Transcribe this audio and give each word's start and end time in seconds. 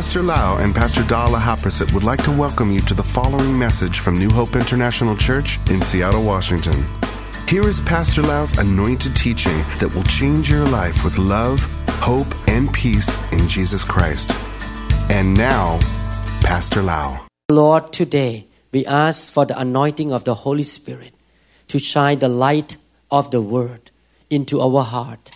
Pastor 0.00 0.22
Lau 0.22 0.56
and 0.56 0.74
Pastor 0.74 1.02
Dala 1.04 1.38
Haprasit 1.38 1.92
would 1.92 2.04
like 2.04 2.24
to 2.24 2.30
welcome 2.30 2.72
you 2.72 2.80
to 2.80 2.94
the 2.94 3.02
following 3.02 3.58
message 3.58 3.98
from 3.98 4.18
New 4.18 4.30
Hope 4.30 4.56
International 4.56 5.14
Church 5.14 5.58
in 5.68 5.82
Seattle, 5.82 6.22
Washington. 6.22 6.86
Here 7.46 7.68
is 7.68 7.82
Pastor 7.82 8.22
Lau's 8.22 8.56
anointed 8.56 9.14
teaching 9.14 9.58
that 9.78 9.94
will 9.94 10.04
change 10.04 10.48
your 10.48 10.64
life 10.68 11.04
with 11.04 11.18
love, 11.18 11.60
hope, 12.00 12.34
and 12.48 12.72
peace 12.72 13.14
in 13.30 13.46
Jesus 13.46 13.84
Christ. 13.84 14.32
And 15.10 15.34
now, 15.34 15.78
Pastor 16.40 16.80
Lau. 16.80 17.26
Lord, 17.50 17.92
today 17.92 18.46
we 18.72 18.86
ask 18.86 19.30
for 19.30 19.44
the 19.44 19.60
anointing 19.60 20.12
of 20.12 20.24
the 20.24 20.34
Holy 20.34 20.64
Spirit 20.64 21.12
to 21.68 21.78
shine 21.78 22.20
the 22.20 22.30
light 22.30 22.78
of 23.10 23.30
the 23.32 23.42
Word 23.42 23.90
into 24.30 24.62
our 24.62 24.82
heart 24.82 25.30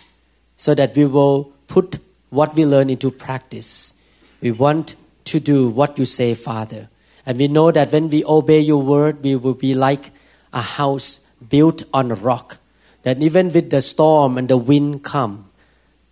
so 0.57 0.73
that 0.73 0.95
we 0.95 1.05
will 1.05 1.53
put 1.67 1.99
what 2.31 2.55
we 2.55 2.65
learn 2.65 2.89
into 2.89 3.11
practice. 3.11 3.93
We 4.41 4.51
want 4.51 4.95
to 5.25 5.39
do 5.39 5.69
what 5.69 5.97
you 5.97 6.05
say, 6.05 6.35
Father. 6.35 6.89
And 7.25 7.37
we 7.37 7.47
know 7.47 7.71
that 7.71 7.91
when 7.91 8.09
we 8.09 8.23
obey 8.25 8.59
your 8.59 8.81
word, 8.81 9.23
we 9.23 9.35
will 9.35 9.55
be 9.55 9.73
like 9.73 10.11
a 10.53 10.61
house 10.61 11.21
built 11.49 11.83
on 11.93 12.11
a 12.11 12.15
rock. 12.15 12.59
That 13.03 13.21
even 13.21 13.51
with 13.51 13.69
the 13.69 13.81
storm 13.81 14.37
and 14.37 14.47
the 14.47 14.57
wind 14.57 15.03
come, 15.03 15.49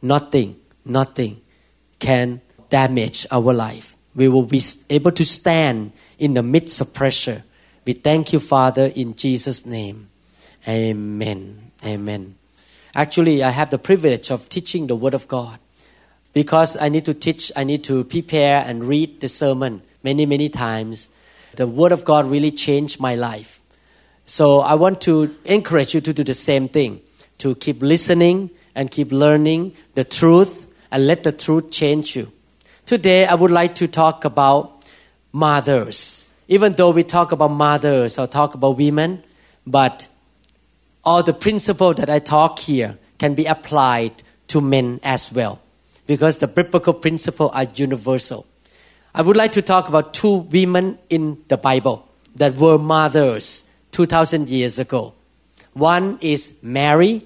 nothing, 0.02 0.60
nothing 0.86 1.42
can 2.00 2.42
damage 2.70 3.26
our 3.32 3.54
life. 3.54 3.96
We 4.16 4.28
will 4.28 4.46
be 4.46 4.62
able 4.90 5.12
to 5.12 5.26
stand 5.26 5.92
in 6.20 6.34
the 6.34 6.44
midst 6.44 6.82
of 6.82 6.94
pressure. 6.94 7.44
We 7.86 7.94
thank 7.94 8.34
you, 8.34 8.40
Father, 8.40 8.92
in 8.96 9.16
Jesus' 9.16 9.66
name. 9.66 10.10
Amen. 10.68 11.72
Amen. 11.84 12.36
Actually, 12.96 13.44
I 13.44 13.50
have 13.50 13.70
the 13.70 13.80
privilege 13.80 14.32
of 14.32 14.50
teaching 14.50 14.88
the 14.88 14.96
Word 14.96 15.14
of 15.14 15.28
God 15.28 15.60
because 16.34 16.76
I 16.78 16.90
need 16.90 17.06
to 17.06 17.14
teach, 17.14 17.52
I 17.56 17.64
need 17.64 17.84
to 17.86 18.04
prepare 18.04 18.64
and 18.66 18.84
read 18.84 19.22
the 19.22 19.30
sermon 19.30 19.82
many, 20.04 20.26
many 20.26 20.50
times. 20.50 21.08
The 21.56 21.68
Word 21.68 21.92
of 21.92 22.04
God 22.04 22.26
really 22.26 22.52
changed 22.52 23.00
my 23.00 23.16
life. 23.16 23.62
So 24.26 24.62
I 24.62 24.74
want 24.74 25.02
to 25.02 25.36
encourage 25.46 25.94
you 25.94 26.02
to 26.02 26.14
do 26.14 26.24
the 26.24 26.34
same 26.34 26.68
thing, 26.68 27.02
to 27.38 27.56
keep 27.56 27.82
listening 27.82 28.50
and 28.74 28.90
keep 28.90 29.12
learning 29.12 29.76
the 29.94 30.04
truth 30.04 30.66
and 30.92 31.06
let 31.06 31.24
the 31.24 31.32
truth 31.32 31.70
change 31.70 32.16
you. 32.16 32.32
Today, 32.86 33.26
I 33.26 33.36
would 33.36 33.52
like 33.52 33.76
to 33.76 33.88
talk 33.88 34.26
about 34.26 34.84
mothers. 35.32 36.26
Even 36.48 36.74
though 36.74 36.90
we 36.90 37.04
talk 37.04 37.32
about 37.32 37.52
mothers 37.52 38.18
or 38.18 38.28
talk 38.28 38.56
about 38.56 38.78
women, 38.78 39.24
but 39.66 40.08
all 41.04 41.22
the 41.22 41.34
principles 41.34 41.98
that 41.98 42.10
I 42.10 42.20
talk 42.20 42.60
here 42.60 42.98
can 43.20 43.36
be 43.36 43.46
applied 43.46 44.24
to 44.48 44.60
men 44.60 45.00
as 45.04 45.32
well 45.32 45.63
because 46.06 46.40
the 46.40 46.48
biblical 46.48 46.94
principles 46.94 47.52
are 47.54 47.66
universal. 47.76 48.46
I 49.16 49.22
would 49.22 49.38
like 49.38 49.52
to 49.54 49.62
talk 49.62 49.90
about 49.90 50.14
two 50.14 50.38
women 50.38 50.98
in 51.10 51.38
the 51.48 51.58
Bible 51.58 52.08
that 52.36 52.56
were 52.56 52.78
mothers 52.78 53.66
2,000 53.92 54.50
years 54.50 54.80
ago. 54.80 55.14
One 55.74 56.18
is 56.22 56.54
Mary 56.62 57.24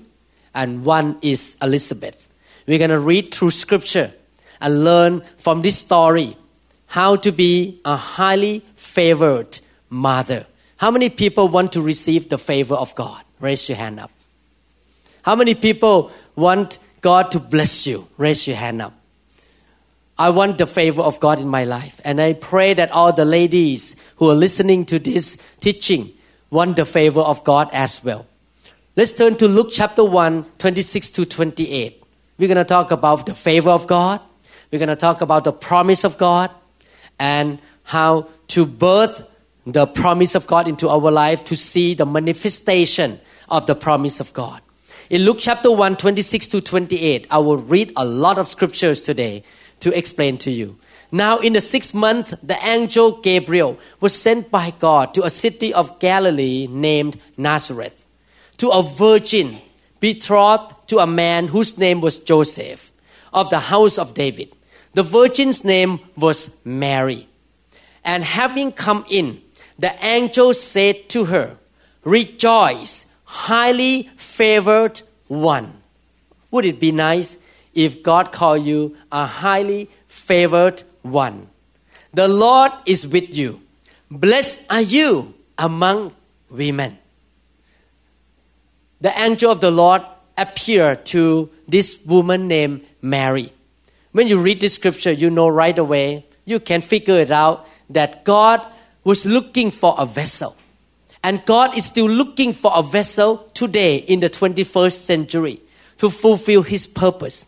and 0.53 0.83
one 0.83 1.17
is 1.21 1.57
Elizabeth. 1.61 2.27
We're 2.67 2.77
going 2.77 2.89
to 2.89 2.99
read 2.99 3.33
through 3.33 3.51
scripture 3.51 4.13
and 4.59 4.83
learn 4.83 5.23
from 5.37 5.61
this 5.61 5.77
story 5.77 6.35
how 6.87 7.15
to 7.17 7.31
be 7.31 7.79
a 7.85 7.95
highly 7.95 8.65
favored 8.75 9.59
mother. 9.89 10.45
How 10.77 10.91
many 10.91 11.09
people 11.09 11.47
want 11.47 11.71
to 11.73 11.81
receive 11.81 12.29
the 12.29 12.37
favor 12.37 12.75
of 12.75 12.93
God? 12.95 13.23
Raise 13.39 13.67
your 13.69 13.77
hand 13.77 13.99
up. 13.99 14.11
How 15.21 15.35
many 15.35 15.55
people 15.55 16.11
want 16.35 16.79
God 17.07 17.31
to 17.31 17.39
bless 17.39 17.87
you? 17.87 18.05
Raise 18.17 18.45
your 18.47 18.57
hand 18.57 18.81
up. 18.81 18.93
I 20.17 20.29
want 20.29 20.57
the 20.57 20.67
favor 20.67 21.01
of 21.01 21.21
God 21.21 21.39
in 21.39 21.47
my 21.47 21.63
life. 21.63 22.01
And 22.03 22.19
I 22.19 22.33
pray 22.33 22.73
that 22.73 22.91
all 22.91 23.13
the 23.13 23.23
ladies 23.23 23.95
who 24.17 24.29
are 24.29 24.35
listening 24.35 24.85
to 24.87 24.99
this 24.99 25.37
teaching 25.61 26.11
want 26.49 26.75
the 26.75 26.85
favor 26.85 27.21
of 27.21 27.45
God 27.45 27.69
as 27.71 28.03
well. 28.03 28.25
Let's 28.97 29.13
turn 29.13 29.37
to 29.37 29.47
Luke 29.47 29.69
chapter 29.71 30.03
1, 30.03 30.43
26 30.57 31.11
to 31.11 31.25
28. 31.25 32.03
We're 32.37 32.49
going 32.49 32.57
to 32.57 32.65
talk 32.65 32.91
about 32.91 33.25
the 33.25 33.33
favor 33.33 33.69
of 33.69 33.87
God. 33.87 34.19
We're 34.69 34.79
going 34.79 34.89
to 34.89 34.97
talk 34.97 35.21
about 35.21 35.45
the 35.45 35.53
promise 35.53 36.03
of 36.03 36.17
God 36.17 36.51
and 37.17 37.59
how 37.83 38.27
to 38.49 38.65
birth 38.65 39.23
the 39.65 39.87
promise 39.87 40.35
of 40.35 40.45
God 40.45 40.67
into 40.67 40.89
our 40.89 41.09
life 41.09 41.45
to 41.45 41.55
see 41.55 41.93
the 41.93 42.05
manifestation 42.05 43.21
of 43.47 43.65
the 43.65 43.75
promise 43.75 44.19
of 44.19 44.33
God. 44.33 44.61
In 45.09 45.21
Luke 45.21 45.37
chapter 45.39 45.71
1, 45.71 45.95
26 45.95 46.47
to 46.47 46.59
28, 46.59 47.27
I 47.31 47.37
will 47.37 47.55
read 47.55 47.93
a 47.95 48.03
lot 48.03 48.37
of 48.37 48.45
scriptures 48.45 49.01
today 49.01 49.41
to 49.79 49.97
explain 49.97 50.37
to 50.39 50.51
you. 50.51 50.77
Now, 51.13 51.37
in 51.37 51.53
the 51.53 51.61
sixth 51.61 51.93
month, 51.93 52.33
the 52.43 52.57
angel 52.61 53.21
Gabriel 53.21 53.79
was 54.01 54.13
sent 54.13 54.51
by 54.51 54.71
God 54.71 55.13
to 55.13 55.23
a 55.23 55.29
city 55.29 55.73
of 55.73 55.99
Galilee 55.99 56.67
named 56.69 57.17
Nazareth, 57.37 58.03
to 58.57 58.67
a 58.67 58.83
virgin 58.83 59.59
betrothed 60.01 60.75
to 60.87 60.99
a 60.99 61.07
man 61.07 61.47
whose 61.47 61.77
name 61.77 62.01
was 62.01 62.17
Joseph, 62.17 62.91
of 63.31 63.49
the 63.49 63.59
house 63.59 63.97
of 63.97 64.13
David. 64.13 64.51
The 64.93 65.03
virgin's 65.03 65.63
name 65.63 66.01
was 66.17 66.51
Mary. 66.65 67.29
And 68.03 68.25
having 68.25 68.73
come 68.73 69.05
in, 69.09 69.41
the 69.79 69.93
angel 70.03 70.53
said 70.53 71.07
to 71.09 71.25
her, 71.25 71.55
Rejoice, 72.03 73.06
highly 73.27 74.09
favored 74.15 75.01
one. 75.27 75.73
Would 76.49 76.63
it 76.63 76.79
be 76.79 76.93
nice 76.93 77.37
if 77.75 78.01
God 78.01 78.31
called 78.31 78.63
you 78.63 78.95
a 79.11 79.25
highly 79.25 79.89
favored 80.07 80.83
one? 81.01 81.49
The 82.13 82.29
Lord 82.29 82.71
is 82.85 83.05
with 83.05 83.35
you. 83.35 83.61
Blessed 84.09 84.65
are 84.69 84.81
you 84.81 85.35
among 85.57 86.15
women. 86.49 86.97
The 89.01 89.11
angel 89.19 89.51
of 89.51 89.59
the 89.59 89.71
Lord 89.71 90.03
appeared 90.37 91.05
to 91.07 91.49
this 91.67 91.99
woman 92.05 92.47
named 92.47 92.85
Mary. 93.01 93.51
When 94.13 94.27
you 94.27 94.39
read 94.39 94.61
this 94.61 94.75
scripture, 94.75 95.11
you 95.11 95.29
know 95.29 95.49
right 95.49 95.77
away, 95.77 96.25
you 96.45 96.61
can 96.61 96.81
figure 96.81 97.19
it 97.19 97.29
out 97.29 97.67
that 97.89 98.23
God 98.23 98.65
was 99.03 99.25
looking 99.25 99.69
for 99.69 99.95
a 99.97 100.05
vessel 100.05 100.55
and 101.23 101.43
God 101.45 101.77
is 101.77 101.85
still 101.85 102.07
looking 102.09 102.53
for 102.53 102.71
a 102.73 102.83
vessel 102.83 103.49
today 103.53 103.97
in 103.97 104.19
the 104.19 104.29
21st 104.29 104.99
century 104.99 105.61
to 105.97 106.09
fulfill 106.09 106.61
His 106.61 106.87
purpose. 106.87 107.45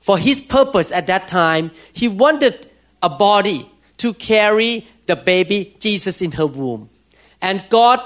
For 0.00 0.18
His 0.18 0.40
purpose 0.40 0.92
at 0.92 1.06
that 1.06 1.28
time, 1.28 1.70
He 1.92 2.08
wanted 2.08 2.68
a 3.02 3.08
body 3.08 3.70
to 3.98 4.14
carry 4.14 4.86
the 5.06 5.16
baby 5.16 5.76
Jesus 5.78 6.22
in 6.22 6.32
her 6.32 6.46
womb. 6.46 6.88
And 7.42 7.64
God 7.68 8.00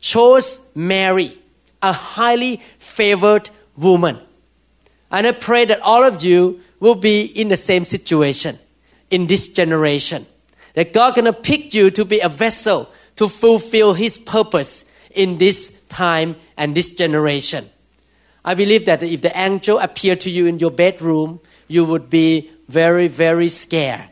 chose 0.00 0.62
Mary, 0.74 1.38
a 1.82 1.92
highly 1.92 2.62
favored 2.78 3.50
woman. 3.76 4.18
And 5.10 5.26
I 5.26 5.32
pray 5.32 5.64
that 5.66 5.80
all 5.80 6.04
of 6.04 6.22
you 6.22 6.60
will 6.80 6.94
be 6.94 7.24
in 7.24 7.48
the 7.48 7.56
same 7.56 7.84
situation 7.84 8.58
in 9.10 9.26
this 9.26 9.48
generation. 9.48 10.26
That 10.74 10.92
God 10.92 11.14
gonna 11.14 11.32
pick 11.32 11.72
you 11.72 11.90
to 11.90 12.04
be 12.04 12.20
a 12.20 12.28
vessel 12.28 12.90
to 13.16 13.28
fulfill 13.28 13.94
His 13.94 14.18
purpose 14.18 14.84
in 15.10 15.38
this 15.38 15.76
time 15.88 16.36
and 16.56 16.74
this 16.74 16.90
generation. 16.90 17.70
I 18.44 18.54
believe 18.54 18.84
that 18.86 19.02
if 19.02 19.22
the 19.22 19.36
angel 19.38 19.78
appeared 19.78 20.20
to 20.22 20.30
you 20.30 20.46
in 20.46 20.58
your 20.58 20.70
bedroom, 20.70 21.40
you 21.68 21.84
would 21.84 22.10
be 22.10 22.50
very, 22.68 23.08
very 23.08 23.48
scared. 23.48 24.08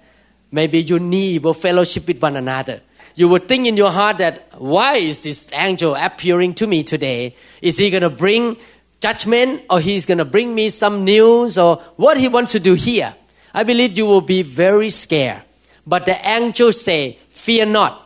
Maybe 0.51 0.81
you 0.81 0.99
need 0.99 1.43
will 1.43 1.55
fellowship 1.55 2.07
with 2.07 2.23
one 2.23 2.37
another. 2.37 2.81
You 3.15 3.29
would 3.29 3.47
think 3.47 3.67
in 3.67 3.77
your 3.77 3.91
heart 3.91 4.19
that, 4.19 4.49
why 4.59 4.97
is 4.97 5.23
this 5.23 5.49
angel 5.53 5.95
appearing 5.95 6.55
to 6.55 6.67
me 6.67 6.83
today? 6.83 7.37
Is 7.61 7.77
he 7.77 7.91
going 7.91 8.03
to 8.03 8.11
bring 8.11 8.57
judgment 9.01 9.63
or 9.69 9.81
he's 9.81 10.07
going 10.07 10.19
to 10.19 10.25
bring 10.25 10.55
me 10.55 10.71
some 10.71 11.05
news 11.05 11.59
or 11.59 11.77
what 11.97 12.16
he 12.16 12.28
wants 12.28 12.53
to 12.53 12.60
do 12.60 12.72
here? 12.75 13.15
I 13.53 13.65
believe 13.65 13.98
you 13.98 14.07
will 14.07 14.22
be 14.22 14.43
very 14.43 14.89
scared. 14.89 15.43
But 15.87 16.07
the 16.07 16.16
angel 16.27 16.72
say, 16.72 17.19
fear 17.28 17.66
not 17.66 18.02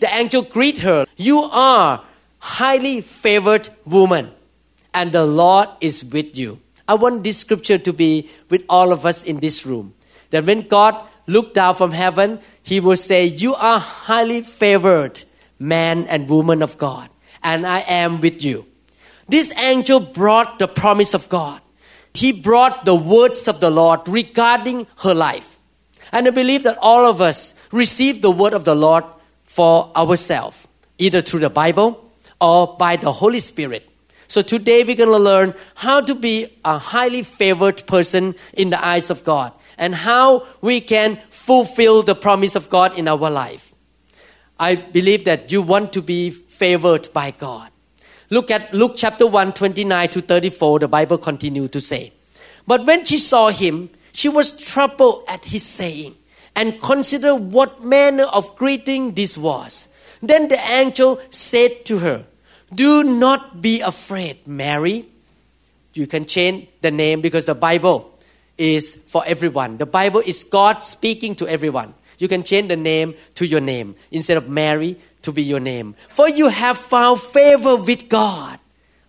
the 0.00 0.14
angel 0.14 0.42
greet 0.42 0.80
her, 0.80 1.06
You 1.16 1.42
are 1.42 2.04
highly 2.38 3.00
favored 3.00 3.68
woman, 3.84 4.30
and 4.94 5.12
the 5.12 5.26
Lord 5.26 5.68
is 5.80 6.04
with 6.04 6.36
you. 6.36 6.60
I 6.86 6.94
want 6.94 7.22
this 7.22 7.38
scripture 7.38 7.78
to 7.78 7.92
be 7.92 8.30
with 8.48 8.64
all 8.68 8.92
of 8.92 9.04
us 9.04 9.22
in 9.22 9.40
this 9.40 9.66
room. 9.66 9.94
That 10.30 10.44
when 10.44 10.62
God 10.62 10.96
looked 11.26 11.54
down 11.54 11.74
from 11.74 11.92
heaven, 11.92 12.40
He 12.62 12.80
will 12.80 12.96
say, 12.96 13.26
You 13.26 13.54
are 13.54 13.78
highly 13.78 14.42
favored 14.42 15.22
man 15.58 16.06
and 16.06 16.28
woman 16.28 16.62
of 16.62 16.78
God, 16.78 17.10
and 17.42 17.66
I 17.66 17.80
am 17.80 18.20
with 18.20 18.42
you. 18.42 18.66
This 19.28 19.52
angel 19.58 20.00
brought 20.00 20.58
the 20.58 20.68
promise 20.68 21.12
of 21.12 21.28
God. 21.28 21.60
He 22.14 22.32
brought 22.32 22.84
the 22.84 22.94
words 22.94 23.46
of 23.46 23.60
the 23.60 23.70
Lord 23.70 24.08
regarding 24.08 24.86
her 24.98 25.14
life. 25.14 25.58
And 26.10 26.26
I 26.26 26.30
believe 26.30 26.62
that 26.62 26.78
all 26.80 27.06
of 27.06 27.20
us 27.20 27.54
receive 27.70 28.22
the 28.22 28.30
word 28.30 28.54
of 28.54 28.64
the 28.64 28.74
Lord 28.74 29.04
for 29.48 29.90
ourselves, 29.96 30.68
either 30.98 31.20
through 31.20 31.40
the 31.40 31.50
Bible 31.50 32.08
or 32.40 32.76
by 32.78 32.94
the 32.94 33.10
Holy 33.10 33.40
Spirit. 33.40 33.88
So 34.28 34.42
today 34.42 34.84
we're 34.84 34.94
going 34.94 35.08
to 35.08 35.18
learn 35.18 35.54
how 35.74 36.00
to 36.00 36.14
be 36.14 36.46
a 36.64 36.78
highly 36.78 37.24
favored 37.24 37.84
person 37.88 38.36
in 38.52 38.70
the 38.70 38.78
eyes 38.84 39.10
of 39.10 39.24
God. 39.24 39.52
and 39.78 39.94
how 39.94 40.46
we 40.60 40.80
can 40.80 41.18
fulfill 41.30 42.02
the 42.02 42.14
promise 42.14 42.56
of 42.56 42.68
God 42.68 42.98
in 42.98 43.08
our 43.08 43.30
life. 43.30 43.72
I 44.58 44.74
believe 44.74 45.24
that 45.24 45.50
you 45.52 45.62
want 45.62 45.92
to 45.92 46.02
be 46.02 46.30
favored 46.30 47.08
by 47.12 47.30
God. 47.30 47.70
Look 48.28 48.50
at 48.50 48.74
Luke 48.74 48.94
chapter 48.96 49.26
1, 49.26 49.52
29 49.54 50.08
to 50.10 50.20
34. 50.20 50.80
The 50.80 50.88
Bible 50.88 51.16
continues 51.16 51.70
to 51.70 51.80
say, 51.80 52.12
But 52.66 52.84
when 52.84 53.04
she 53.04 53.18
saw 53.18 53.48
him, 53.48 53.88
she 54.12 54.28
was 54.28 54.50
troubled 54.50 55.24
at 55.28 55.44
his 55.44 55.62
saying 55.62 56.16
and 56.58 56.82
considered 56.82 57.36
what 57.36 57.84
manner 57.84 58.24
of 58.24 58.56
greeting 58.56 59.14
this 59.14 59.38
was. 59.38 59.86
Then 60.20 60.48
the 60.48 60.58
angel 60.58 61.20
said 61.30 61.84
to 61.84 61.98
her, 61.98 62.26
Do 62.74 63.04
not 63.04 63.62
be 63.62 63.80
afraid, 63.80 64.44
Mary. 64.44 65.06
You 65.94 66.08
can 66.08 66.26
change 66.26 66.66
the 66.80 66.90
name 66.90 67.20
because 67.20 67.44
the 67.44 67.54
Bible 67.54 68.10
is 68.58 68.98
for 69.06 69.22
everyone. 69.24 69.78
The 69.78 69.86
Bible 69.86 70.20
is 70.26 70.42
God 70.42 70.82
speaking 70.82 71.36
to 71.36 71.46
everyone. 71.46 71.94
You 72.18 72.26
can 72.26 72.42
change 72.42 72.66
the 72.66 72.76
name 72.76 73.14
to 73.36 73.46
your 73.46 73.60
name 73.60 73.94
instead 74.10 74.36
of 74.36 74.48
Mary 74.48 74.98
to 75.22 75.30
be 75.30 75.44
your 75.44 75.60
name. 75.60 75.94
For 76.10 76.28
you 76.28 76.48
have 76.48 76.76
found 76.76 77.20
favor 77.20 77.76
with 77.76 78.08
God. 78.08 78.58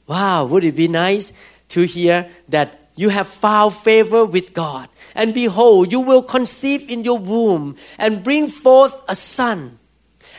Wow, 0.05 0.45
would 0.45 0.63
it 0.63 0.75
be 0.75 0.87
nice 0.87 1.33
to 1.69 1.81
hear 1.81 2.29
that 2.49 2.79
you 2.95 3.09
have 3.09 3.27
found 3.27 3.73
favor 3.73 4.23
with 4.25 4.53
God? 4.53 4.87
And 5.15 5.33
behold, 5.33 5.91
you 5.91 5.99
will 5.99 6.21
conceive 6.21 6.89
in 6.89 7.03
your 7.03 7.17
womb 7.17 7.75
and 7.97 8.23
bring 8.23 8.47
forth 8.47 8.95
a 9.07 9.15
son, 9.15 9.79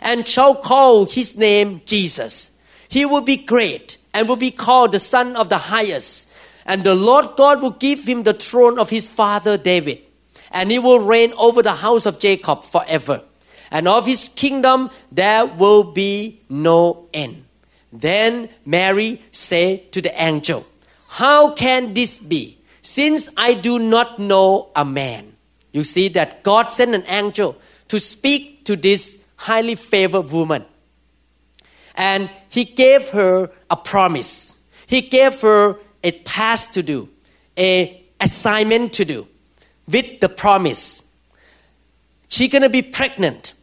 and 0.01 0.27
shall 0.27 0.55
call 0.55 1.07
his 1.07 1.37
name 1.37 1.83
Jesus. 1.85 2.53
He 2.89 3.05
will 3.05 3.21
be 3.21 3.37
great 3.37 3.99
and 4.15 4.29
will 4.29 4.37
be 4.37 4.51
called 4.51 4.93
the 4.93 4.99
Son 4.99 5.37
of 5.37 5.49
the 5.49 5.59
Highest. 5.59 6.29
And 6.65 6.85
the 6.85 6.95
Lord 6.95 7.37
God 7.37 7.63
will 7.63 7.71
give 7.71 8.07
him 8.07 8.23
the 8.23 8.35
throne 8.35 8.79
of 8.79 8.91
his 8.91 9.09
father 9.09 9.57
David, 9.57 10.01
and 10.51 10.71
he 10.71 10.79
will 10.79 11.01
reign 11.01 11.33
over 11.39 11.63
the 11.63 11.75
house 11.75 12.07
of 12.07 12.19
Jacob 12.19 12.65
forever 12.65 13.23
and 13.71 13.87
of 13.87 14.07
his 14.07 14.29
kingdom 14.35 14.91
there 15.13 15.47
will 15.47 15.85
be 15.85 16.41
no 16.49 17.07
end. 17.15 17.45
Then 17.93 18.49
Mary 18.65 19.23
said 19.33 19.93
to 19.93 20.03
the 20.03 20.23
angel, 20.23 20.67
How 21.09 21.53
can 21.53 21.95
this 21.95 22.19
be, 22.19 22.59
since 22.91 23.29
I 23.37 23.55
do 23.55 23.79
not 23.79 24.19
know 24.19 24.71
a 24.75 24.85
man? 24.85 25.37
You 25.71 25.85
see 25.85 26.09
that 26.09 26.43
God 26.43 26.73
sent 26.73 26.93
an 26.93 27.05
angel 27.07 27.57
to 27.87 28.01
speak 28.01 28.65
to 28.65 28.75
this 28.75 29.17
highly 29.37 29.77
favored 29.77 30.31
woman. 30.33 30.65
And 31.95 32.29
he 32.49 32.65
gave 32.65 33.11
her 33.11 33.51
a 33.71 33.77
promise. 33.77 34.59
He 34.87 35.03
gave 35.03 35.41
her 35.43 35.77
a 36.03 36.11
task 36.11 36.73
to 36.73 36.83
do, 36.83 37.09
a 37.57 38.03
assignment 38.21 38.93
to 38.95 39.05
do 39.05 39.29
with 39.87 40.19
the 40.19 40.29
promise. 40.29 41.01
She's 42.29 42.51
gonna 42.51 42.69
be 42.69 42.83
pregnant 42.83 43.55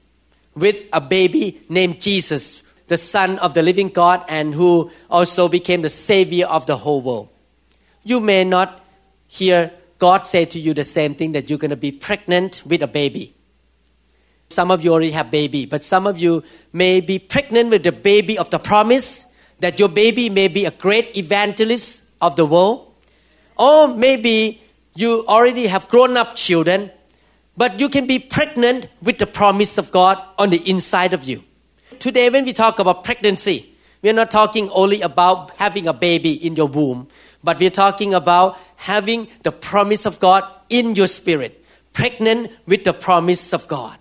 with 0.55 0.83
a 0.93 1.01
baby 1.01 1.61
named 1.67 1.99
Jesus, 1.99 2.63
the 2.87 2.97
Son 2.97 3.39
of 3.39 3.53
the 3.53 3.61
living 3.61 3.89
God, 3.89 4.23
and 4.29 4.53
who 4.53 4.89
also 5.09 5.49
became 5.49 5.81
the 5.81 5.89
Savior 5.89 6.45
of 6.45 6.65
the 6.65 6.77
whole 6.77 7.01
world. 7.01 7.27
You 8.05 8.21
may 8.21 8.45
not 8.45 8.86
hear 9.27 9.71
God 9.99 10.25
said 10.25 10.51
to 10.51 10.59
you 10.59 10.73
the 10.73 10.83
same 10.83 11.15
thing 11.15 11.31
that 11.33 11.49
you're 11.49 11.59
going 11.59 11.71
to 11.71 11.75
be 11.75 11.91
pregnant 11.91 12.63
with 12.65 12.81
a 12.81 12.87
baby. 12.87 13.35
Some 14.49 14.71
of 14.71 14.83
you 14.83 14.93
already 14.93 15.11
have 15.11 15.29
baby, 15.29 15.65
but 15.65 15.83
some 15.83 16.07
of 16.07 16.17
you 16.17 16.43
may 16.71 17.01
be 17.01 17.19
pregnant 17.19 17.69
with 17.69 17.83
the 17.83 17.91
baby 17.91 18.37
of 18.37 18.49
the 18.49 18.59
promise 18.59 19.25
that 19.59 19.79
your 19.79 19.89
baby 19.89 20.29
may 20.29 20.47
be 20.47 20.65
a 20.65 20.71
great 20.71 21.17
evangelist 21.17 22.05
of 22.21 22.35
the 22.35 22.45
world. 22.45 22.93
Or 23.57 23.87
maybe 23.87 24.61
you 24.95 25.25
already 25.27 25.67
have 25.67 25.89
grown 25.89 26.15
up 26.15 26.35
children 26.35 26.91
but 27.57 27.79
you 27.79 27.89
can 27.89 28.05
be 28.05 28.19
pregnant 28.19 28.87
with 29.01 29.17
the 29.17 29.25
promise 29.25 29.79
of 29.79 29.89
God 29.91 30.23
on 30.37 30.51
the 30.51 30.69
inside 30.69 31.13
of 31.13 31.23
you. 31.23 31.43
Today, 31.97 32.29
when 32.29 32.45
we 32.45 32.53
talk 32.53 32.77
about 32.77 33.03
pregnancy, 33.03 33.75
we're 34.03 34.13
not 34.13 34.29
talking 34.29 34.69
only 34.69 35.01
about 35.01 35.51
having 35.57 35.87
a 35.87 35.93
baby 35.93 36.33
in 36.33 36.55
your 36.55 36.67
womb, 36.67 37.07
but 37.43 37.59
we're 37.59 37.69
talking 37.69 38.13
about 38.13 38.57
having 38.75 39.27
the 39.43 39.51
promise 39.51 40.05
of 40.05 40.19
God 40.19 40.43
in 40.69 40.95
your 40.95 41.07
spirit, 41.07 41.63
pregnant 41.93 42.51
with 42.65 42.83
the 42.83 42.93
promise 42.93 43.53
of 43.53 43.67
God. 43.67 43.97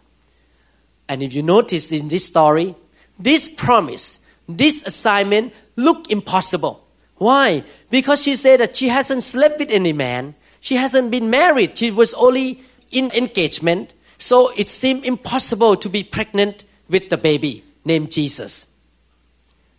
And 1.08 1.22
if 1.22 1.32
you 1.32 1.42
notice 1.42 1.92
in 1.92 2.08
this 2.08 2.26
story, 2.26 2.74
this 3.18 3.48
promise, 3.48 4.18
this 4.48 4.86
assignment 4.86 5.52
looked 5.76 6.10
impossible. 6.10 6.84
Why? 7.16 7.64
Because 7.90 8.22
she 8.22 8.36
said 8.36 8.60
that 8.60 8.76
she 8.76 8.88
hasn't 8.88 9.22
slept 9.22 9.58
with 9.58 9.70
any 9.70 9.92
man. 9.92 10.34
She 10.60 10.76
hasn't 10.76 11.10
been 11.10 11.30
married. 11.30 11.78
She 11.78 11.90
was 11.90 12.12
only 12.14 12.60
in 12.90 13.10
engagement, 13.12 13.94
so 14.18 14.50
it 14.56 14.68
seemed 14.68 15.04
impossible 15.04 15.76
to 15.76 15.88
be 15.88 16.04
pregnant 16.04 16.64
with 16.88 17.08
the 17.08 17.16
baby 17.16 17.64
named 17.84 18.10
Jesus. 18.10 18.66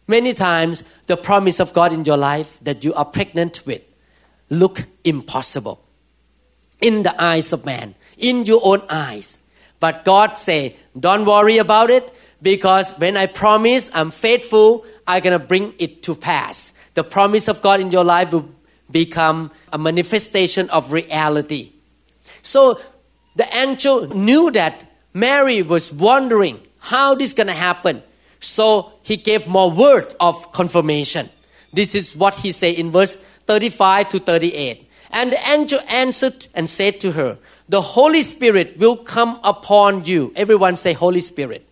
Many 0.07 0.33
times, 0.33 0.83
the 1.07 1.18
promise 1.18 1.59
of 1.59 1.74
God 1.74 1.92
in 1.92 2.06
your 2.06 2.18
life 2.18 2.57
that 2.62 2.83
you 2.83 2.94
are 2.94 3.06
pregnant 3.06 3.65
with 3.65 3.81
look 4.50 4.86
impossible 5.04 5.83
in 6.81 7.04
the 7.04 7.21
eyes 7.21 7.51
of 7.51 7.65
man, 7.65 7.95
in 8.18 8.45
your 8.45 8.62
own 8.63 8.81
eyes. 8.89 9.39
But 9.80 10.06
God 10.06 10.38
say, 10.38 10.75
don't 10.98 11.25
worry 11.25 11.57
about 11.57 11.89
it 11.89 12.13
because 12.42 12.92
when 12.98 13.18
I 13.18 13.25
promise 13.25 13.92
I'm 13.94 14.12
faithful, 14.12 14.86
I'm 15.06 15.21
going 15.21 15.38
to 15.38 15.45
bring 15.45 15.74
it 15.77 16.04
to 16.04 16.15
pass. 16.15 16.74
The 16.94 17.04
promise 17.04 17.48
of 17.48 17.62
God 17.62 17.80
in 17.80 17.92
your 17.92 18.04
life 18.04 18.31
will 18.31 18.50
become 18.89 19.51
a 19.74 19.77
manifestation 19.77 20.69
of 20.69 20.92
reality. 20.92 21.74
So 22.42 22.80
the 23.36 23.48
angel 23.56 24.07
knew 24.07 24.51
that 24.51 24.86
Mary 25.13 25.62
was 25.62 25.92
wondering 25.92 26.62
how 26.80 27.15
this 27.15 27.33
going 27.33 27.48
to 27.48 27.54
happen. 27.54 28.01
So 28.39 28.94
he 29.01 29.18
gave 29.18 29.48
more 29.48 29.72
word 29.72 30.16
of 30.19 30.51
confirmation. 30.51 31.30
This 31.74 31.95
is 31.95 32.16
what 32.16 32.38
he 32.38 32.51
said 32.51 32.75
in 32.75 32.92
verse 32.92 33.18
35 33.45 34.10
to 34.10 34.19
38. 34.19 34.89
And 35.12 35.31
the 35.31 35.50
angel 35.50 35.80
answered 35.88 36.48
and 36.54 36.69
said 36.69 37.00
to 37.01 37.12
her, 37.13 37.38
The 37.69 37.81
Holy 37.81 38.24
Spirit 38.24 38.78
will 38.78 38.98
come 38.98 39.39
upon 39.44 40.06
you. 40.06 40.34
Everyone 40.36 40.75
say, 40.75 40.94
Holy 40.94 41.22
Spirit. 41.22 41.66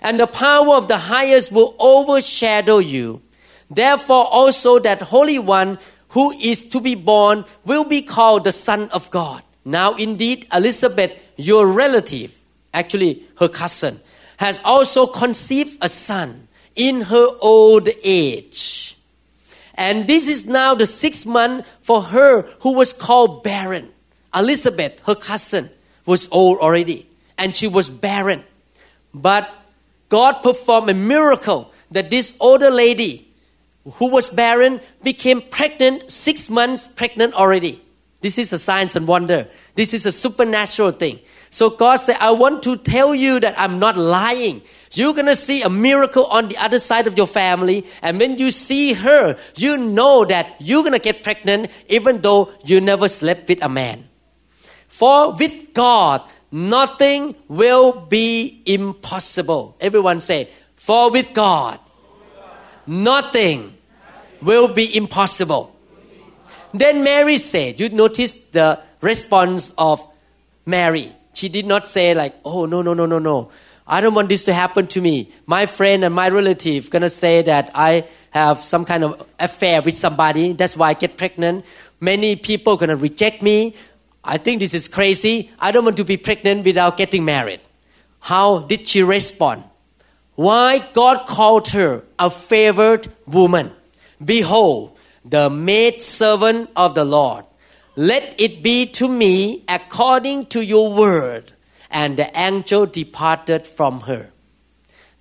And 0.00 0.18
the 0.18 0.26
power 0.26 0.76
of 0.76 0.88
the 0.88 0.98
highest 0.98 1.50
will 1.50 1.74
overshadow 1.78 2.78
you. 2.78 3.22
Therefore, 3.70 4.26
also 4.26 4.78
that 4.78 5.02
Holy 5.02 5.38
One 5.38 5.78
who 6.10 6.32
is 6.32 6.64
to 6.66 6.80
be 6.80 6.94
born 6.94 7.44
will 7.64 7.84
be 7.84 8.02
called 8.02 8.44
the 8.44 8.52
Son 8.52 8.88
of 8.90 9.10
God. 9.10 9.42
Now, 9.64 9.94
indeed, 9.94 10.46
Elizabeth, 10.52 11.20
your 11.36 11.70
relative, 11.70 12.34
actually 12.72 13.24
her 13.36 13.48
cousin, 13.48 14.00
has 14.38 14.60
also 14.64 15.06
conceived 15.06 15.78
a 15.80 15.88
son 15.88 16.48
in 16.74 17.02
her 17.02 17.26
old 17.40 17.88
age. 18.02 18.96
And 19.74 20.08
this 20.08 20.26
is 20.26 20.46
now 20.46 20.74
the 20.74 20.86
sixth 20.86 21.26
month 21.26 21.66
for 21.82 22.02
her 22.02 22.42
who 22.60 22.72
was 22.72 22.92
called 22.92 23.42
barren. 23.42 23.92
Elizabeth, 24.34 25.00
her 25.06 25.14
cousin, 25.14 25.70
was 26.06 26.28
old 26.30 26.58
already 26.58 27.08
and 27.36 27.54
she 27.54 27.68
was 27.68 27.88
barren. 27.88 28.44
But 29.12 29.52
God 30.08 30.42
performed 30.42 30.90
a 30.90 30.94
miracle 30.94 31.72
that 31.90 32.10
this 32.10 32.34
older 32.40 32.70
lady 32.70 33.32
who 33.94 34.10
was 34.10 34.28
barren 34.28 34.80
became 35.02 35.40
pregnant, 35.40 36.10
six 36.10 36.48
months 36.50 36.86
pregnant 36.86 37.34
already. 37.34 37.80
This 38.20 38.38
is 38.38 38.52
a 38.52 38.58
science 38.58 38.96
and 38.96 39.06
wonder. 39.06 39.48
This 39.74 39.94
is 39.94 40.06
a 40.06 40.12
supernatural 40.12 40.90
thing. 40.92 41.20
So 41.50 41.70
God 41.70 41.96
said, 41.96 42.16
I 42.20 42.30
want 42.30 42.62
to 42.64 42.76
tell 42.76 43.14
you 43.14 43.40
that 43.40 43.58
I'm 43.58 43.78
not 43.78 43.96
lying. 43.96 44.62
You're 44.92 45.14
going 45.14 45.26
to 45.26 45.36
see 45.36 45.62
a 45.62 45.68
miracle 45.68 46.26
on 46.26 46.48
the 46.48 46.56
other 46.56 46.78
side 46.78 47.06
of 47.06 47.16
your 47.16 47.26
family. 47.26 47.86
And 48.02 48.18
when 48.18 48.38
you 48.38 48.50
see 48.50 48.94
her, 48.94 49.36
you 49.56 49.76
know 49.76 50.24
that 50.24 50.56
you're 50.60 50.82
going 50.82 50.92
to 50.92 50.98
get 50.98 51.22
pregnant 51.22 51.70
even 51.88 52.20
though 52.20 52.52
you 52.64 52.80
never 52.80 53.08
slept 53.08 53.48
with 53.48 53.62
a 53.62 53.68
man. 53.68 54.08
For 54.88 55.32
with 55.32 55.74
God, 55.74 56.22
nothing 56.50 57.34
will 57.48 57.92
be 57.92 58.62
impossible. 58.66 59.76
Everyone 59.80 60.20
say, 60.20 60.48
For 60.76 61.10
with 61.10 61.34
God, 61.34 61.78
nothing 62.86 63.74
will 64.42 64.68
be 64.68 64.96
impossible. 64.96 65.74
Then 66.72 67.02
Mary 67.02 67.38
said, 67.38 67.80
you 67.80 67.88
notice 67.88 68.34
the 68.52 68.80
response 69.00 69.72
of 69.78 70.06
Mary. 70.66 71.12
She 71.34 71.48
did 71.48 71.66
not 71.66 71.88
say 71.88 72.14
like, 72.14 72.34
oh, 72.44 72.66
no, 72.66 72.82
no, 72.82 72.94
no, 72.94 73.06
no, 73.06 73.18
no. 73.18 73.50
I 73.86 74.02
don't 74.02 74.12
want 74.12 74.28
this 74.28 74.44
to 74.44 74.52
happen 74.52 74.86
to 74.88 75.00
me. 75.00 75.32
My 75.46 75.64
friend 75.64 76.04
and 76.04 76.14
my 76.14 76.28
relative 76.28 76.90
gonna 76.90 77.08
say 77.08 77.40
that 77.42 77.70
I 77.74 78.06
have 78.30 78.62
some 78.62 78.84
kind 78.84 79.02
of 79.02 79.26
affair 79.38 79.80
with 79.80 79.96
somebody. 79.96 80.52
That's 80.52 80.76
why 80.76 80.90
I 80.90 80.94
get 80.94 81.16
pregnant. 81.16 81.64
Many 81.98 82.36
people 82.36 82.76
gonna 82.76 82.96
reject 82.96 83.40
me. 83.42 83.74
I 84.22 84.36
think 84.36 84.60
this 84.60 84.74
is 84.74 84.88
crazy. 84.88 85.50
I 85.58 85.72
don't 85.72 85.86
want 85.86 85.96
to 85.96 86.04
be 86.04 86.18
pregnant 86.18 86.66
without 86.66 86.98
getting 86.98 87.24
married. 87.24 87.60
How 88.20 88.58
did 88.58 88.86
she 88.86 89.02
respond? 89.02 89.64
Why 90.34 90.86
God 90.92 91.26
called 91.26 91.68
her 91.68 92.04
a 92.18 92.28
favored 92.30 93.08
woman? 93.26 93.72
Behold, 94.22 94.96
the 95.24 95.48
maid 95.48 96.02
servant 96.02 96.70
of 96.76 96.94
the 96.94 97.06
Lord. 97.06 97.46
Let 97.98 98.40
it 98.40 98.62
be 98.62 98.86
to 98.86 99.08
me 99.08 99.64
according 99.66 100.46
to 100.46 100.64
your 100.64 100.92
word. 100.94 101.52
And 101.90 102.16
the 102.16 102.30
angel 102.38 102.86
departed 102.86 103.66
from 103.66 104.02
her. 104.02 104.30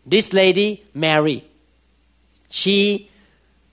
This 0.05 0.31
lady, 0.31 0.83
Mary, 0.93 1.43
she 2.49 3.09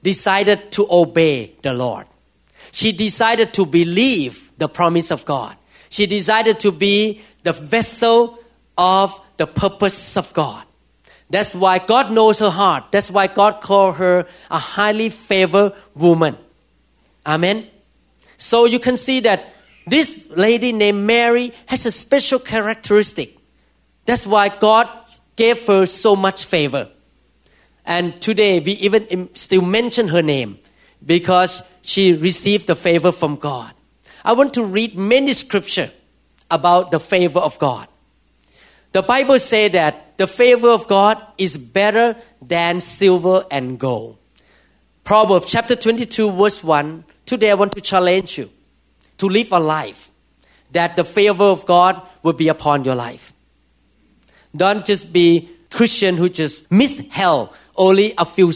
decided 0.03 0.73
to 0.73 0.87
obey 0.91 1.53
the 1.61 1.75
Lord. 1.75 2.07
She 2.73 2.93
decided 2.93 3.53
to 3.55 3.67
believe 3.67 4.51
the 4.57 4.69
promise 4.71 5.11
of 5.11 5.27
God. 5.27 5.55
She 5.91 6.07
decided 6.07 6.59
to 6.61 6.73
be 6.73 7.21
the 7.43 7.53
vessel 7.53 8.39
of 8.79 9.21
the 9.37 9.47
purpose 9.47 10.17
of 10.17 10.33
God. 10.33 10.65
That's 11.29 11.55
why 11.55 11.79
God 11.79 12.11
knows 12.11 12.39
her 12.39 12.49
heart. 12.49 12.85
That's 12.91 13.11
why 13.11 13.27
God 13.27 13.61
called 13.61 13.97
her 13.97 14.27
a 14.51 14.59
highly 14.59 15.11
favored 15.11 15.75
woman. 15.95 16.39
Amen. 17.27 17.69
So 18.39 18.65
you 18.65 18.79
can 18.79 18.97
see 18.97 19.21
that 19.21 19.47
this 19.87 20.29
lady 20.31 20.73
named 20.73 21.07
Mary 21.07 21.53
has 21.67 21.87
a 21.87 21.91
special 21.91 22.39
characteristic. 22.39 23.37
That's 24.07 24.27
why 24.27 24.49
God 24.49 24.89
gave 25.37 25.67
her 25.67 25.87
so 25.87 26.17
much 26.17 26.45
favor. 26.45 26.89
And 27.85 28.21
today 28.21 28.61
we 28.61 28.73
even 28.73 29.35
still 29.35 29.63
mention 29.63 30.09
her 30.09 30.23
name 30.23 30.59
because 31.05 31.63
she 31.83 32.15
received 32.15 32.67
the 32.67 32.77
favor 32.77 33.13
from 33.13 33.37
God. 33.37 33.73
I 34.25 34.33
want 34.33 34.55
to 34.55 34.65
read 34.65 34.97
many 34.97 35.35
scripture 35.35 35.91
about 36.51 36.91
the 36.91 37.01
favor 37.01 37.41
of 37.41 37.59
God. 37.59 37.89
The 38.93 39.03
Bible 39.03 39.39
says 39.39 39.73
that 39.73 40.17
the 40.17 40.27
favor 40.27 40.69
of 40.69 40.87
God 40.87 41.23
is 41.37 41.59
better 41.59 42.17
than 42.41 42.81
silver 42.81 43.45
and 43.51 43.79
gold. 43.79 44.19
Proverbs 45.03 45.47
chapter 45.51 45.77
22 45.77 46.31
verse 46.31 46.65
1. 46.65 47.05
Today 47.27 47.51
I 47.51 47.55
want 47.55 47.73
to 47.73 47.81
challenge 47.81 48.39
you 48.39 48.51
to 49.19 49.27
live 49.27 49.53
a 49.53 49.59
life 49.59 50.11
that 50.73 50.97
the 50.97 51.05
favor 51.05 51.45
of 51.45 51.65
God 51.67 52.03
will 52.23 52.33
be 52.33 52.49
upon 52.49 52.85
your 52.85 52.95
life. 52.95 53.33
Don't 54.55 54.85
just 54.85 55.13
be 55.13 55.49
Christian 55.71 56.17
who 56.17 56.29
just 56.29 56.71
miss 56.71 57.01
hell 57.11 57.53
only 57.77 58.15
a 58.19 58.25
few 58.25 58.53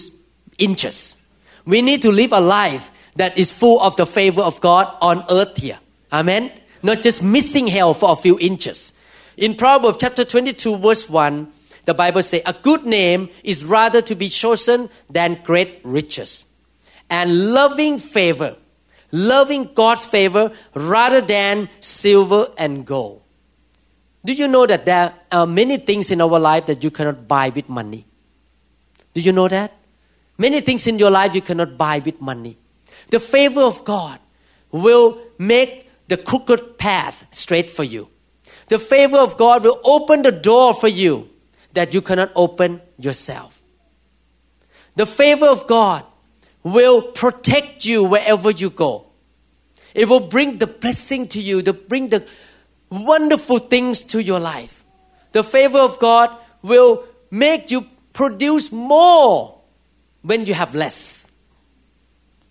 inches. 0.59 1.17
We 1.65 1.83
need 1.83 2.03
to 2.03 2.13
live 2.13 2.33
a 2.33 2.41
life 2.41 2.91
that 3.17 3.37
is 3.37 3.51
full 3.51 3.81
of 3.81 3.97
the 3.97 4.07
favor 4.07 4.43
of 4.43 4.61
God 4.61 4.95
on 5.01 5.25
earth 5.31 5.57
here. 5.57 5.79
Amen. 6.13 6.53
Not 6.83 7.03
just 7.03 7.23
missing 7.23 7.67
hell 7.67 7.95
for 7.95 8.13
a 8.13 8.17
few 8.17 8.39
inches. 8.39 8.93
In 9.37 9.55
Proverbs 9.55 9.99
chapter 10.01 10.25
22 10.25 10.77
verse 10.79 11.09
1, 11.09 11.53
the 11.85 11.95
Bible 11.95 12.23
says, 12.23 12.43
a 12.45 12.53
good 12.53 12.85
name 12.85 13.31
is 13.43 13.65
rather 13.65 14.03
to 14.03 14.15
be 14.15 14.29
chosen 14.29 14.91
than 15.09 15.41
great 15.43 15.81
riches. 15.85 16.45
And 17.11 17.53
loving 17.53 17.99
favor 17.99 18.57
loving 19.13 19.71
God's 19.75 20.07
favor 20.07 20.53
rather 20.75 21.21
than 21.21 21.69
silver 21.81 22.49
and 22.59 22.85
gold. 22.87 23.23
Do 24.25 24.33
you 24.33 24.49
know 24.49 24.67
that 24.67 24.85
there 24.85 25.15
are 25.33 25.47
many 25.47 25.79
things 25.79 26.11
in 26.11 26.21
our 26.21 26.39
life 26.39 26.67
that 26.67 26.83
you 26.85 26.91
cannot 26.91 27.27
buy 27.27 27.51
with 27.51 27.69
money? 27.69 28.07
Do 29.15 29.21
you 29.21 29.33
know 29.33 29.49
that? 29.49 29.73
Many 30.37 30.61
things 30.61 30.87
in 30.87 30.99
your 30.99 31.11
life 31.11 31.35
you 31.35 31.41
cannot 31.41 31.79
buy 31.79 32.01
with 32.01 32.21
money. 32.21 32.59
The 33.11 33.21
favor 33.21 33.63
of 33.63 33.85
God 33.85 34.19
will 34.71 35.19
make 35.39 35.91
the 36.09 36.17
crooked 36.17 36.79
path 36.79 37.27
straight 37.31 37.71
for 37.71 37.85
you. 37.85 38.09
The 38.69 38.79
favor 38.79 39.19
of 39.19 39.39
God 39.39 39.65
will 39.65 39.81
open 39.85 40.23
the 40.23 40.33
door 40.33 40.75
for 40.75 40.89
you 40.89 41.31
that 41.73 41.95
you 41.95 42.03
cannot 42.03 42.31
open 42.35 42.83
yourself. 42.99 43.63
The 44.97 45.07
favor 45.07 45.47
of 45.47 45.67
God 45.67 46.05
will 46.73 47.03
protect 47.03 47.85
you 47.85 48.05
wherever 48.05 48.51
you 48.51 48.71
go. 48.71 49.07
It 49.95 50.09
will 50.09 50.21
bring 50.21 50.59
the 50.59 50.67
blessing 50.67 51.27
to 51.29 51.41
you, 51.41 51.63
to 51.63 51.73
bring 51.73 52.09
the 52.09 52.27
wonderful 52.91 53.59
things 53.59 54.03
to 54.05 54.23
your 54.23 54.41
life. 54.41 54.85
The 55.33 55.45
favor 55.45 55.79
of 55.79 55.99
God 55.99 56.31
will 56.63 57.05
make 57.31 57.71
you 57.71 57.87
produce 58.13 58.73
more 58.73 59.61
when 60.23 60.47
you 60.47 60.55
have 60.55 60.75
less. 60.75 61.31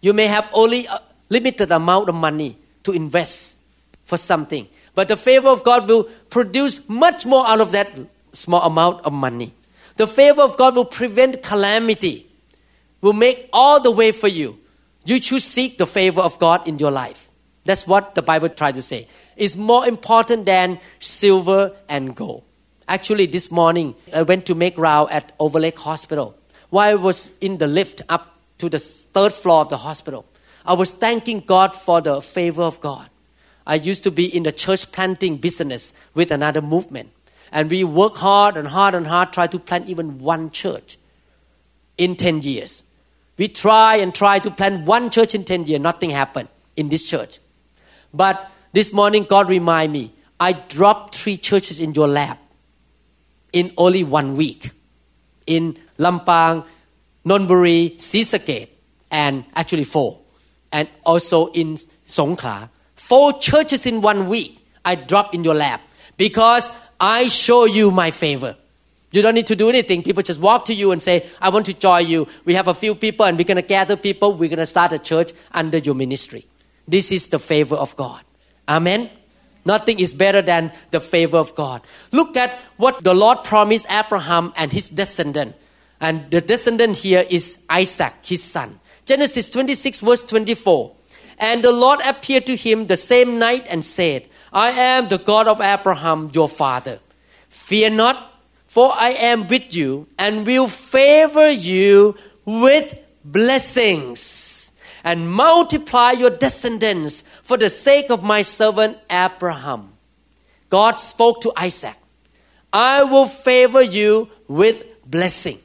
You 0.02 0.14
may 0.14 0.28
have 0.28 0.50
only 0.54 0.86
a 0.86 1.02
limited 1.30 1.72
amount 1.72 2.10
of 2.10 2.16
money 2.16 2.58
to 2.84 2.92
invest 2.92 3.58
for 4.06 4.18
something, 4.18 4.68
but 4.96 5.08
the 5.08 5.18
favor 5.18 5.50
of 5.50 5.64
God 5.64 5.88
will 5.88 6.06
produce 6.30 6.88
much 6.88 7.26
more 7.26 7.48
out 7.48 7.60
of 7.60 7.72
that 7.72 7.92
small 8.32 8.62
amount 8.62 9.06
of 9.06 9.12
money. 9.12 9.54
The 9.98 10.08
favor 10.08 10.42
of 10.42 10.56
God 10.58 10.76
will 10.76 10.86
prevent 10.86 11.44
calamity 11.44 12.27
will 13.02 13.14
make 13.14 13.50
all 13.54 13.80
the 13.80 13.92
way 13.92 14.12
for 14.12 14.28
you. 14.28 14.60
You 15.06 15.22
should 15.22 15.44
seek 15.44 15.78
the 15.78 15.88
favor 15.88 16.22
of 16.22 16.40
God 16.40 16.68
in 16.68 16.80
your 16.80 16.92
life. 16.92 17.30
That's 17.66 17.86
what 17.86 18.16
the 18.16 18.22
Bible 18.22 18.50
tries 18.50 18.76
to 18.76 18.82
say. 18.82 19.08
It's 19.36 19.56
more 19.56 19.88
important 19.88 20.46
than 20.46 20.80
silver 21.00 21.76
and 21.88 22.16
gold. 22.16 22.44
Actually, 22.88 23.26
this 23.26 23.52
morning 23.52 23.96
I 24.16 24.22
went 24.22 24.46
to 24.46 24.56
make 24.56 24.78
round 24.78 25.12
at 25.12 25.34
Overlake 25.40 25.80
Hospital. 25.80 26.36
While 26.70 26.90
I 26.90 26.96
was 26.96 27.30
in 27.42 27.58
the 27.58 27.68
lift 27.68 28.02
up 28.10 28.38
to 28.60 28.70
the 28.70 28.80
third 28.80 29.34
floor 29.34 29.62
of 29.62 29.70
the 29.70 29.78
hospital, 29.78 30.26
I 30.66 30.74
was 30.74 30.94
thanking 30.94 31.42
God 31.42 31.76
for 31.76 32.02
the 32.02 32.22
favor 32.22 32.64
of 32.64 32.82
God. 32.82 33.10
I 33.66 33.76
used 33.76 34.04
to 34.04 34.12
be 34.12 34.26
in 34.26 34.44
the 34.44 34.52
church 34.52 34.92
planting 34.92 35.38
business 35.38 35.94
with 36.14 36.32
another 36.32 36.62
movement. 36.62 37.12
And 37.52 37.70
we 37.70 37.84
work 37.84 38.16
hard 38.16 38.58
and 38.58 38.68
hard 38.68 38.96
and 38.96 39.08
hard, 39.08 39.34
try 39.34 39.48
to 39.48 39.60
plant 39.60 39.90
even 39.90 40.20
one 40.20 40.52
church 40.52 40.98
in 41.98 42.16
10 42.16 42.42
years. 42.42 42.84
We 43.38 43.48
try 43.48 43.98
and 43.98 44.14
try 44.14 44.40
to 44.40 44.50
plant 44.50 44.86
one 44.86 45.10
church 45.10 45.36
in 45.36 45.44
10 45.44 45.66
years. 45.66 45.80
Nothing 45.80 46.10
happened 46.10 46.50
in 46.76 46.90
this 46.90 47.08
church. 47.08 47.40
But 48.14 48.52
this 48.74 48.92
morning, 48.92 49.26
God 49.30 49.50
remind 49.50 49.94
me, 49.94 50.14
I 50.40 50.54
dropped 50.54 51.16
three 51.16 51.38
churches 51.38 51.80
in 51.80 51.94
your 51.94 52.08
lap 52.08 52.40
in 53.54 53.74
only 53.78 54.04
one 54.04 54.36
week. 54.36 54.72
In 55.46 55.78
Lampang, 55.98 56.66
Nonthaburi, 57.26 57.96
Sisaket, 57.98 58.70
and 59.12 59.46
actually 59.56 59.84
four. 59.84 60.20
And 60.72 60.90
also 61.06 61.48
in 61.52 61.76
Songkhla. 62.06 62.70
Four 62.96 63.40
churches 63.40 63.86
in 63.86 64.02
one 64.02 64.28
week 64.28 64.60
I 64.84 64.96
dropped 64.96 65.34
in 65.34 65.44
your 65.44 65.56
lap 65.56 65.82
because 66.18 66.72
I 67.00 67.28
show 67.28 67.66
you 67.66 67.92
my 67.92 68.12
favor. 68.12 68.56
You 69.18 69.24
don't 69.24 69.34
need 69.34 69.48
to 69.48 69.56
do 69.56 69.68
anything. 69.68 70.04
People 70.04 70.22
just 70.22 70.40
walk 70.40 70.66
to 70.66 70.76
you 70.76 70.92
and 70.92 71.02
say, 71.02 71.26
I 71.42 71.50
want 71.50 71.66
to 71.66 71.74
join 71.74 72.08
you. 72.08 72.28
We 72.46 72.54
have 72.54 72.68
a 72.68 72.76
few 72.76 72.94
people 72.94 73.26
and 73.26 73.36
we're 73.36 73.46
going 73.46 73.56
to 73.56 73.64
gather 73.64 73.98
people. 73.98 74.34
We're 74.34 74.48
going 74.48 74.60
to 74.60 74.68
start 74.68 74.92
a 74.92 75.00
church 75.00 75.34
under 75.52 75.80
your 75.80 75.96
ministry. 75.96 76.46
This 76.88 77.12
is 77.12 77.28
the 77.30 77.40
favor 77.40 77.76
of 77.76 77.96
God. 77.96 78.22
Amen. 78.70 79.10
Nothing 79.66 80.00
is 80.00 80.14
better 80.14 80.44
than 80.44 80.72
the 80.92 81.02
favor 81.02 81.38
of 81.38 81.56
God. 81.56 81.82
Look 82.12 82.38
at 82.38 82.60
what 82.78 83.04
the 83.04 83.16
Lord 83.16 83.44
promised 83.44 83.88
Abraham 83.90 84.54
and 84.56 84.72
his 84.72 84.90
descendant. 84.90 85.56
And 86.00 86.30
the 86.30 86.40
descendant 86.40 86.98
here 86.98 87.26
is 87.28 87.58
Isaac, 87.72 88.14
his 88.22 88.44
son. 88.44 88.80
Genesis 89.08 89.50
26, 89.50 90.02
verse 90.02 90.24
24. 90.26 90.96
And 91.40 91.64
the 91.64 91.72
Lord 91.72 92.02
appeared 92.06 92.46
to 92.46 92.56
him 92.56 92.86
the 92.86 92.98
same 92.98 93.40
night 93.40 93.66
and 93.68 93.84
said, 93.84 94.30
I 94.54 94.70
am 94.70 95.08
the 95.08 95.18
God 95.18 95.48
of 95.48 95.60
Abraham, 95.60 96.30
your 96.34 96.48
father. 96.48 97.00
Fear 97.50 97.90
not, 97.90 98.37
for 98.78 98.94
I 98.94 99.10
am 99.10 99.48
with 99.48 99.74
you 99.74 100.06
and 100.20 100.46
will 100.46 100.68
favor 100.68 101.50
you 101.50 102.16
with 102.46 102.94
blessings 103.26 104.72
and 105.04 105.32
multiply 105.32 106.12
your 106.12 106.30
descendants 106.30 107.24
for 107.42 107.58
the 107.58 107.72
sake 107.72 108.12
of 108.12 108.22
my 108.22 108.44
servant 108.44 109.00
Abraham. 109.10 109.94
God 110.70 111.00
spoke 111.00 111.42
to 111.42 111.52
Isaac, 111.58 111.98
I 112.72 113.02
will 113.04 113.26
favor 113.26 113.82
you 113.82 114.30
with 114.48 114.84
blessing. 115.10 115.58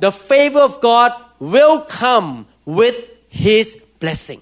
The 0.00 0.10
favor 0.10 0.62
of 0.62 0.80
God 0.80 1.12
will 1.38 1.82
come 1.82 2.48
with 2.64 3.08
his 3.28 3.80
blessing. 4.00 4.40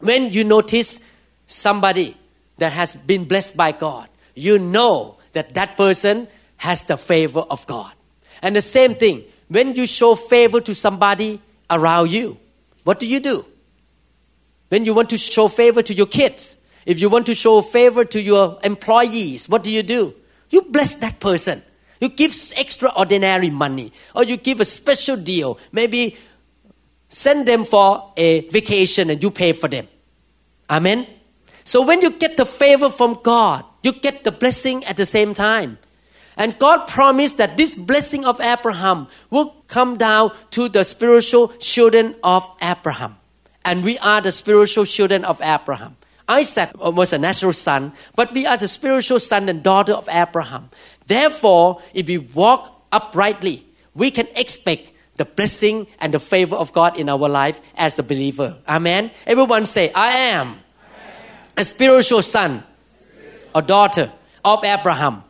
When 0.00 0.30
you 0.30 0.44
notice 0.44 1.00
somebody 1.46 2.18
that 2.58 2.74
has 2.74 2.94
been 2.94 3.24
blessed 3.24 3.56
by 3.56 3.72
God, 3.72 4.10
you 4.34 4.58
know 4.58 5.16
that 5.32 5.54
that 5.54 5.78
person 5.78 6.28
has 6.56 6.84
the 6.84 6.96
favor 6.96 7.40
of 7.40 7.66
God. 7.66 7.92
And 8.42 8.54
the 8.56 8.62
same 8.62 8.94
thing, 8.94 9.24
when 9.48 9.74
you 9.74 9.86
show 9.86 10.14
favor 10.14 10.60
to 10.60 10.74
somebody 10.74 11.40
around 11.70 12.10
you, 12.10 12.38
what 12.84 13.00
do 13.00 13.06
you 13.06 13.20
do? 13.20 13.44
When 14.68 14.84
you 14.84 14.94
want 14.94 15.10
to 15.10 15.18
show 15.18 15.48
favor 15.48 15.82
to 15.82 15.94
your 15.94 16.06
kids, 16.06 16.56
if 16.84 17.00
you 17.00 17.08
want 17.08 17.26
to 17.26 17.34
show 17.34 17.62
favor 17.62 18.04
to 18.04 18.20
your 18.20 18.58
employees, 18.62 19.48
what 19.48 19.62
do 19.62 19.70
you 19.70 19.82
do? 19.82 20.14
You 20.50 20.62
bless 20.62 20.96
that 20.96 21.20
person. 21.20 21.62
You 22.00 22.08
give 22.08 22.32
extraordinary 22.56 23.50
money, 23.50 23.92
or 24.14 24.24
you 24.24 24.36
give 24.36 24.60
a 24.60 24.64
special 24.64 25.16
deal. 25.16 25.58
Maybe 25.72 26.16
send 27.08 27.46
them 27.46 27.64
for 27.64 28.12
a 28.16 28.40
vacation 28.48 29.10
and 29.10 29.22
you 29.22 29.30
pay 29.30 29.52
for 29.52 29.68
them. 29.68 29.88
Amen. 30.68 31.06
So 31.64 31.82
when 31.82 32.02
you 32.02 32.10
get 32.10 32.36
the 32.36 32.46
favor 32.46 32.90
from 32.90 33.18
God, 33.22 33.64
you 33.82 33.92
get 33.92 34.24
the 34.24 34.32
blessing 34.32 34.84
at 34.84 34.96
the 34.96 35.06
same 35.06 35.34
time. 35.34 35.78
And 36.36 36.58
God 36.58 36.86
promised 36.86 37.38
that 37.38 37.56
this 37.56 37.74
blessing 37.74 38.24
of 38.24 38.40
Abraham 38.40 39.08
will 39.30 39.56
come 39.68 39.96
down 39.96 40.32
to 40.50 40.68
the 40.68 40.84
spiritual 40.84 41.48
children 41.58 42.14
of 42.22 42.46
Abraham. 42.60 43.16
and 43.66 43.82
we 43.82 43.98
are 43.98 44.22
the 44.22 44.30
spiritual 44.30 44.86
children 44.86 45.24
of 45.24 45.42
Abraham. 45.42 45.96
Isaac 46.28 46.70
was 46.78 47.12
a 47.12 47.18
natural 47.18 47.52
son, 47.52 47.92
but 48.14 48.32
we 48.32 48.46
are 48.46 48.56
the 48.56 48.68
spiritual 48.68 49.18
son 49.18 49.48
and 49.48 49.62
daughter 49.62 49.92
of 49.92 50.08
Abraham. 50.08 50.70
Therefore, 51.06 51.82
if 51.92 52.06
we 52.06 52.18
walk 52.18 52.70
uprightly, 52.92 53.66
we 53.94 54.10
can 54.12 54.28
expect 54.36 54.92
the 55.16 55.24
blessing 55.24 55.86
and 55.98 56.14
the 56.14 56.20
favor 56.20 56.54
of 56.54 56.72
God 56.72 56.96
in 56.96 57.08
our 57.08 57.28
life 57.28 57.60
as 57.76 57.98
a 57.98 58.02
believer. 58.02 58.56
Amen. 58.68 59.10
Everyone 59.26 59.66
say, 59.66 59.90
I 59.92 60.10
am 60.34 60.60
a 61.56 61.64
spiritual 61.64 62.22
son 62.22 62.62
or 63.54 63.62
daughter 63.62 64.12
of 64.44 64.64
Abraham. 64.64 65.25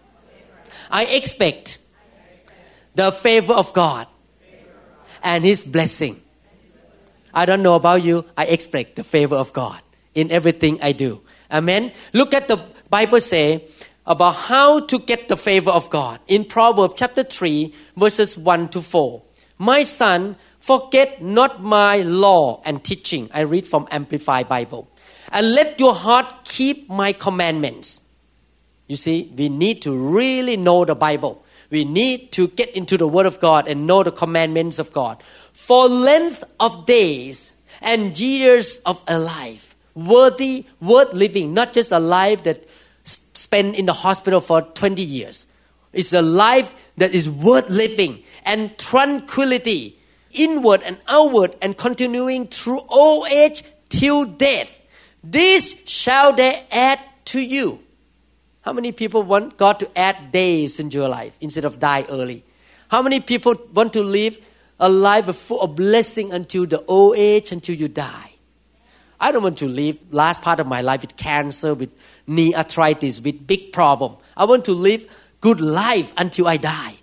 I 0.90 1.04
expect 1.04 1.78
the 2.94 3.12
favor 3.12 3.52
of 3.52 3.72
God 3.72 4.06
and 5.22 5.44
His 5.44 5.64
blessing. 5.64 6.22
I 7.34 7.44
don't 7.44 7.62
know 7.62 7.74
about 7.74 8.02
you. 8.02 8.24
I 8.36 8.46
expect 8.46 8.96
the 8.96 9.04
favor 9.04 9.36
of 9.36 9.52
God 9.52 9.80
in 10.14 10.30
everything 10.30 10.78
I 10.82 10.92
do. 10.92 11.20
Amen. 11.50 11.92
Look 12.12 12.32
at 12.32 12.48
the 12.48 12.56
Bible 12.88 13.20
say 13.20 13.64
about 14.06 14.36
how 14.36 14.80
to 14.80 14.98
get 14.98 15.28
the 15.28 15.36
favor 15.36 15.70
of 15.70 15.90
God 15.90 16.20
in 16.28 16.44
Proverbs 16.44 16.94
chapter 16.96 17.22
3 17.22 17.74
verses 17.96 18.38
1 18.38 18.68
to 18.70 18.80
4. 18.80 19.22
My 19.58 19.82
son, 19.82 20.36
forget 20.60 21.22
not 21.22 21.62
my 21.62 21.98
law 21.98 22.62
and 22.64 22.82
teaching. 22.82 23.30
I 23.32 23.40
read 23.40 23.66
from 23.66 23.88
Amplified 23.90 24.48
Bible. 24.48 24.88
And 25.32 25.52
let 25.52 25.80
your 25.80 25.94
heart 25.94 26.44
keep 26.44 26.88
my 26.88 27.12
commandments. 27.12 28.00
You 28.86 28.96
see, 28.96 29.32
we 29.36 29.48
need 29.48 29.82
to 29.82 29.96
really 29.96 30.56
know 30.56 30.84
the 30.84 30.94
Bible. 30.94 31.44
We 31.70 31.84
need 31.84 32.32
to 32.32 32.48
get 32.48 32.70
into 32.70 32.96
the 32.96 33.08
Word 33.08 33.26
of 33.26 33.40
God 33.40 33.66
and 33.66 33.86
know 33.86 34.02
the 34.02 34.12
commandments 34.12 34.78
of 34.78 34.92
God. 34.92 35.22
For 35.52 35.88
length 35.88 36.44
of 36.60 36.86
days 36.86 37.54
and 37.80 38.18
years 38.18 38.80
of 38.86 39.02
a 39.08 39.18
life, 39.18 39.74
worthy, 39.94 40.66
worth 40.80 41.12
living, 41.12 41.54
not 41.54 41.72
just 41.72 41.90
a 41.90 41.98
life 41.98 42.44
that 42.44 42.64
spent 43.04 43.76
in 43.76 43.86
the 43.86 43.92
hospital 43.92 44.40
for 44.40 44.62
20 44.62 45.02
years. 45.02 45.46
It's 45.92 46.12
a 46.12 46.22
life 46.22 46.74
that 46.96 47.14
is 47.14 47.28
worth 47.28 47.68
living 47.70 48.22
and 48.44 48.76
tranquility, 48.78 49.98
inward 50.32 50.82
and 50.84 50.98
outward, 51.08 51.56
and 51.62 51.76
continuing 51.76 52.46
through 52.46 52.80
old 52.88 53.28
age 53.28 53.64
till 53.88 54.24
death. 54.24 54.70
This 55.24 55.74
shall 55.84 56.32
they 56.32 56.64
add 56.70 57.00
to 57.26 57.40
you. 57.40 57.80
How 58.66 58.72
many 58.72 58.90
people 58.90 59.22
want 59.22 59.58
God 59.58 59.78
to 59.78 59.88
add 59.96 60.32
days 60.32 60.80
in 60.80 60.90
your 60.90 61.08
life 61.08 61.36
instead 61.40 61.64
of 61.64 61.78
die 61.78 62.04
early? 62.08 62.42
How 62.88 63.00
many 63.00 63.20
people 63.20 63.54
want 63.72 63.92
to 63.92 64.02
live 64.02 64.40
a 64.80 64.88
life 64.88 65.32
full 65.36 65.60
of 65.60 65.76
blessing 65.76 66.32
until 66.32 66.66
the 66.66 66.84
old 66.86 67.16
age, 67.16 67.52
until 67.52 67.76
you 67.76 67.86
die? 67.86 68.32
I 69.20 69.30
don't 69.30 69.44
want 69.44 69.58
to 69.58 69.68
live 69.68 70.00
last 70.10 70.42
part 70.42 70.58
of 70.58 70.66
my 70.66 70.80
life 70.80 71.02
with 71.02 71.16
cancer, 71.16 71.74
with 71.74 71.90
knee 72.26 72.56
arthritis, 72.56 73.20
with 73.20 73.46
big 73.46 73.70
problem. 73.72 74.16
I 74.36 74.46
want 74.46 74.64
to 74.64 74.72
live 74.72 75.16
good 75.40 75.60
life 75.60 76.12
until 76.16 76.48
I 76.48 76.56
die. 76.56 76.96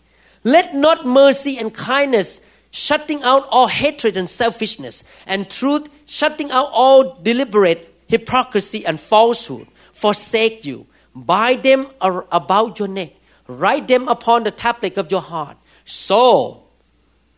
Let 0.43 0.75
not 0.75 1.05
mercy 1.05 1.57
and 1.57 1.73
kindness 1.73 2.41
shutting 2.71 3.23
out 3.23 3.47
all 3.49 3.67
hatred 3.67 4.17
and 4.17 4.29
selfishness 4.29 5.05
and 5.25 5.49
truth 5.49 5.87
shutting 6.07 6.51
out 6.51 6.71
all 6.73 7.21
deliberate 7.21 7.95
hypocrisy 8.09 8.85
and 8.85 8.99
falsehood 8.99 9.67
forsake 9.93 10.65
you. 10.65 10.87
Bind 11.15 11.63
them 11.63 11.87
about 12.01 12.79
your 12.79 12.87
neck. 12.87 13.13
Write 13.47 13.87
them 13.87 14.07
upon 14.07 14.43
the 14.43 14.51
tablet 14.51 14.97
of 14.97 15.11
your 15.11 15.21
heart. 15.21 15.57
So, 15.85 16.63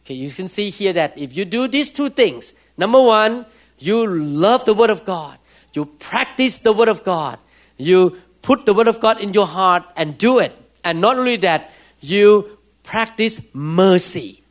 okay, 0.03 0.13
you 0.13 0.29
can 0.29 0.47
see 0.47 0.69
here 0.69 0.93
that 0.93 1.17
if 1.17 1.35
you 1.35 1.45
do 1.45 1.67
these 1.67 1.91
two 1.91 2.09
things, 2.09 2.53
number 2.77 3.01
one, 3.01 3.45
you 3.79 4.05
love 4.05 4.65
the 4.65 4.73
Word 4.73 4.89
of 4.89 5.03
God, 5.03 5.37
you 5.73 5.85
practice 5.85 6.59
the 6.59 6.71
Word 6.71 6.87
of 6.87 7.03
God, 7.03 7.39
you 7.77 8.17
put 8.41 8.65
the 8.65 8.73
Word 8.73 8.87
of 8.87 8.99
God 8.99 9.19
in 9.19 9.33
your 9.33 9.47
heart 9.47 9.83
and 9.97 10.17
do 10.17 10.39
it. 10.39 10.53
And 10.83 11.01
not 11.01 11.17
only 11.17 11.35
that, 11.37 11.71
you 11.99 12.57
practice 12.83 13.41
mercy. 13.53 14.43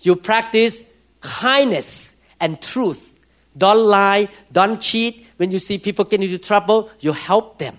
You 0.00 0.16
practice 0.16 0.84
kindness 1.20 2.16
and 2.38 2.62
truth. 2.62 3.12
Don't 3.56 3.84
lie, 3.84 4.28
don't 4.52 4.80
cheat. 4.80 5.26
When 5.36 5.50
you 5.50 5.58
see 5.58 5.78
people 5.78 6.04
get 6.04 6.22
into 6.22 6.38
trouble, 6.38 6.90
you 7.00 7.12
help 7.12 7.58
them. 7.58 7.78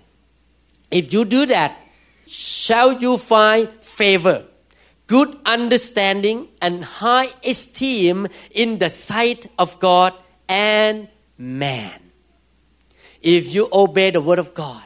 If 0.92 1.14
you 1.14 1.26
do 1.26 1.46
that, 1.48 1.78
shall 2.28 2.94
you 3.02 3.18
find 3.18 3.70
favor, 3.82 4.46
good 5.08 5.36
understanding, 5.46 6.50
and 6.62 6.84
high 6.84 7.30
esteem 7.46 8.28
in 8.52 8.78
the 8.78 8.90
sight 8.90 9.48
of 9.58 9.80
God 9.80 10.14
and 10.48 11.08
man. 11.38 12.12
If 13.22 13.54
you 13.54 13.70
obey 13.72 14.12
the 14.12 14.22
word 14.22 14.40
of 14.40 14.54
God, 14.54 14.84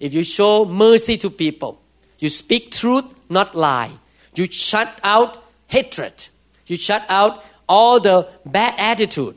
if 0.00 0.14
you 0.14 0.22
show 0.22 0.64
mercy 0.64 1.16
to 1.18 1.30
people, 1.30 1.80
you 2.18 2.30
speak 2.30 2.70
truth, 2.70 3.04
not 3.28 3.54
lie, 3.54 3.90
you 4.34 4.46
shut 4.46 4.98
out 5.02 5.42
hatred, 5.66 6.28
you 6.66 6.76
shut 6.76 7.04
out 7.08 7.44
all 7.68 8.00
the 8.00 8.28
bad 8.44 8.74
attitude, 8.78 9.36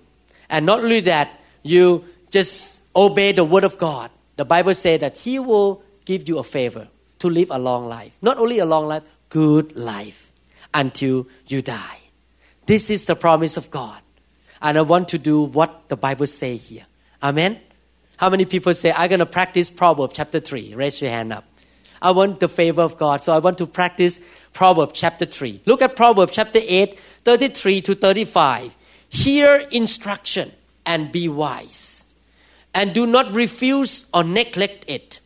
and 0.50 0.66
not 0.66 0.80
only 0.84 1.02
that, 1.02 1.40
you 1.64 2.06
just 2.30 2.82
obey 2.96 3.32
the 3.32 3.44
word 3.44 3.64
of 3.64 3.78
God. 3.78 4.10
The 4.38 4.46
Bible 4.46 4.74
says 4.74 5.02
that 5.02 5.16
He 5.18 5.40
will 5.40 5.84
give 6.12 6.28
you 6.28 6.40
a 6.40 6.44
favor 6.44 6.88
to 7.20 7.30
live 7.30 7.50
a 7.52 7.60
long 7.60 7.86
life. 7.88 8.12
Not 8.22 8.38
only 8.38 8.60
a 8.60 8.66
long 8.66 8.88
life, 8.88 9.04
good 9.30 9.76
life 9.76 10.32
until 10.74 11.28
you 11.48 11.62
die. 11.62 12.00
This 12.66 12.90
is 12.90 13.06
the 13.06 13.16
promise 13.16 13.56
of 13.58 13.72
God. 13.72 14.02
And 14.62 14.78
I 14.78 14.82
want 14.82 15.08
to 15.10 15.18
do 15.18 15.42
what 15.42 15.88
the 15.88 15.96
Bible 15.96 16.28
say 16.28 16.58
here. 16.58 16.86
Amen. 17.24 17.60
How 18.18 18.30
many 18.30 18.46
people 18.46 18.74
say, 18.74 18.92
I'm 18.92 19.10
going 19.10 19.20
to 19.20 19.26
practice 19.26 19.70
Proverbs 19.70 20.14
chapter 20.16 20.40
3? 20.40 20.76
Raise 20.76 21.02
your 21.02 21.12
hand 21.12 21.34
up. 21.34 21.46
I 22.02 22.12
want 22.12 22.40
the 22.40 22.50
favor 22.50 22.82
of 22.82 22.98
God, 22.98 23.24
so 23.24 23.32
I 23.32 23.40
want 23.40 23.58
to 23.60 23.68
practice 23.68 24.20
Proverbs 24.54 25.00
chapter 25.00 25.26
3. 25.26 25.62
Look 25.66 25.82
at 25.82 25.96
Proverbs 25.96 26.34
chapter 26.34 26.60
8, 26.62 27.00
33 27.24 27.82
to 27.82 27.96
35. 27.96 28.76
Hear 29.10 29.56
instruction 29.72 30.52
and 30.86 31.12
be 31.12 31.30
wise, 31.30 32.06
and 32.74 32.94
do 32.94 33.06
not 33.06 33.32
refuse 33.32 34.06
or 34.14 34.24
neglect 34.24 34.86
it. 34.88 35.22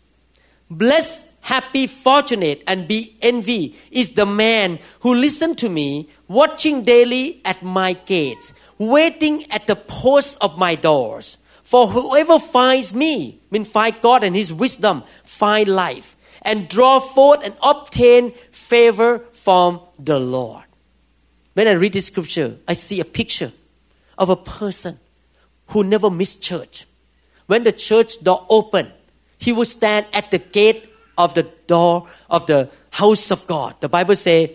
Blessed, 0.69 1.25
happy, 1.41 1.87
fortunate, 1.87 2.63
and 2.67 2.87
be 2.87 3.15
envy 3.21 3.75
is 3.91 4.11
the 4.11 4.25
man 4.25 4.79
who 5.01 5.13
listen 5.13 5.55
to 5.55 5.69
me, 5.69 6.09
watching 6.27 6.83
daily 6.83 7.41
at 7.45 7.61
my 7.61 7.93
gates 7.93 8.53
waiting 8.77 9.49
at 9.51 9.67
the 9.67 9.75
posts 9.75 10.35
of 10.37 10.57
my 10.57 10.75
doors. 10.75 11.37
For 11.63 11.87
whoever 11.87 12.39
finds 12.39 12.93
me, 12.93 13.39
mean 13.49 13.65
find 13.65 13.95
God 14.01 14.23
and 14.23 14.35
His 14.35 14.53
wisdom, 14.53 15.03
find 15.23 15.67
life, 15.67 16.15
and 16.41 16.67
draw 16.67 16.99
forth 16.99 17.43
and 17.43 17.55
obtain 17.63 18.33
favor 18.51 19.19
from 19.33 19.81
the 19.97 20.19
Lord. 20.19 20.63
When 21.53 21.67
I 21.67 21.71
read 21.71 21.93
this 21.93 22.07
scripture, 22.07 22.57
I 22.67 22.73
see 22.73 22.99
a 22.99 23.05
picture 23.05 23.51
of 24.17 24.29
a 24.29 24.35
person 24.35 24.99
who 25.67 25.83
never 25.83 26.11
missed 26.11 26.41
church. 26.41 26.85
When 27.47 27.63
the 27.63 27.71
church 27.71 28.21
door 28.23 28.45
opened, 28.49 28.91
he 29.37 29.51
would 29.51 29.67
stand 29.67 30.05
at 30.13 30.31
the 30.31 30.39
gate 30.39 30.89
of 31.17 31.33
the 31.33 31.43
door 31.67 32.07
of 32.29 32.45
the 32.45 32.69
house 32.91 33.31
of 33.31 33.45
God. 33.47 33.75
The 33.79 33.89
Bible 33.89 34.15
says, 34.15 34.49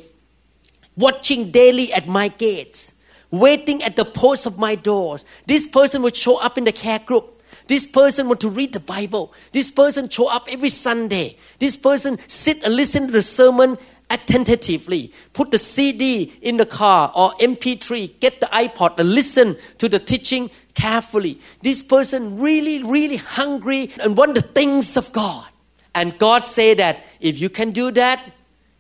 watching 0.97 1.51
daily 1.51 1.93
at 1.93 2.07
my 2.07 2.29
gates 2.29 2.93
waiting 3.31 3.83
at 3.83 3.97
the 3.97 4.05
post 4.05 4.47
of 4.47 4.59
my 4.59 4.75
doors. 4.75 5.25
This 5.47 5.67
person 5.67 6.03
would 6.03 6.17
show 6.17 6.37
up 6.41 6.59
in 6.59 6.65
the 6.65 6.73
care 6.73 6.99
group. 6.99 7.43
This 7.67 7.87
person 7.87 8.27
want 8.27 8.41
to 8.41 8.49
read 8.49 8.73
the 8.73 8.81
Bible. 8.81 9.33
This 9.53 9.71
person 9.71 10.09
show 10.09 10.29
up 10.29 10.49
every 10.51 10.71
Sunday. 10.71 11.37
This 11.59 11.77
person 11.77 12.19
sit 12.27 12.63
and 12.65 12.75
listen 12.75 13.07
to 13.07 13.13
the 13.13 13.23
sermon 13.23 13.79
attentively. 14.11 15.13
Put 15.33 15.51
the 15.51 15.59
CD 15.59 16.33
in 16.43 16.57
the 16.57 16.67
car 16.67 17.13
or 17.15 17.31
MP3. 17.33 18.21
Get 18.21 18.41
the 18.41 18.47
iPod 18.47 18.99
and 18.99 19.15
listen 19.15 19.57
to 19.79 19.89
the 19.89 19.99
teaching 19.99 20.51
carefully. 20.75 21.41
This 21.63 21.83
person 21.83 22.39
really, 22.39 22.83
really 22.83 23.17
hungry 23.17 23.93
and 24.03 24.17
want 24.17 24.35
the 24.35 24.43
things 24.43 24.97
of 24.97 25.13
God. 25.13 25.47
And 25.95 26.19
God 26.19 26.47
say 26.47 26.75
that 26.75 27.03
if 27.21 27.41
you 27.41 27.49
can 27.49 27.71
do 27.71 27.91
that, 27.93 28.33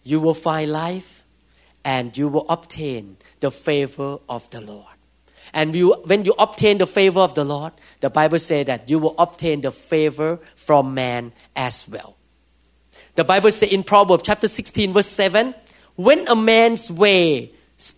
you 0.02 0.20
will 0.20 0.34
find 0.34 0.70
life 0.72 1.22
and 1.84 2.16
you 2.16 2.28
will 2.28 2.46
obtain 2.48 3.16
the 3.40 3.50
favor 3.50 4.18
of 4.28 4.48
the 4.50 4.60
Lord. 4.60 4.86
And 5.52 5.74
you, 5.74 5.94
when 6.04 6.24
you 6.24 6.34
obtain 6.38 6.78
the 6.78 6.86
favor 6.86 7.20
of 7.20 7.34
the 7.34 7.44
Lord, 7.44 7.72
the 8.00 8.10
Bible 8.10 8.38
says 8.38 8.66
that 8.66 8.88
you 8.88 8.98
will 8.98 9.16
obtain 9.18 9.62
the 9.62 9.72
favor 9.72 10.38
from 10.54 10.94
man 10.94 11.32
as 11.56 11.88
well. 11.88 12.16
The 13.14 13.24
Bible 13.24 13.50
says 13.50 13.72
in 13.72 13.82
Proverbs 13.82 14.22
chapter 14.24 14.48
16, 14.48 14.92
verse 14.92 15.06
7 15.06 15.54
when 15.96 16.26
a 16.28 16.36
man's 16.36 16.90
way 16.90 17.52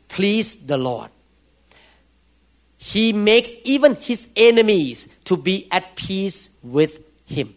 please 0.09 0.57
the 0.57 0.77
Lord, 0.77 1.11
he 2.77 3.13
makes 3.13 3.53
even 3.63 3.95
his 3.95 4.29
enemies 4.35 5.09
to 5.25 5.37
be 5.37 5.69
at 5.71 5.95
peace 5.95 6.49
with 6.65 7.01
him. 7.27 7.55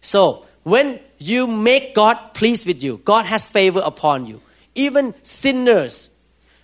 So, 0.00 0.46
when 0.62 1.00
you 1.18 1.48
make 1.48 1.94
God 1.94 2.34
pleased 2.34 2.66
with 2.66 2.82
you, 2.84 2.98
God 2.98 3.26
has 3.26 3.46
favor 3.46 3.82
upon 3.84 4.26
you. 4.26 4.40
Even 4.76 5.12
sinners 5.24 6.08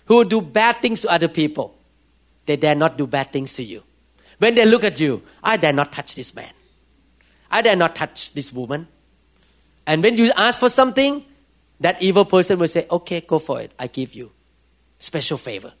who 0.05 0.23
do 0.23 0.41
bad 0.41 0.77
things 0.77 1.01
to 1.01 1.11
other 1.11 1.27
people. 1.27 1.75
they 2.45 2.55
dare 2.55 2.75
not 2.75 2.97
do 2.97 3.05
bad 3.05 3.33
things 3.33 3.53
to 3.55 3.63
you. 3.63 3.83
When 4.39 4.55
they 4.55 4.65
look 4.65 4.85
at 4.85 5.01
you, 5.01 5.21
I 5.43 5.57
dare 5.57 5.73
not 5.73 5.91
touch 5.91 6.15
this 6.15 6.33
man. 6.33 6.53
I 7.51 7.61
dare 7.61 7.75
not 7.75 7.95
touch 7.95 8.33
this 8.33 8.53
woman. 8.53 8.87
And 9.87 10.03
when 10.03 10.17
you 10.17 10.31
ask 10.35 10.59
for 10.59 10.69
something, 10.69 11.25
that 11.79 12.01
evil 12.03 12.25
person 12.25 12.59
will 12.59 12.67
say, 12.67 12.85
Okay, 12.91 13.21
go 13.21 13.39
for 13.39 13.61
it. 13.61 13.71
I 13.79 13.87
give 13.87 14.13
you 14.13 14.31
special 14.99 15.37
favor. 15.37 15.73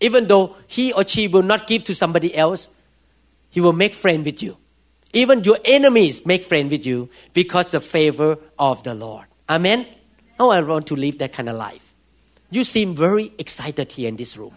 Even 0.00 0.26
though 0.26 0.56
he 0.66 0.92
or 0.92 1.06
she 1.06 1.26
will 1.26 1.42
not 1.42 1.66
give 1.66 1.84
to 1.84 1.94
somebody 1.94 2.34
else, 2.34 2.68
he 3.50 3.60
will 3.60 3.72
make 3.72 3.94
friend 3.94 4.24
with 4.24 4.42
you. 4.42 4.56
Even 5.12 5.42
your 5.44 5.58
enemies 5.64 6.26
make 6.26 6.44
friend 6.44 6.70
with 6.70 6.84
you 6.84 7.08
because 7.32 7.70
the 7.70 7.80
favor 7.80 8.38
of 8.58 8.82
the 8.82 8.94
Lord. 8.94 9.26
Amen. 9.48 9.86
Oh, 10.38 10.50
I 10.50 10.60
want 10.60 10.86
to 10.88 10.96
live 10.96 11.18
that 11.18 11.32
kind 11.32 11.48
of 11.48 11.56
life. 11.56 11.94
You 12.50 12.64
seem 12.64 12.94
very 12.94 13.32
excited 13.38 13.90
here 13.90 14.08
in 14.08 14.16
this 14.16 14.36
room. 14.36 14.56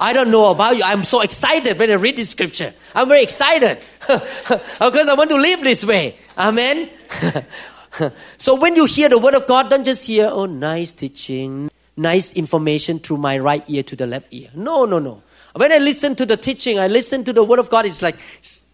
I 0.00 0.14
don't 0.14 0.30
know 0.30 0.50
about 0.50 0.78
you. 0.78 0.82
I'm 0.82 1.04
so 1.04 1.20
excited 1.20 1.78
when 1.78 1.90
I 1.90 1.94
read 1.94 2.16
this 2.16 2.30
scripture. 2.30 2.72
I'm 2.94 3.06
very 3.06 3.22
excited 3.22 3.78
because 4.08 5.08
I 5.08 5.14
want 5.14 5.28
to 5.28 5.36
live 5.36 5.60
this 5.60 5.84
way. 5.84 6.16
Amen. 6.38 6.88
so 8.38 8.54
when 8.54 8.76
you 8.76 8.84
hear 8.84 9.08
the 9.08 9.18
word 9.18 9.34
of 9.34 9.46
God, 9.46 9.70
don't 9.70 9.84
just 9.84 10.06
hear, 10.06 10.28
oh, 10.30 10.46
nice 10.46 10.92
teaching, 10.92 11.70
nice 11.96 12.32
information 12.34 12.98
through 12.98 13.18
my 13.18 13.38
right 13.38 13.64
ear 13.68 13.82
to 13.84 13.96
the 13.96 14.06
left 14.06 14.28
ear. 14.32 14.50
No, 14.54 14.84
no, 14.84 14.98
no. 14.98 15.22
When 15.54 15.72
I 15.72 15.78
listen 15.78 16.14
to 16.16 16.26
the 16.26 16.36
teaching, 16.36 16.78
I 16.78 16.88
listen 16.88 17.24
to 17.24 17.32
the 17.32 17.42
word 17.42 17.58
of 17.58 17.70
God, 17.70 17.86
it's 17.86 18.02
like 18.02 18.16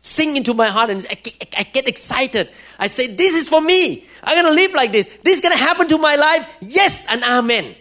sing 0.02 0.37
into 0.37 0.55
my 0.55 0.68
heart 0.68 0.90
and 0.90 1.05
I, 1.11 1.16
I 1.59 1.62
get 1.64 1.88
excited. 1.88 2.48
I 2.79 2.87
say, 2.87 3.09
this 3.09 3.35
is 3.35 3.48
for 3.48 3.61
me. 3.61 4.07
I'm 4.22 4.42
going 4.42 4.55
to 4.55 4.62
live 4.62 4.74
like 4.74 4.92
this. 4.92 5.07
This 5.24 5.37
is 5.37 5.40
going 5.40 5.57
to 5.57 5.59
happen 5.59 5.88
to 5.88 5.98
my 5.98 6.16
life. 6.16 6.46
Yes 6.61 7.07
and 7.09 7.22
amen. 7.24 7.74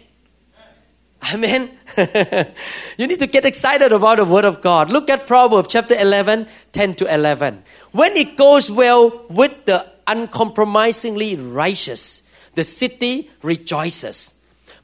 Amen. 1.32 1.70
you 2.98 3.06
need 3.06 3.18
to 3.18 3.26
get 3.26 3.44
excited 3.44 3.92
about 3.92 4.18
the 4.18 4.24
word 4.24 4.44
of 4.44 4.60
God. 4.60 4.90
Look 4.90 5.10
at 5.10 5.26
Proverbs 5.26 5.68
chapter 5.68 5.94
11, 5.94 6.46
10 6.72 6.94
to 6.96 7.14
11. 7.14 7.62
When 7.92 8.16
it 8.16 8.36
goes 8.36 8.70
well 8.70 9.24
with 9.28 9.64
the 9.64 9.86
uncompromisingly 10.06 11.36
righteous, 11.36 12.22
the 12.54 12.64
city 12.64 13.30
rejoices. 13.42 14.32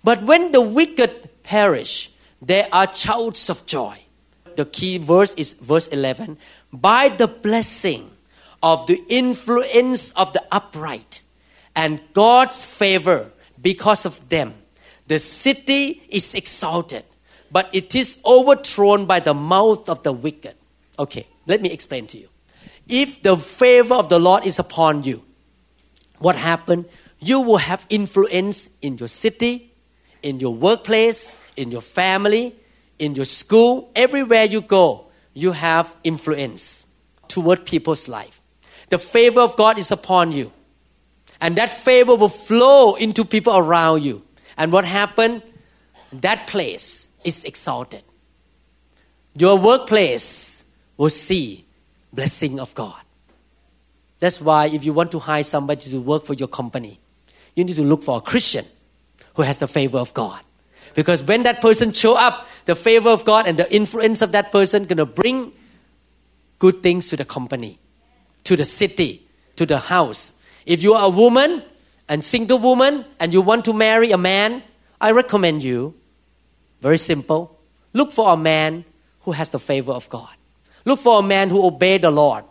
But 0.03 0.23
when 0.23 0.53
the 0.53 0.61
wicked 0.61 1.29
perish, 1.42 2.11
there 2.40 2.68
are 2.73 2.92
shouts 2.92 3.49
of 3.49 3.66
joy. 3.66 3.99
The 4.57 4.66
key 4.66 4.99
verse 4.99 5.35
is 5.35 5.55
verse 5.55 5.87
11. 5.88 6.38
By 6.73 7.09
the 7.09 7.29
blessing 7.29 8.11
of 8.62 8.87
the 8.87 9.03
influence 9.09 10.12
of 10.12 10.33
the 10.33 10.42
upright 10.51 11.23
and 11.75 12.01
God's 12.12 12.66
favor 12.66 13.33
because 13.61 14.05
of 14.05 14.29
them, 14.29 14.55
the 15.12 15.18
city 15.18 16.03
is 16.09 16.35
exalted, 16.35 17.05
but 17.51 17.68
it 17.75 17.94
is 17.94 18.16
overthrown 18.25 19.05
by 19.05 19.20
the 19.20 19.35
mouth 19.35 19.87
of 19.90 20.03
the 20.05 20.12
wicked. 20.12 20.55
Okay, 20.98 21.27
let 21.46 21.61
me 21.61 21.70
explain 21.70 22.07
to 22.07 22.18
you. 22.18 22.29
If 22.88 23.22
the 23.22 23.37
favor 23.37 23.94
of 23.94 24.09
the 24.09 24.18
Lord 24.18 24.46
is 24.46 24.59
upon 24.59 25.03
you, 25.03 25.22
what 26.18 26.35
happened? 26.37 26.87
You 27.20 27.40
will 27.40 27.59
have 27.59 27.85
influence 27.90 28.70
in 28.81 28.96
your 28.96 29.09
city, 29.09 29.75
in 30.22 30.40
your 30.40 30.55
workplace, 30.55 31.37
in 31.59 31.70
your 31.70 31.83
family, 31.83 32.57
in 32.98 33.14
your 33.14 33.27
school, 33.27 33.90
everywhere 33.94 34.44
you 34.44 34.62
go, 34.62 35.09
you 35.35 35.53
have 35.53 35.94
influence 36.05 36.87
toward 37.29 37.66
people's 37.66 38.09
life. 38.09 38.40
The 38.88 38.98
favor 38.98 39.40
of 39.40 39.57
God 39.57 39.79
is 39.79 39.90
upon 39.90 40.33
you. 40.33 40.53
And 41.38 41.57
that 41.57 41.68
favor 41.68 42.14
will 42.14 42.31
flow 42.31 42.94
into 42.94 43.27
people 43.27 43.55
around 43.55 44.05
you. 44.05 44.22
And 44.57 44.73
what 44.73 44.85
happened? 44.85 45.43
That 46.12 46.47
place 46.47 47.09
is 47.25 47.45
exalted. 47.45 48.03
Your 49.37 49.57
workplace 49.59 50.65
will 50.97 51.11
see 51.11 51.65
blessing 52.12 52.61
of 52.61 52.75
God. 52.75 53.01
That's 54.21 54.41
why 54.41 54.67
if 54.67 54.85
you 54.85 54.93
want 54.93 55.11
to 55.12 55.19
hire 55.19 55.43
somebody 55.43 55.91
to 55.91 56.01
work 56.01 56.27
for 56.27 56.35
your 56.35 56.49
company, 56.49 57.01
you 57.57 57.65
need 57.65 57.77
to 57.77 57.83
look 57.83 58.05
for 58.05 58.19
a 58.19 58.21
Christian 58.21 58.65
who 59.35 59.43
has 59.43 59.59
the 59.59 59.67
favor 59.67 59.99
of 59.99 60.12
God. 60.15 60.41
Because 60.95 61.23
when 61.25 61.43
that 61.45 61.61
person 61.61 61.93
show 61.93 62.15
up, 62.15 62.47
the 62.67 62.77
favor 62.77 63.09
of 63.09 63.25
God 63.25 63.47
and 63.47 63.59
the 63.59 63.75
influence 63.75 64.23
of 64.23 64.33
that 64.33 64.53
person 64.53 64.85
gonna 64.85 65.07
bring 65.07 65.53
good 66.59 66.83
things 66.83 67.09
to 67.09 67.17
the 67.17 67.25
company, 67.25 67.79
to 68.45 68.55
the 68.55 68.65
city, 68.65 69.27
to 69.57 69.67
the 69.67 69.79
house. 69.79 70.33
If 70.67 70.83
you 70.83 70.95
are 70.95 71.07
a 71.07 71.09
woman 71.09 71.65
and 72.09 72.25
single 72.25 72.59
woman 72.59 73.05
and 73.21 73.33
you 73.33 73.41
want 73.41 73.65
to 73.67 73.73
marry 73.73 74.11
a 74.11 74.19
man, 74.19 74.62
I 75.01 75.12
recommend 75.12 75.62
you, 75.62 75.95
very 76.81 76.99
simple, 76.99 77.59
look 77.93 78.12
for 78.12 78.33
a 78.33 78.37
man 78.37 78.85
who 79.21 79.33
has 79.33 79.51
the 79.51 79.59
favor 79.59 79.93
of 79.93 80.09
God. 80.09 80.31
Look 80.85 81.01
for 81.01 81.21
a 81.21 81.23
man 81.23 81.49
who 81.49 81.65
obey 81.65 81.99
the 81.99 82.11
Lord, 82.11 82.45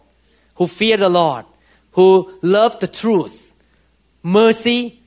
who 0.56 0.68
fear 0.68 0.98
the 0.98 1.10
Lord, 1.10 1.46
who 1.92 2.32
love 2.42 2.80
the 2.80 2.88
truth, 2.88 3.54
mercy, 4.24 5.00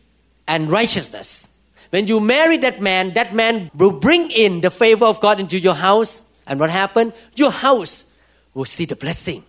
and 0.47 0.71
righteousness. 0.71 1.49
When 1.91 2.07
you 2.07 2.21
marry 2.21 2.57
that 2.59 2.81
man, 2.81 3.13
that 3.15 3.35
man 3.35 3.71
will 3.75 3.99
bring 3.99 4.31
in 4.31 4.61
the 4.61 4.71
favor 4.71 5.07
of 5.07 5.21
God 5.21 5.41
into 5.41 5.59
your 5.59 5.75
house. 5.75 6.23
And 6.47 6.61
what 6.61 6.71
happened? 6.71 7.13
Your 7.37 7.51
house 7.51 8.07
will 8.53 8.65
see 8.65 8.85
the 8.85 8.97
blessing 8.97 9.45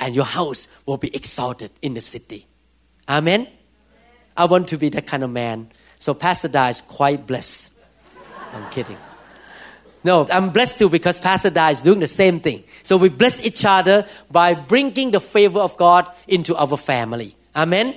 and 0.00 0.16
your 0.16 0.24
house 0.24 0.66
will 0.86 0.96
be 0.96 1.14
exalted 1.14 1.70
in 1.82 1.94
the 1.94 2.00
city. 2.00 2.46
Amen? 3.08 3.46
I 4.36 4.44
want 4.46 4.68
to 4.68 4.78
be 4.78 4.88
that 4.90 5.06
kind 5.06 5.22
of 5.22 5.30
man. 5.30 5.70
So 5.98 6.14
Pastor 6.14 6.48
Da 6.48 6.68
is 6.68 6.80
quite 6.80 7.26
blessed. 7.26 7.70
I'm 8.52 8.70
kidding. 8.70 8.96
No, 10.02 10.26
I'm 10.30 10.50
blessed 10.50 10.78
too 10.78 10.88
because 10.88 11.18
Pastor 11.18 11.50
Da 11.50 11.68
is 11.68 11.82
doing 11.82 12.00
the 12.00 12.06
same 12.06 12.40
thing. 12.40 12.64
So 12.82 12.96
we 12.96 13.10
bless 13.10 13.44
each 13.44 13.64
other 13.64 14.06
by 14.30 14.54
bringing 14.54 15.10
the 15.10 15.20
favor 15.20 15.60
of 15.60 15.76
God 15.76 16.10
into 16.26 16.56
our 16.56 16.76
family. 16.76 17.36
Amen? 17.54 17.94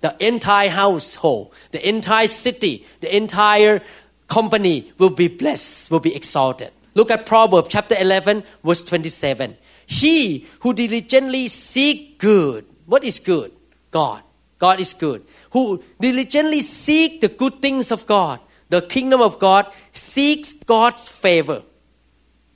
the 0.00 0.14
entire 0.24 0.70
household, 0.70 1.52
the 1.72 1.88
entire 1.88 2.28
city, 2.28 2.86
the 3.00 3.14
entire 3.14 3.82
company 4.28 4.92
will 4.98 5.10
be 5.10 5.28
blessed, 5.28 5.90
will 5.90 6.00
be 6.00 6.14
exalted. 6.14 6.70
Look 6.94 7.10
at 7.10 7.26
Proverbs 7.26 7.68
chapter 7.70 7.96
11, 7.98 8.44
verse 8.64 8.84
27. 8.84 9.56
He 9.86 10.46
who 10.60 10.74
diligently 10.74 11.48
seek 11.48 12.18
good, 12.18 12.66
what 12.86 13.04
is 13.04 13.18
good? 13.20 13.52
God. 13.90 14.22
God 14.58 14.80
is 14.80 14.92
good. 14.92 15.24
Who 15.50 15.82
diligently 16.00 16.60
seek 16.60 17.20
the 17.20 17.28
good 17.28 17.62
things 17.62 17.90
of 17.90 18.06
God, 18.06 18.40
the 18.68 18.82
kingdom 18.82 19.20
of 19.20 19.38
God, 19.38 19.72
seeks 19.92 20.52
God's 20.52 21.08
favor. 21.08 21.62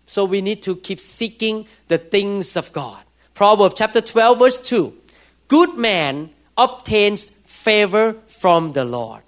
So 0.06 0.24
we 0.24 0.40
need 0.42 0.62
to 0.64 0.76
keep 0.76 1.00
seeking 1.00 1.66
the 1.88 1.98
things 1.98 2.56
of 2.56 2.72
God. 2.72 3.02
Proverbs 3.34 3.76
chapter 3.78 4.00
12, 4.00 4.38
verse 4.38 4.60
2. 4.60 4.92
Good 5.48 5.74
man 5.74 6.30
obtains 6.56 7.30
favor 7.44 8.16
from 8.26 8.72
the 8.72 8.84
Lord. 8.84 9.22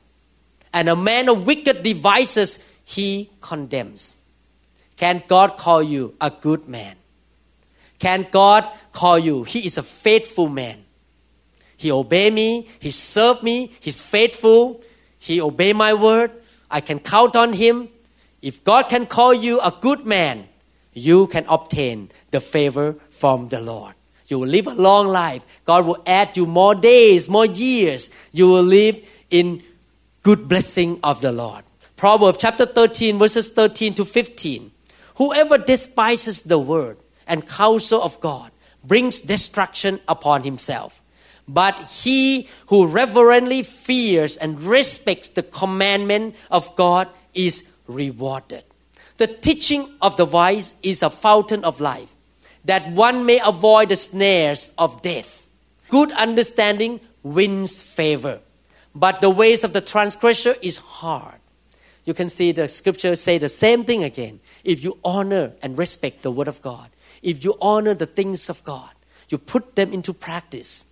And 0.72 0.88
a 0.88 0.96
man 0.96 1.28
of 1.28 1.46
wicked 1.46 1.82
devices 1.82 2.58
he 2.84 3.30
condemns. 3.40 4.16
Can 4.96 5.22
God 5.26 5.56
call 5.56 5.82
you 5.82 6.14
a 6.20 6.30
good 6.30 6.68
man? 6.68 6.96
Can 7.98 8.26
God 8.30 8.68
call 8.92 9.18
you? 9.18 9.44
He 9.44 9.66
is 9.66 9.78
a 9.78 9.82
faithful 9.82 10.48
man. 10.48 10.83
He 11.84 11.92
obey 11.92 12.30
me, 12.30 12.66
he 12.80 12.90
serve 12.90 13.42
me, 13.42 13.74
he's 13.78 14.00
faithful, 14.00 14.80
he 15.18 15.38
obey 15.38 15.74
my 15.74 15.92
word. 15.92 16.30
I 16.70 16.80
can 16.80 16.98
count 16.98 17.36
on 17.36 17.52
him. 17.52 17.90
If 18.40 18.64
God 18.64 18.88
can 18.88 19.04
call 19.04 19.34
you 19.34 19.60
a 19.60 19.70
good 19.82 20.06
man, 20.06 20.48
you 20.94 21.26
can 21.26 21.44
obtain 21.46 22.10
the 22.30 22.40
favor 22.40 22.96
from 23.10 23.50
the 23.50 23.60
Lord. 23.60 23.92
You 24.28 24.38
will 24.38 24.48
live 24.48 24.66
a 24.66 24.72
long 24.72 25.08
life. 25.08 25.42
God 25.66 25.84
will 25.84 26.02
add 26.06 26.38
you 26.38 26.46
more 26.46 26.74
days, 26.74 27.28
more 27.28 27.44
years. 27.44 28.08
You 28.32 28.48
will 28.48 28.62
live 28.62 29.06
in 29.28 29.62
good 30.22 30.48
blessing 30.48 31.00
of 31.02 31.20
the 31.20 31.32
Lord. 31.32 31.64
Proverbs 31.98 32.38
chapter 32.40 32.64
13, 32.64 33.18
verses 33.18 33.50
13 33.50 33.92
to 33.96 34.06
15. 34.06 34.70
Whoever 35.16 35.58
despises 35.58 36.44
the 36.44 36.58
word 36.58 36.96
and 37.26 37.46
counsel 37.46 38.00
of 38.00 38.18
God 38.20 38.52
brings 38.82 39.20
destruction 39.20 40.00
upon 40.08 40.44
himself. 40.44 41.02
But 41.46 41.78
he 41.78 42.48
who 42.68 42.86
reverently 42.86 43.62
fears 43.62 44.36
and 44.36 44.60
respects 44.62 45.28
the 45.28 45.42
commandment 45.42 46.36
of 46.50 46.74
God 46.76 47.08
is 47.34 47.68
rewarded. 47.86 48.64
The 49.18 49.26
teaching 49.26 49.90
of 50.00 50.16
the 50.16 50.24
wise 50.24 50.74
is 50.82 51.02
a 51.02 51.10
fountain 51.10 51.64
of 51.64 51.80
life 51.80 52.14
that 52.64 52.90
one 52.90 53.26
may 53.26 53.40
avoid 53.44 53.90
the 53.90 53.96
snares 53.96 54.72
of 54.78 55.02
death. 55.02 55.46
Good 55.90 56.12
understanding 56.12 57.00
wins 57.22 57.82
favor, 57.82 58.40
but 58.94 59.20
the 59.20 59.30
ways 59.30 59.64
of 59.64 59.72
the 59.72 59.80
transgressor 59.80 60.56
is 60.62 60.78
hard. 60.78 61.40
You 62.04 62.14
can 62.14 62.28
see 62.28 62.52
the 62.52 62.68
scripture 62.68 63.16
say 63.16 63.38
the 63.38 63.48
same 63.48 63.84
thing 63.84 64.02
again. 64.04 64.40
If 64.62 64.82
you 64.82 64.98
honor 65.04 65.52
and 65.62 65.78
respect 65.78 66.22
the 66.22 66.30
word 66.30 66.48
of 66.48 66.60
God, 66.62 66.90
if 67.22 67.44
you 67.44 67.54
honor 67.60 67.94
the 67.94 68.06
things 68.06 68.50
of 68.50 68.62
God, 68.64 68.90
you 69.28 69.38
put 69.38 69.76
them 69.76 69.92
into 69.92 70.12
practice. 70.12 70.84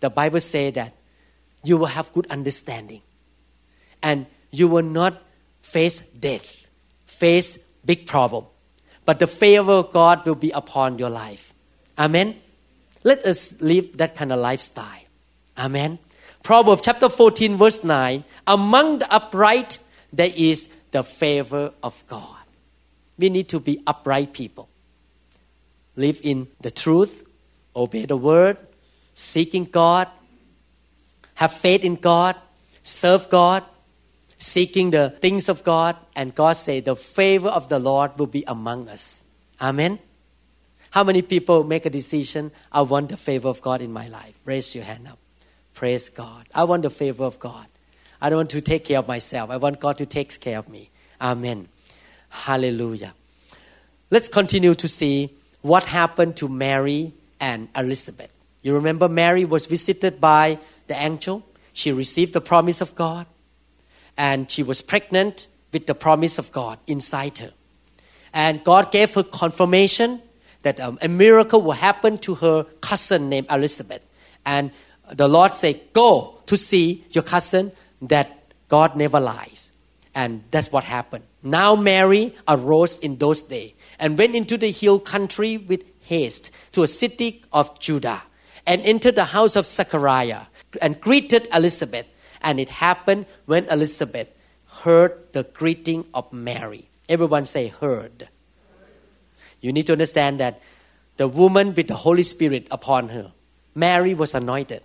The 0.00 0.10
Bible 0.10 0.40
say 0.40 0.70
that 0.72 0.94
you 1.64 1.76
will 1.76 1.86
have 1.86 2.12
good 2.12 2.26
understanding 2.28 3.02
and 4.02 4.26
you 4.50 4.68
will 4.68 4.84
not 4.84 5.22
face 5.62 6.00
death, 6.18 6.66
face 7.06 7.58
big 7.84 8.06
problem 8.06 8.44
but 9.08 9.20
the 9.20 9.26
favor 9.26 9.72
of 9.72 9.90
God 9.90 10.26
will 10.26 10.34
be 10.34 10.50
upon 10.50 10.98
your 10.98 11.08
life. 11.08 11.54
Amen. 11.98 12.36
Let 13.04 13.24
us 13.24 13.58
live 13.58 13.96
that 13.96 14.14
kind 14.14 14.30
of 14.30 14.38
lifestyle. 14.38 15.00
Amen. 15.56 15.98
Proverbs 16.42 16.82
chapter 16.84 17.08
14, 17.08 17.56
verse 17.56 17.82
9 17.82 18.22
Among 18.46 18.98
the 18.98 19.10
upright, 19.10 19.78
there 20.12 20.30
is 20.36 20.68
the 20.90 21.02
favor 21.02 21.72
of 21.82 22.04
God. 22.06 22.36
We 23.16 23.30
need 23.30 23.48
to 23.48 23.60
be 23.60 23.82
upright 23.86 24.34
people. 24.34 24.68
Live 25.96 26.20
in 26.22 26.48
the 26.60 26.70
truth, 26.70 27.26
obey 27.74 28.04
the 28.04 28.18
word, 28.18 28.58
seeking 29.18 29.64
God, 29.64 30.06
have 31.34 31.52
faith 31.52 31.84
in 31.84 31.96
God, 31.96 32.36
serve 32.84 33.28
God, 33.28 33.64
seeking 34.38 34.90
the 34.90 35.10
things 35.10 35.48
of 35.48 35.64
God, 35.64 35.96
and 36.14 36.32
God 36.32 36.52
say 36.52 36.78
the 36.78 36.94
favor 36.94 37.48
of 37.48 37.68
the 37.68 37.80
Lord 37.80 38.16
will 38.16 38.28
be 38.28 38.44
among 38.46 38.88
us. 38.88 39.24
Amen. 39.60 39.98
How 40.90 41.02
many 41.02 41.20
people 41.22 41.64
make 41.64 41.84
a 41.84 41.90
decision? 41.90 42.52
I 42.70 42.82
want 42.82 43.08
the 43.08 43.16
favor 43.16 43.48
of 43.48 43.60
God 43.60 43.82
in 43.82 43.92
my 43.92 44.06
life. 44.06 44.34
Raise 44.44 44.72
your 44.76 44.84
hand 44.84 45.08
up. 45.08 45.18
Praise 45.74 46.08
God. 46.08 46.46
I 46.54 46.62
want 46.62 46.84
the 46.84 46.90
favor 46.90 47.24
of 47.24 47.40
God. 47.40 47.66
I 48.20 48.30
don't 48.30 48.36
want 48.36 48.50
to 48.50 48.60
take 48.60 48.84
care 48.84 49.00
of 49.00 49.08
myself. 49.08 49.50
I 49.50 49.56
want 49.56 49.80
God 49.80 49.98
to 49.98 50.06
take 50.06 50.38
care 50.40 50.60
of 50.60 50.68
me. 50.68 50.90
Amen. 51.20 51.66
Hallelujah. 52.28 53.14
Let's 54.12 54.28
continue 54.28 54.76
to 54.76 54.86
see 54.86 55.36
what 55.62 55.82
happened 55.84 56.36
to 56.36 56.48
Mary 56.48 57.14
and 57.40 57.68
Elizabeth. 57.76 58.32
You 58.68 58.74
remember 58.74 59.08
Mary 59.08 59.46
was 59.46 59.64
visited 59.64 60.20
by 60.20 60.58
the 60.88 61.02
angel. 61.02 61.42
She 61.72 61.90
received 61.90 62.34
the 62.34 62.42
promise 62.42 62.82
of 62.82 62.94
God 62.94 63.26
and 64.14 64.50
she 64.50 64.62
was 64.62 64.82
pregnant 64.82 65.46
with 65.72 65.86
the 65.86 65.94
promise 65.94 66.38
of 66.38 66.52
God 66.52 66.78
inside 66.86 67.38
her. 67.38 67.54
And 68.34 68.62
God 68.62 68.92
gave 68.92 69.14
her 69.14 69.22
confirmation 69.22 70.20
that 70.64 70.78
um, 70.80 70.98
a 71.00 71.08
miracle 71.08 71.62
will 71.62 71.80
happen 71.80 72.18
to 72.18 72.34
her 72.34 72.64
cousin 72.82 73.30
named 73.30 73.46
Elizabeth. 73.48 74.02
And 74.44 74.70
the 75.10 75.28
Lord 75.28 75.54
said, 75.54 75.80
Go 75.94 76.42
to 76.44 76.58
see 76.58 77.06
your 77.12 77.24
cousin 77.24 77.72
that 78.02 78.52
God 78.68 78.96
never 78.96 79.18
lies. 79.18 79.72
And 80.14 80.44
that's 80.50 80.70
what 80.70 80.84
happened. 80.84 81.24
Now 81.42 81.74
Mary 81.74 82.34
arose 82.46 82.98
in 82.98 83.16
those 83.16 83.40
days 83.40 83.72
and 83.98 84.18
went 84.18 84.34
into 84.34 84.58
the 84.58 84.70
hill 84.70 85.00
country 85.00 85.56
with 85.56 85.84
haste 86.02 86.50
to 86.72 86.82
a 86.82 86.86
city 86.86 87.42
of 87.50 87.80
Judah 87.80 88.24
and 88.68 88.82
entered 88.82 89.16
the 89.16 89.24
house 89.24 89.56
of 89.56 89.66
Zechariah 89.66 90.42
and 90.82 91.00
greeted 91.00 91.48
Elizabeth. 91.52 92.06
And 92.42 92.60
it 92.60 92.68
happened 92.68 93.24
when 93.46 93.64
Elizabeth 93.64 94.30
heard 94.84 95.32
the 95.32 95.42
greeting 95.42 96.04
of 96.12 96.30
Mary. 96.32 96.86
Everyone 97.08 97.46
say, 97.46 97.68
heard. 97.68 98.28
You 99.62 99.72
need 99.72 99.86
to 99.86 99.92
understand 99.92 100.38
that 100.38 100.60
the 101.16 101.26
woman 101.26 101.74
with 101.74 101.88
the 101.88 101.94
Holy 101.96 102.22
Spirit 102.22 102.68
upon 102.70 103.08
her, 103.08 103.32
Mary 103.74 104.14
was 104.14 104.34
anointed. 104.34 104.82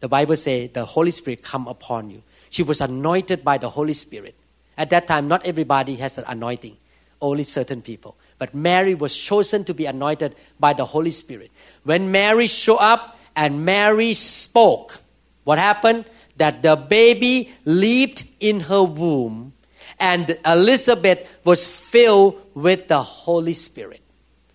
The 0.00 0.08
Bible 0.08 0.36
says 0.36 0.70
the 0.74 0.84
Holy 0.84 1.12
Spirit 1.12 1.42
come 1.42 1.68
upon 1.68 2.10
you. 2.10 2.22
She 2.50 2.64
was 2.64 2.80
anointed 2.80 3.44
by 3.44 3.56
the 3.56 3.70
Holy 3.70 3.94
Spirit. 3.94 4.34
At 4.76 4.90
that 4.90 5.06
time, 5.06 5.28
not 5.28 5.46
everybody 5.46 5.94
has 5.96 6.18
an 6.18 6.24
anointing, 6.26 6.76
only 7.20 7.44
certain 7.44 7.80
people. 7.82 8.16
But 8.42 8.56
Mary 8.56 8.96
was 8.96 9.14
chosen 9.14 9.62
to 9.66 9.72
be 9.72 9.86
anointed 9.86 10.34
by 10.58 10.72
the 10.72 10.84
Holy 10.84 11.12
Spirit. 11.12 11.52
When 11.84 12.10
Mary 12.10 12.48
showed 12.48 12.82
up 12.82 13.16
and 13.36 13.64
Mary 13.64 14.14
spoke, 14.14 14.98
what 15.44 15.60
happened? 15.60 16.06
That 16.38 16.60
the 16.60 16.74
baby 16.74 17.54
leaped 17.64 18.24
in 18.40 18.58
her 18.66 18.82
womb 18.82 19.52
and 20.00 20.36
Elizabeth 20.44 21.24
was 21.44 21.68
filled 21.68 22.42
with 22.52 22.88
the 22.88 23.00
Holy 23.00 23.54
Spirit. 23.54 24.00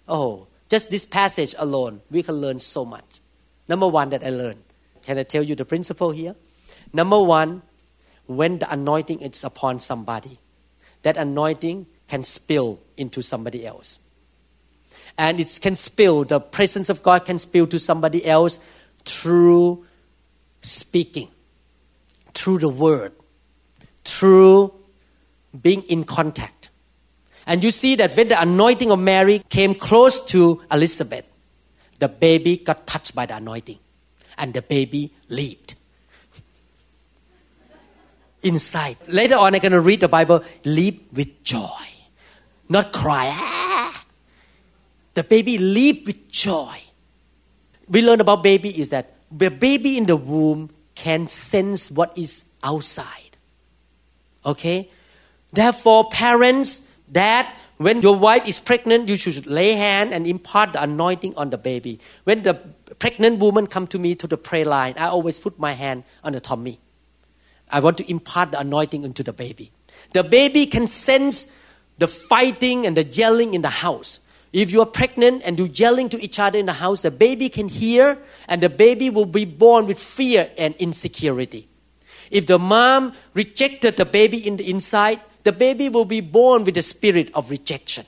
Oh, 0.06 0.48
just 0.68 0.90
this 0.90 1.06
passage 1.06 1.56
alone, 1.58 2.02
we 2.12 2.24
can 2.24 2.36
learn 2.36 2.60
so 2.60 2.84
much. 2.84 3.22
Number 3.70 3.88
one 3.88 4.10
that 4.10 4.22
I 4.22 4.32
learned 4.32 4.64
can 5.04 5.18
I 5.18 5.24
tell 5.24 5.44
you 5.44 5.56
the 5.56 5.64
principle 5.64 6.12
here? 6.12 6.36
Number 6.92 7.24
one, 7.24 7.62
when 8.26 8.60
the 8.60 8.70
anointing 8.70 9.22
is 9.22 9.46
upon 9.46 9.80
somebody, 9.80 10.40
that 11.04 11.16
anointing 11.16 11.88
can 12.08 12.24
spill 12.24 12.80
into 12.96 13.22
somebody 13.22 13.66
else. 13.66 14.00
And 15.18 15.40
it 15.40 15.60
can 15.62 15.76
spill, 15.76 16.24
the 16.24 16.40
presence 16.40 16.90
of 16.90 17.02
God 17.02 17.26
can 17.26 17.40
spill 17.40 17.68
to 17.68 17.80
somebody 17.80 18.26
else 18.26 18.60
through 19.04 19.86
speaking, 20.62 21.30
through 22.34 22.60
the 22.60 22.70
word, 22.70 23.14
through 24.04 24.74
being 25.60 25.82
in 25.84 26.04
contact. 26.04 26.70
And 27.48 27.64
you 27.64 27.72
see 27.72 27.96
that 27.96 28.16
when 28.16 28.28
the 28.28 28.40
anointing 28.42 28.92
of 28.92 29.00
Mary 29.00 29.40
came 29.50 29.74
close 29.74 30.20
to 30.26 30.62
Elizabeth, 30.72 31.30
the 32.00 32.10
baby 32.10 32.58
got 32.58 32.86
touched 32.86 33.16
by 33.16 33.26
the 33.26 33.38
anointing 33.38 33.80
and 34.38 34.54
the 34.54 34.62
baby 34.62 35.14
leaped 35.30 35.76
inside. 38.44 38.98
Later 39.08 39.36
on, 39.36 39.56
I'm 39.56 39.62
going 39.62 39.72
to 39.72 39.82
read 39.82 40.02
the 40.02 40.08
Bible, 40.08 40.44
leap 40.64 41.12
with 41.14 41.44
joy, 41.44 41.88
not 42.70 42.92
cry. 42.92 43.30
Ah! 43.32 44.06
The 45.14 45.24
baby 45.24 45.58
leap 45.58 46.06
with 46.06 46.30
joy. 46.30 46.82
We 47.90 48.02
learn 48.02 48.22
about 48.22 48.44
baby 48.44 48.70
is 48.80 48.90
that 48.90 49.16
the 49.32 49.50
baby 49.50 49.98
in 49.98 50.06
the 50.06 50.16
womb 50.16 50.70
can 50.96 51.28
sense 51.28 51.90
what 51.90 52.18
is 52.18 52.46
outside. 52.64 53.38
Okay? 54.46 54.90
Therefore, 55.52 56.10
parents, 56.10 56.82
dad, 57.12 57.48
when 57.78 58.02
your 58.02 58.18
wife 58.18 58.48
is 58.48 58.60
pregnant, 58.60 59.08
you 59.08 59.18
should 59.18 59.46
lay 59.46 59.74
hand 59.74 60.14
and 60.14 60.26
impart 60.26 60.74
the 60.74 60.82
anointing 60.82 61.36
on 61.36 61.52
the 61.52 61.58
baby. 61.58 62.00
When 62.24 62.44
the 62.44 62.56
pregnant 63.00 63.40
woman 63.40 63.68
come 63.68 63.88
to 63.88 64.00
me 64.00 64.16
to 64.16 64.28
the 64.28 64.38
prayer 64.38 64.66
line, 64.66 64.96
I 64.98 65.08
always 65.08 65.40
put 65.40 65.60
my 65.60 65.74
hand 65.74 66.04
on 66.24 66.34
the 66.34 66.40
tummy. 66.40 66.80
I 67.70 67.80
want 67.80 67.98
to 67.98 68.10
impart 68.10 68.52
the 68.52 68.60
anointing 68.60 69.04
into 69.04 69.24
the 69.24 69.34
baby. 69.34 69.72
The 70.14 70.24
baby 70.24 70.66
can 70.66 70.88
sense 70.88 71.52
the 71.98 72.08
fighting 72.08 72.86
and 72.86 72.96
the 72.96 73.04
yelling 73.04 73.54
in 73.54 73.62
the 73.62 73.70
house. 73.70 74.20
If 74.54 74.72
you 74.72 74.82
are 74.82 74.86
pregnant 74.86 75.44
and 75.46 75.58
you're 75.58 75.68
yelling 75.68 76.10
to 76.10 76.22
each 76.22 76.40
other 76.40 76.58
in 76.58 76.66
the 76.66 76.74
house, 76.74 77.02
the 77.02 77.12
baby 77.12 77.50
can 77.50 77.68
hear 77.68 78.18
and 78.48 78.62
the 78.64 78.70
baby 78.70 79.10
will 79.10 79.26
be 79.26 79.46
born 79.46 79.88
with 79.88 80.00
fear 80.00 80.50
and 80.58 80.74
insecurity. 80.76 81.68
If 82.32 82.48
the 82.48 82.60
mom 82.60 83.14
rejected 83.34 83.98
the 83.98 84.06
baby 84.06 84.46
in 84.46 84.58
the 84.58 84.70
inside, 84.70 85.22
the 85.44 85.52
baby 85.52 85.90
will 85.90 86.06
be 86.06 86.22
born 86.22 86.64
with 86.64 86.76
the 86.76 86.82
spirit 86.82 87.30
of 87.34 87.50
rejection. 87.50 88.06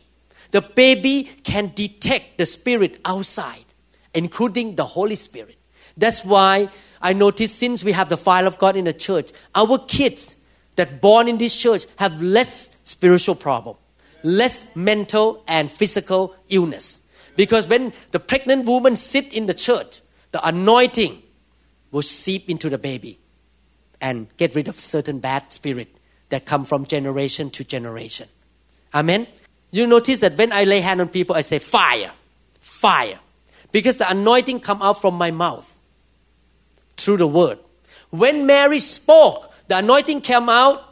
The 0.52 0.62
baby 0.62 1.23
can 1.43 1.71
detect 1.75 2.38
the 2.38 2.45
spirit 2.45 2.99
outside 3.06 3.65
including 4.13 4.75
the 4.75 4.86
Holy 4.86 5.15
Spirit. 5.15 5.58
That's 5.97 6.23
why 6.23 6.69
I 7.02 7.13
notice 7.13 7.54
since 7.54 7.84
we 7.84 7.91
have 7.91 8.10
the 8.10 8.17
fire 8.17 8.45
of 8.45 8.58
God 8.58 8.75
in 8.75 8.86
the 8.86 8.93
church, 8.93 9.32
our 9.56 9.78
kids 9.80 10.36
that 10.80 11.02
born 11.02 11.28
in 11.28 11.38
this 11.38 11.56
church 11.56 11.86
have 11.98 12.22
less 12.22 12.72
spiritual 12.86 13.36
problem, 13.36 13.76
less 14.24 14.65
mental 14.76 15.44
and 15.48 15.70
physical 15.70 16.36
illness. 16.48 17.02
Because 17.36 17.68
when 17.68 17.94
the 18.12 18.20
pregnant 18.20 18.65
woman 18.65 18.96
sit 18.96 19.34
in 19.34 19.46
the 19.46 19.54
church, 19.54 20.02
the 20.32 20.46
anointing 20.48 21.22
will 21.92 22.02
seep 22.02 22.50
into 22.50 22.70
the 22.70 22.78
baby 22.78 23.20
and 24.00 24.28
get 24.38 24.56
rid 24.56 24.68
of 24.68 24.80
certain 24.80 25.20
bad 25.20 25.52
spirit 25.52 25.89
that 26.30 26.46
come 26.46 26.63
from 26.63 26.86
generation 26.86 27.50
to 27.52 27.63
generation. 27.63 28.30
Amen. 28.94 29.28
You 29.72 29.86
notice 29.86 30.22
that 30.22 30.38
when 30.38 30.54
I 30.54 30.63
lay 30.63 30.80
hand 30.80 31.02
on 31.02 31.10
people, 31.10 31.36
I 31.36 31.42
say 31.42 31.60
fire, 31.60 32.12
fire 32.62 33.20
because 33.72 33.98
the 33.98 34.10
anointing 34.10 34.62
come 34.62 34.82
out 34.82 35.02
from 35.02 35.15
my 35.15 35.32
mouth 35.32 35.78
through 36.98 37.18
the 37.18 37.28
word. 37.28 37.60
When 38.10 38.46
Mary 38.46 38.80
spoke, 38.80 39.52
the 39.69 39.77
anointing 39.77 40.21
came 40.21 40.49
out, 40.49 40.84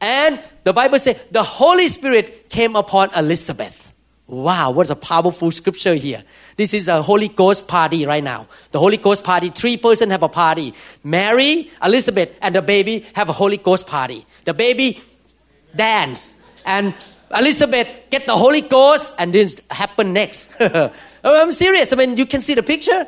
and 0.00 0.40
the 0.62 0.72
Bible 0.72 0.98
says 0.98 1.16
the 1.30 1.42
Holy 1.42 1.88
Spirit 1.88 2.50
came 2.50 2.76
upon 2.76 3.12
Elizabeth. 3.16 3.94
Wow, 4.28 4.72
what 4.72 4.90
a 4.90 4.96
powerful 4.96 5.50
scripture 5.50 5.94
here. 5.94 6.22
This 6.56 6.74
is 6.74 6.88
a 6.88 7.00
Holy 7.00 7.28
Ghost 7.28 7.66
party 7.66 8.04
right 8.04 8.22
now. 8.22 8.46
The 8.72 8.78
Holy 8.78 8.98
Ghost 8.98 9.24
party, 9.24 9.48
three 9.50 9.76
person 9.76 10.10
have 10.10 10.22
a 10.22 10.28
party. 10.28 10.74
Mary, 11.02 11.70
Elizabeth, 11.82 12.36
and 12.42 12.54
the 12.54 12.62
baby 12.62 13.06
have 13.14 13.28
a 13.28 13.32
Holy 13.32 13.56
Ghost 13.56 13.86
party. 13.86 14.26
The 14.44 14.52
baby 14.52 15.00
dance, 15.74 16.36
and 16.64 16.94
Elizabeth 17.34 17.88
get 18.10 18.26
the 18.26 18.36
Holy 18.36 18.60
Ghost, 18.60 19.14
and 19.18 19.32
this 19.32 19.60
happen 19.70 20.12
next. 20.12 20.54
Oh, 21.28 21.42
I'm 21.42 21.50
serious. 21.50 21.92
I 21.92 21.96
mean, 21.96 22.16
you 22.16 22.24
can 22.24 22.40
see 22.40 22.54
the 22.54 22.62
picture. 22.62 23.04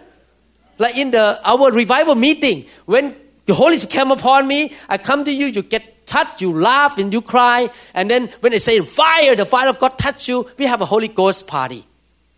Like 0.76 0.96
in 0.96 1.12
the 1.12 1.38
our 1.44 1.70
revival 1.70 2.16
meeting, 2.16 2.66
when 2.84 3.14
the 3.48 3.54
Holy 3.54 3.78
Spirit 3.78 3.92
came 3.92 4.10
upon 4.10 4.46
me, 4.46 4.74
I 4.90 4.98
come 4.98 5.24
to 5.24 5.32
you, 5.32 5.46
you 5.46 5.62
get 5.62 6.06
touched, 6.06 6.42
you 6.42 6.52
laugh 6.52 6.98
and 6.98 7.10
you 7.10 7.22
cry. 7.22 7.70
And 7.94 8.10
then 8.10 8.28
when 8.40 8.52
they 8.52 8.58
say 8.58 8.78
fire, 8.80 9.34
the 9.34 9.46
fire 9.46 9.70
of 9.70 9.78
God 9.78 9.96
touch 9.96 10.28
you, 10.28 10.46
we 10.58 10.66
have 10.66 10.82
a 10.82 10.84
Holy 10.84 11.08
Ghost 11.08 11.46
party. 11.46 11.86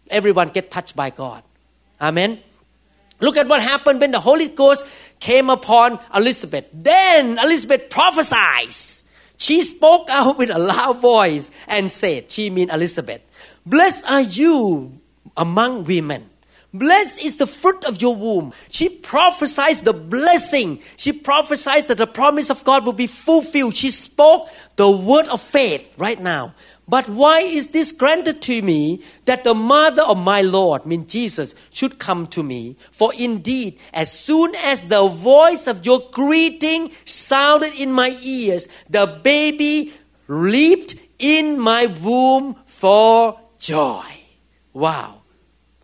Everyone 0.09 0.51
get 0.51 0.71
touched 0.71 0.95
by 0.95 1.11
God. 1.11 1.43
Amen. 2.01 2.39
Look 3.19 3.37
at 3.37 3.49
what 3.49 3.61
happened 3.61 4.01
when 4.01 4.13
the 4.13 4.21
Holy 4.21 4.47
Ghost 4.47 4.87
came 5.19 5.51
upon 5.51 5.99
Elizabeth. 6.15 6.67
Then 6.73 7.41
Elizabeth 7.41 7.91
prophesied. 7.91 8.73
She 9.37 9.65
spoke 9.65 10.09
out 10.11 10.39
with 10.39 10.51
a 10.51 10.61
loud 10.61 11.01
voice 11.01 11.51
and 11.67 11.91
said, 11.91 12.31
she 12.31 12.51
mean 12.51 12.71
Elizabeth, 12.71 13.21
Blessed 13.67 14.09
are 14.09 14.21
you 14.21 15.01
among 15.37 15.83
women. 15.87 16.30
Blessed 16.73 17.25
is 17.25 17.37
the 17.37 17.47
fruit 17.47 17.85
of 17.85 18.01
your 18.01 18.15
womb. 18.15 18.53
She 18.71 18.89
prophesied 18.89 19.77
the 19.79 19.93
blessing. 19.93 20.81
She 20.97 21.13
prophesied 21.13 21.89
that 21.89 21.99
the 21.99 22.07
promise 22.07 22.49
of 22.49 22.63
God 22.63 22.87
will 22.87 22.93
be 22.93 23.09
fulfilled. 23.09 23.75
She 23.75 23.91
spoke 23.91 24.49
the 24.77 24.89
word 24.89 25.27
of 25.27 25.41
faith 25.41 25.93
right 25.99 26.21
now. 26.21 26.55
But 26.87 27.09
why 27.09 27.41
is 27.41 27.69
this 27.69 27.93
granted 27.93 28.43
to 28.43 28.63
me 28.63 29.03
that 29.25 29.45
the 29.45 29.55
mother 29.55 30.03
of 30.03 30.19
my 30.19 30.43
Lord, 30.43 30.87
mean 30.87 31.07
Jesus, 31.07 31.55
should 31.71 32.01
come 32.01 32.27
to 32.29 32.43
me? 32.43 32.77
For 32.91 33.13
indeed, 33.17 33.79
as 33.95 34.11
soon 34.11 34.55
as 34.57 34.85
the 34.85 35.07
voice 35.07 35.69
of 35.69 35.87
your 35.87 36.01
greeting 36.11 36.91
sounded 37.05 37.75
in 37.75 37.93
my 37.93 38.17
ears, 38.23 38.67
the 38.89 39.07
baby 39.23 39.93
leaped 40.27 40.97
in 41.21 41.61
my 41.61 41.87
womb 41.87 42.57
for 42.67 43.39
joy. 43.61 44.05
Wow. 44.73 45.20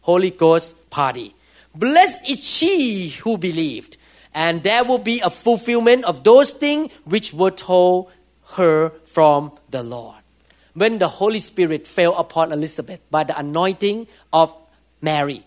Holy 0.06 0.30
Ghost 0.30 0.88
party. 0.88 1.34
Blessed 1.74 2.30
is 2.30 2.38
she 2.46 3.08
who 3.24 3.36
believed, 3.36 3.96
and 4.32 4.62
there 4.62 4.84
will 4.84 5.02
be 5.02 5.20
a 5.20 5.30
fulfillment 5.30 6.04
of 6.04 6.22
those 6.22 6.52
things 6.52 6.92
which 7.04 7.34
were 7.34 7.50
told 7.50 8.12
her 8.54 8.90
from 9.04 9.50
the 9.68 9.82
Lord. 9.82 10.22
When 10.74 10.98
the 10.98 11.08
Holy 11.08 11.40
Spirit 11.40 11.88
fell 11.88 12.14
upon 12.14 12.52
Elizabeth 12.52 13.00
by 13.10 13.24
the 13.24 13.36
anointing 13.36 14.06
of 14.32 14.54
Mary, 15.02 15.42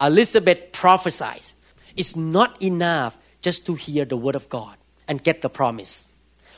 Elizabeth 0.00 0.72
prophesied. 0.72 1.54
It's 1.94 2.16
not 2.16 2.60
enough 2.60 3.16
just 3.40 3.66
to 3.66 3.74
hear 3.76 4.04
the 4.04 4.16
word 4.16 4.34
of 4.34 4.48
God 4.48 4.74
and 5.06 5.22
get 5.22 5.42
the 5.42 5.48
promise. 5.48 6.08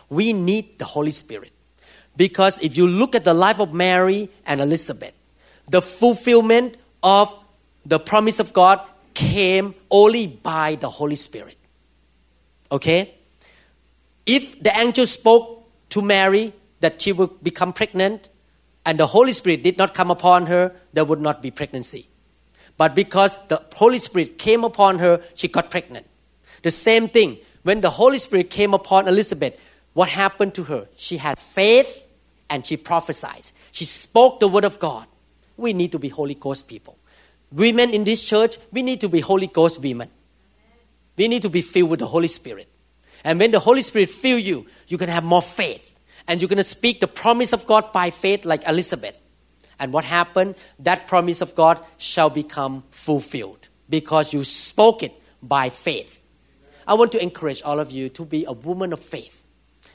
We 0.09 0.33
need 0.33 0.78
the 0.78 0.87
Holy 0.87 1.12
Spirit. 1.12 1.52
Because 2.16 2.57
if 2.62 2.78
you 2.78 2.87
look 2.87 3.14
at 3.14 3.24
the 3.24 3.35
life 3.35 3.61
of 3.61 3.74
Mary 3.74 4.30
and 4.46 4.62
Elizabeth, 4.62 5.12
the 5.68 5.83
fulfillment 5.83 6.78
of 7.05 7.33
the 7.87 8.01
promise 8.01 8.40
of 8.40 8.53
God 8.53 8.81
came 9.12 9.75
only 9.90 10.27
by 10.27 10.75
the 10.75 10.88
Holy 10.88 11.14
Spirit. 11.14 11.57
Okay? 12.73 13.14
If 14.27 14.61
the 14.61 14.77
angel 14.77 15.07
spoke 15.07 15.69
to 15.90 16.03
Mary 16.03 16.53
that 16.81 17.01
she 17.01 17.12
would 17.12 17.45
become 17.45 17.73
pregnant 17.73 18.29
and 18.87 18.99
the 18.99 19.07
Holy 19.07 19.33
Spirit 19.33 19.62
did 19.62 19.79
not 19.79 19.95
come 19.95 20.11
upon 20.11 20.47
her, 20.47 20.75
there 20.93 21.05
would 21.05 21.21
not 21.21 21.43
be 21.43 21.51
pregnancy. 21.51 22.09
But 22.77 22.95
because 22.95 23.37
the 23.49 23.62
Holy 23.75 23.99
Spirit 23.99 24.38
came 24.38 24.64
upon 24.64 24.99
her, 24.99 25.23
she 25.35 25.47
got 25.47 25.71
pregnant. 25.71 26.07
The 26.62 26.71
same 26.71 27.09
thing, 27.09 27.38
when 27.62 27.83
the 27.83 27.90
Holy 27.90 28.19
Spirit 28.19 28.51
came 28.51 28.75
upon 28.75 29.07
Elizabeth, 29.07 29.59
what 29.93 30.09
happened 30.09 30.55
to 30.55 30.64
her? 30.64 30.88
She 30.97 31.19
had 31.19 31.38
faith 31.38 32.07
and 32.51 32.67
she 32.67 32.77
prophesied. 32.77 33.51
She 33.71 33.85
spoke 33.85 34.40
the 34.40 34.49
word 34.49 34.64
of 34.64 34.79
God. 34.79 35.07
We 35.57 35.73
need 35.73 35.93
to 35.93 35.99
be 35.99 36.09
Holy 36.09 36.35
Ghost 36.35 36.67
people. 36.69 36.99
Women 37.53 37.90
in 37.90 38.05
this 38.05 38.25
church, 38.25 38.59
we 38.73 38.83
need 38.83 39.01
to 39.01 39.09
be 39.09 39.21
Holy 39.21 39.47
Ghost 39.47 39.81
women. 39.81 40.11
We 41.17 41.29
need 41.29 41.43
to 41.43 41.51
be 41.51 41.62
filled 41.62 41.90
with 41.90 42.01
the 42.01 42.07
Holy 42.07 42.29
Spirit. 42.29 42.69
And 43.23 43.38
when 43.38 43.53
the 43.53 43.61
Holy 43.61 43.83
Spirit 43.83 44.11
fill 44.11 44.38
you, 44.38 44.67
you 44.88 44.99
can 44.99 45.09
have 45.09 45.25
more 45.25 45.43
faith. 45.43 45.95
And 46.27 46.40
you're 46.40 46.49
going 46.49 46.57
to 46.57 46.62
speak 46.64 47.01
the 47.01 47.07
promise 47.07 47.53
of 47.53 47.67
God 47.67 47.93
by 47.93 48.11
faith 48.11 48.45
like 48.45 48.67
Elizabeth. 48.67 49.19
And 49.79 49.93
what 49.93 50.05
happened? 50.05 50.55
That 50.79 51.07
promise 51.07 51.40
of 51.40 51.55
God 51.55 51.81
shall 51.97 52.31
become 52.31 52.85
fulfilled 52.90 53.69
because 53.88 54.33
you 54.33 54.45
spoke 54.45 55.03
it 55.03 55.12
by 55.43 55.69
faith. 55.69 56.19
I 56.87 56.95
want 56.95 57.12
to 57.12 57.23
encourage 57.23 57.62
all 57.62 57.81
of 57.81 57.90
you 57.90 58.09
to 58.11 58.25
be 58.25 58.45
a 58.45 58.53
woman 58.53 58.93
of 58.93 59.01
faith. 59.01 59.43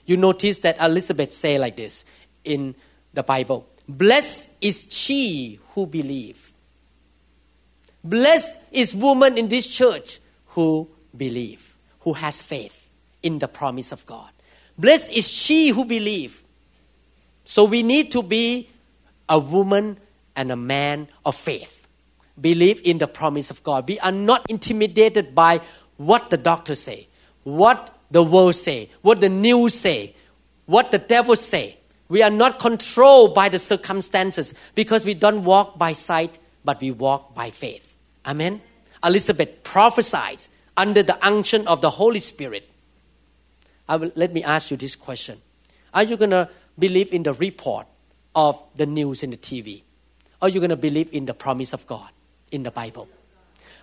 You 0.05 0.17
notice 0.17 0.59
that 0.59 0.79
Elizabeth 0.79 1.33
say 1.33 1.59
like 1.59 1.77
this 1.77 2.05
in 2.43 2.75
the 3.13 3.23
Bible. 3.23 3.67
Blessed 3.89 4.49
is 4.61 4.85
she 4.91 5.59
who 5.69 5.87
believed. 5.87 6.53
Blessed 8.03 8.59
is 8.71 8.93
woman 8.93 9.35
in 9.35 9.47
this 9.47 9.67
church 9.67 10.19
who 10.49 10.87
believe, 11.17 11.75
who 12.01 12.13
has 12.13 12.43
faith 12.43 12.87
in 13.23 13.39
the 13.39 13.47
promise 13.47 13.91
of 13.91 14.05
God. 14.05 14.29
Blessed 14.77 15.11
is 15.11 15.27
she 15.27 15.69
who 15.69 15.85
believe. 15.85 16.43
So 17.45 17.65
we 17.65 17.81
need 17.81 18.11
to 18.11 18.21
be 18.21 18.69
a 19.27 19.39
woman 19.39 19.97
and 20.35 20.51
a 20.51 20.55
man 20.55 21.07
of 21.25 21.35
faith. 21.35 21.87
Believe 22.39 22.81
in 22.85 22.99
the 22.99 23.07
promise 23.07 23.49
of 23.49 23.63
God. 23.63 23.87
We 23.87 23.99
are 24.01 24.11
not 24.11 24.45
intimidated 24.51 25.33
by 25.33 25.61
what 25.97 26.29
the 26.29 26.37
doctors 26.37 26.79
say, 26.79 27.07
what 27.43 27.97
the 28.11 28.21
world 28.21 28.55
say, 28.55 28.91
what 29.01 29.19
the 29.19 29.29
news 29.29 29.73
say, 29.73 30.15
what 30.67 30.91
the 30.91 30.99
devil 30.99 31.35
say. 31.35 31.78
We 32.09 32.23
are 32.23 32.31
not 32.31 32.59
controlled 32.59 33.35
by 33.35 33.49
the 33.49 33.59
circumstances 33.59 34.53
because 34.75 35.05
we 35.05 35.13
don't 35.13 35.43
walk 35.43 35.77
by 35.77 35.93
sight, 35.93 36.39
but 36.65 36.81
we 36.81 36.91
walk 36.91 37.35
by 37.35 37.51
faith. 37.51 37.93
Amen. 38.25 38.61
Elizabeth 39.03 39.63
prophesied 39.63 40.47
under 40.75 41.03
the 41.03 41.23
unction 41.25 41.67
of 41.67 41.81
the 41.81 41.91
Holy 41.91 42.19
Spirit. 42.19 42.69
I 43.87 43.95
will, 43.95 44.11
let 44.15 44.33
me 44.33 44.43
ask 44.43 44.71
you 44.71 44.77
this 44.77 44.95
question 44.95 45.41
Are 45.93 46.03
you 46.03 46.17
going 46.17 46.31
to 46.31 46.49
believe 46.77 47.13
in 47.13 47.23
the 47.23 47.33
report 47.33 47.87
of 48.35 48.61
the 48.75 48.85
news 48.85 49.23
in 49.23 49.29
the 49.29 49.37
TV? 49.37 49.83
Or 50.41 50.47
are 50.47 50.49
you 50.49 50.59
going 50.59 50.69
to 50.69 50.77
believe 50.77 51.09
in 51.11 51.25
the 51.25 51.33
promise 51.33 51.73
of 51.73 51.85
God 51.85 52.09
in 52.51 52.63
the 52.63 52.71
Bible? 52.71 53.07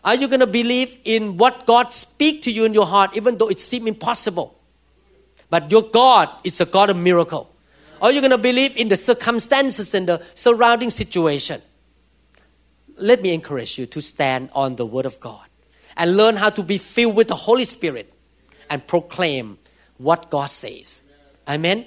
Are 0.05 0.15
you 0.15 0.29
going 0.29 0.41
to 0.41 0.47
believe 0.47 0.99
in 1.05 1.37
what 1.37 1.67
God 1.67 1.93
speak 1.93 2.43
to 2.43 2.51
you 2.51 2.65
in 2.65 2.73
your 2.73 2.87
heart, 2.87 3.17
even 3.17 3.39
though 3.39 3.49
it 3.49 3.61
seems 3.61 3.87
impossible? 3.87 4.57
But 5.51 5.71
your 5.71 5.83
God 5.83 6.31
is 6.45 6.61
a 6.61 6.67
God 6.67 6.91
of 6.91 6.97
miracle. 6.97 7.51
Or 8.01 8.13
you're 8.13 8.21
going 8.21 8.31
to 8.31 8.39
believe 8.39 8.77
in 8.77 8.89
the 8.89 8.97
circumstances 8.97 9.95
and 9.95 10.09
the 10.09 10.23
surrounding 10.35 10.91
situation. 10.91 11.63
Let 12.97 13.23
me 13.23 13.33
encourage 13.33 13.79
you 13.79 13.87
to 13.87 14.01
stand 14.01 14.51
on 14.55 14.77
the 14.77 14.87
Word 14.87 15.07
of 15.07 15.21
God 15.21 15.47
and 15.97 16.17
learn 16.17 16.37
how 16.37 16.51
to 16.51 16.63
be 16.63 16.79
filled 16.79 17.17
with 17.17 17.29
the 17.29 17.35
Holy 17.35 17.65
Spirit 17.65 18.13
and 18.71 18.87
proclaim 18.87 19.59
what 19.99 20.31
God 20.31 20.47
says. 20.47 21.03
Amen. 21.49 21.87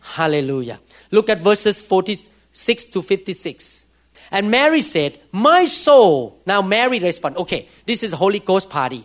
Hallelujah. 0.00 0.80
Look 1.10 1.28
at 1.28 1.40
verses 1.40 1.80
46 1.80 2.86
to 2.86 3.02
56. 3.02 3.86
And 4.30 4.50
Mary 4.50 4.82
said, 4.82 5.20
My 5.32 5.64
soul. 5.64 6.40
Now 6.46 6.62
Mary 6.62 6.98
responded, 6.98 7.40
okay, 7.40 7.68
this 7.86 8.02
is 8.02 8.12
Holy 8.12 8.40
Ghost 8.40 8.68
party. 8.68 9.04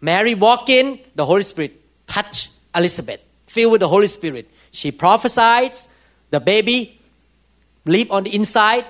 Mary 0.00 0.34
walk 0.34 0.68
in, 0.68 1.00
the 1.14 1.24
Holy 1.24 1.42
Spirit 1.42 1.80
touch 2.06 2.50
Elizabeth, 2.74 3.24
filled 3.46 3.72
with 3.72 3.80
the 3.80 3.88
Holy 3.88 4.06
Spirit. 4.06 4.50
She 4.76 4.92
prophesied, 4.92 5.72
the 6.28 6.38
baby 6.38 7.00
leap 7.86 8.12
on 8.12 8.24
the 8.24 8.34
inside. 8.34 8.84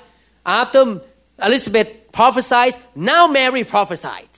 After 0.45 1.01
Elizabeth 1.41 2.11
prophesied, 2.11 2.75
now 2.97 3.29
Mary 3.29 3.63
prophesied. 3.63 4.29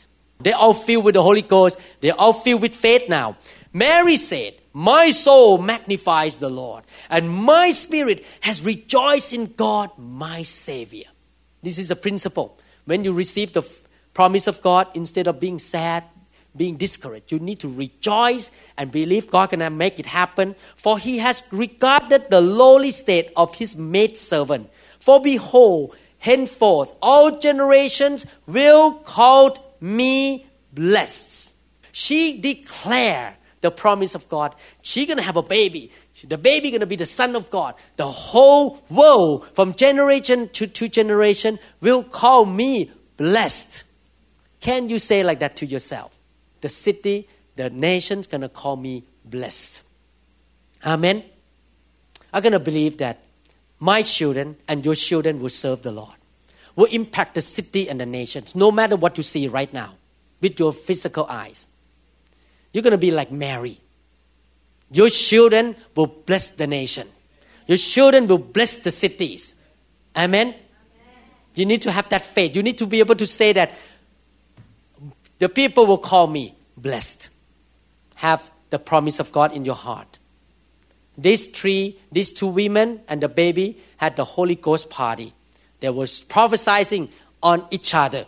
They 0.40 0.52
all 0.52 0.74
filled 0.74 1.06
with 1.06 1.14
the 1.14 1.22
Holy 1.22 1.40
Ghost. 1.40 1.80
They 2.02 2.10
all 2.10 2.34
filled 2.34 2.60
with 2.60 2.74
faith 2.74 3.08
now. 3.08 3.38
Mary 3.72 4.18
said, 4.18 4.56
My 4.74 5.10
soul 5.10 5.56
magnifies 5.56 6.36
the 6.36 6.50
Lord, 6.50 6.84
and 7.08 7.30
my 7.30 7.72
spirit 7.72 8.26
has 8.42 8.62
rejoiced 8.62 9.32
in 9.32 9.54
God, 9.56 9.90
my 9.96 10.42
Savior. 10.42 11.06
This 11.62 11.78
is 11.78 11.90
a 11.90 11.96
principle. 11.96 12.58
When 12.84 13.04
you 13.04 13.14
receive 13.14 13.54
the 13.54 13.62
promise 14.12 14.46
of 14.46 14.60
God, 14.60 14.88
instead 14.92 15.26
of 15.26 15.40
being 15.40 15.58
sad, 15.58 16.04
being 16.56 16.76
discouraged, 16.76 17.30
you 17.30 17.38
need 17.38 17.60
to 17.60 17.68
rejoice 17.68 18.50
and 18.76 18.90
believe 18.90 19.30
God 19.30 19.50
can 19.50 19.76
make 19.76 19.98
it 19.98 20.06
happen. 20.06 20.56
For 20.76 20.98
he 20.98 21.18
has 21.18 21.44
regarded 21.50 22.30
the 22.30 22.40
lowly 22.40 22.92
state 22.92 23.30
of 23.36 23.54
his 23.54 23.76
maid 23.76 24.18
servant. 24.18 24.70
For 24.98 25.20
behold, 25.20 25.96
henceforth 26.18 26.94
all 27.00 27.38
generations 27.38 28.26
will 28.46 28.94
call 28.94 29.74
me 29.80 30.46
blessed. 30.72 31.52
She 31.92 32.40
declared 32.40 33.34
the 33.60 33.70
promise 33.70 34.14
of 34.14 34.28
God. 34.28 34.54
She's 34.82 35.06
going 35.06 35.16
to 35.16 35.22
have 35.22 35.36
a 35.36 35.42
baby. 35.42 35.90
The 36.26 36.38
baby 36.38 36.70
to 36.72 36.86
be 36.86 36.96
the 36.96 37.06
son 37.06 37.36
of 37.36 37.50
God. 37.50 37.74
The 37.96 38.10
whole 38.10 38.82
world 38.90 39.48
from 39.54 39.74
generation 39.74 40.48
to, 40.50 40.66
to 40.66 40.88
generation 40.88 41.58
will 41.80 42.02
call 42.02 42.44
me 42.44 42.90
blessed. 43.16 43.84
Can 44.60 44.88
you 44.88 44.98
say 44.98 45.22
like 45.22 45.38
that 45.40 45.56
to 45.56 45.66
yourself? 45.66 46.17
The 46.60 46.68
city, 46.68 47.28
the 47.56 47.70
nation's 47.70 48.26
going 48.26 48.40
to 48.40 48.48
call 48.48 48.76
me 48.76 49.04
blessed. 49.24 49.82
Amen. 50.84 51.24
I'm 52.32 52.42
going 52.42 52.52
to 52.52 52.60
believe 52.60 52.98
that 52.98 53.20
my 53.80 54.02
children 54.02 54.56
and 54.66 54.84
your 54.84 54.94
children 54.94 55.40
will 55.40 55.50
serve 55.50 55.82
the 55.82 55.92
Lord, 55.92 56.14
will 56.76 56.86
impact 56.86 57.34
the 57.34 57.42
city 57.42 57.88
and 57.88 58.00
the 58.00 58.06
nations, 58.06 58.54
no 58.54 58.70
matter 58.70 58.96
what 58.96 59.16
you 59.16 59.22
see 59.22 59.48
right 59.48 59.72
now 59.72 59.94
with 60.40 60.58
your 60.58 60.72
physical 60.72 61.26
eyes. 61.28 61.66
You're 62.72 62.82
going 62.82 62.92
to 62.92 62.98
be 62.98 63.10
like 63.10 63.32
Mary. 63.32 63.80
Your 64.90 65.10
children 65.10 65.76
will 65.94 66.06
bless 66.06 66.50
the 66.50 66.66
nation. 66.66 67.08
Your 67.66 67.78
children 67.78 68.26
will 68.26 68.38
bless 68.38 68.78
the 68.78 68.92
cities. 68.92 69.54
Amen? 70.16 70.48
Amen? 70.48 70.56
You 71.54 71.66
need 71.66 71.82
to 71.82 71.92
have 71.92 72.08
that 72.08 72.24
faith. 72.24 72.56
You 72.56 72.62
need 72.62 72.78
to 72.78 72.86
be 72.86 73.00
able 73.00 73.16
to 73.16 73.26
say 73.26 73.52
that 73.52 73.72
the 75.38 75.48
people 75.48 75.86
will 75.86 75.98
call 75.98 76.26
me 76.26 76.54
blessed. 76.76 77.28
Have 78.16 78.50
the 78.70 78.78
promise 78.78 79.20
of 79.20 79.32
God 79.32 79.52
in 79.52 79.64
your 79.64 79.74
heart. 79.74 80.18
these 81.16 81.46
three, 81.46 81.98
these 82.12 82.30
two 82.30 82.46
women 82.46 83.00
and 83.08 83.20
the 83.20 83.28
baby 83.28 83.76
had 83.96 84.14
the 84.14 84.24
Holy 84.24 84.54
Ghost 84.54 84.88
party. 84.88 85.34
They 85.80 85.90
were 85.90 86.06
prophesying 86.28 87.08
on 87.42 87.66
each 87.70 87.92
other. 87.94 88.26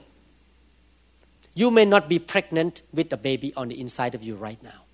You 1.55 1.71
may 1.71 1.85
not 1.85 2.09
be 2.09 2.19
pregnant 2.19 2.83
with 2.93 3.11
the 3.11 3.17
baby 3.17 3.53
on 3.57 3.69
the 3.69 3.81
inside 3.81 4.15
of 4.15 4.25
you 4.25 4.35
right 4.35 4.61
now. 4.63 4.85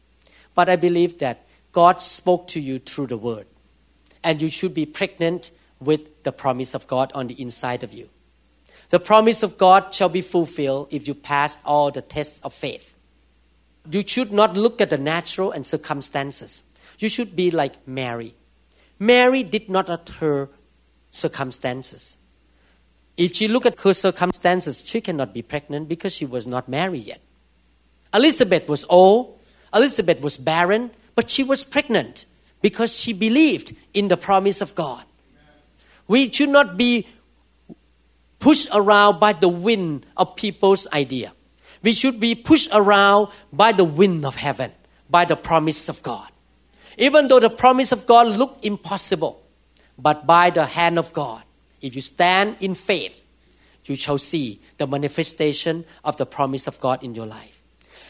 But 0.55 0.69
I 0.69 0.77
believe 0.77 1.19
that 1.19 1.47
God 1.73 2.03
spoke 2.03 2.49
to 2.49 2.61
you 2.61 2.79
through 2.79 3.09
the 3.09 3.17
word. 3.17 3.47
And 4.23 4.43
you 4.43 4.51
should 4.51 4.75
be 4.75 4.87
pregnant 4.87 5.51
with 5.81 6.23
the 6.23 6.33
promise 6.33 6.75
of 6.75 6.87
God 6.87 7.13
on 7.15 7.29
the 7.29 7.41
inside 7.41 7.83
of 7.83 7.93
you. 7.93 8.09
The 8.91 9.01
promise 9.01 9.43
of 9.43 9.59
God 9.59 9.93
shall 9.93 10.09
be 10.09 10.21
fulfilled 10.21 10.89
if 10.91 11.09
you 11.09 11.15
pass 11.15 11.59
all 11.65 11.91
the 11.91 12.03
tests 12.03 12.41
of 12.41 12.55
faith. 12.55 12.95
You 13.91 14.05
should 14.07 14.33
not 14.33 14.57
look 14.57 14.81
at 14.81 14.91
the 14.91 14.99
natural 14.99 15.53
and 15.53 15.67
circumstances. 15.67 16.63
You 16.99 17.09
should 17.09 17.37
be 17.37 17.51
like 17.51 17.87
Mary. 17.87 18.35
Mary 18.99 19.43
did 19.43 19.69
not 19.69 19.91
at 19.91 20.09
her 20.21 20.49
circumstances. 21.11 22.17
If 23.17 23.35
she 23.35 23.49
look 23.49 23.67
at 23.67 23.79
her 23.81 23.95
circumstances, 23.95 24.83
she 24.87 25.01
cannot 25.01 25.33
be 25.33 25.43
pregnant 25.43 25.89
because 25.89 26.13
she 26.13 26.27
was 26.27 26.47
not 26.47 26.69
married 26.69 27.05
yet. 27.05 27.21
Elizabeth 28.13 28.69
was 28.69 28.85
old. 28.89 29.39
Elizabeth 29.75 30.21
was 30.21 30.37
barren, 30.37 30.91
but 31.15 31.31
she 31.31 31.43
was 31.43 31.65
pregnant 31.65 32.25
because 32.63 32.99
she 32.99 33.13
believed 33.13 33.75
in 33.95 34.09
the 34.09 34.17
promise 34.17 34.61
of 34.61 34.75
God. 34.75 35.05
We 36.09 36.31
should 36.31 36.51
not 36.51 36.77
be 36.77 37.07
pushed 38.47 38.69
around 38.73 39.19
by 39.19 39.33
the 39.33 39.49
wind 39.49 40.07
of 40.17 40.37
people's 40.37 40.87
idea. 40.93 41.33
We 41.83 41.95
should 41.95 42.21
be 42.21 42.37
pushed 42.37 42.69
around 42.71 43.27
by 43.53 43.73
the 43.73 43.83
wind 43.83 44.25
of 44.25 44.37
heaven, 44.37 44.71
by 45.11 45.25
the 45.25 45.35
promise 45.35 45.89
of 45.89 46.01
God. 46.01 46.31
Even 46.97 47.27
though 47.27 47.41
the 47.41 47.51
promise 47.51 47.91
of 47.91 48.07
God 48.07 48.29
looked 48.29 48.65
impossible, 48.65 49.43
but 49.99 50.29
by 50.29 50.51
the 50.51 50.65
hand 50.65 50.97
of 50.97 51.13
God, 51.13 51.43
if 51.83 51.97
you 51.97 52.01
stand 52.01 52.59
in 52.61 52.77
faith, 52.77 53.21
you 53.87 53.97
shall 53.97 54.17
see 54.17 54.61
the 54.77 54.87
manifestation 54.87 55.85
of 56.05 56.17
the 56.17 56.25
promise 56.25 56.69
of 56.69 56.79
God 56.79 57.03
in 57.03 57.17
your 57.17 57.27
life. 57.27 57.61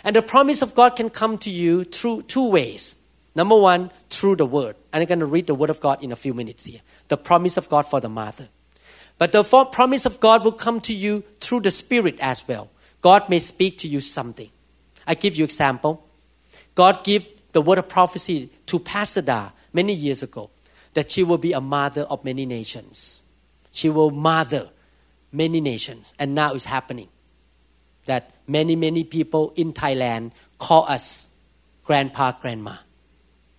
And 0.05 0.15
the 0.15 0.21
promise 0.21 0.61
of 0.61 0.75
God 0.75 0.97
can 0.97 1.09
come 1.09 1.39
to 1.39 1.51
you 1.51 1.85
through 1.85 2.25
two 2.29 2.51
ways. 2.51 2.97
Number 3.35 3.57
one, 3.57 3.91
through 4.11 4.37
the 4.37 4.45
word. 4.45 4.77
And 4.93 5.01
I'm 5.01 5.09
going 5.09 5.21
to 5.21 5.25
read 5.25 5.47
the 5.47 5.55
word 5.55 5.71
of 5.71 5.81
God 5.81 6.05
in 6.05 6.13
a 6.13 6.17
few 6.17 6.35
minutes 6.35 6.65
here. 6.65 6.83
The 7.09 7.17
promise 7.17 7.57
of 7.57 7.71
God 7.71 7.87
for 7.87 8.01
the 8.01 8.11
mother. 8.11 8.51
But 9.19 9.33
the 9.33 9.43
promise 9.45 10.05
of 10.05 10.21
God 10.21 10.45
will 10.45 10.53
come 10.53 10.81
to 10.83 10.93
you 10.93 11.25
through 11.41 11.61
the 11.61 11.71
Spirit 11.71 12.19
as 12.21 12.47
well. 12.47 12.71
God 13.01 13.29
may 13.29 13.39
speak 13.39 13.79
to 13.79 13.89
you 13.89 14.01
something. 14.01 14.51
I 15.07 15.15
give 15.15 15.37
you 15.37 15.45
example. 15.45 16.07
God 16.75 17.05
gave 17.05 17.29
the 17.53 17.63
word 17.63 17.79
of 17.79 17.89
prophecy 17.89 18.51
to 18.67 18.79
Pastor 18.79 19.23
Da 19.23 19.51
many 19.73 19.95
years 19.95 20.23
ago 20.23 20.51
that 20.95 21.11
she 21.11 21.23
will 21.23 21.39
be 21.39 21.53
a 21.53 21.61
mother 21.61 22.03
of 22.03 22.25
many 22.25 22.45
nations. 22.45 23.23
She 23.71 23.89
will 23.89 24.11
mother 24.11 24.71
many 25.33 25.61
nations. 25.61 26.13
And 26.19 26.35
now 26.35 26.55
it's 26.55 26.65
happening. 26.65 27.09
That 28.07 28.33
many, 28.47 28.77
many 28.77 29.05
people 29.05 29.53
in 29.57 29.73
Thailand 29.73 30.33
call 30.59 30.85
us 30.85 31.29
grandpa, 31.85 32.33
grandma 32.33 32.77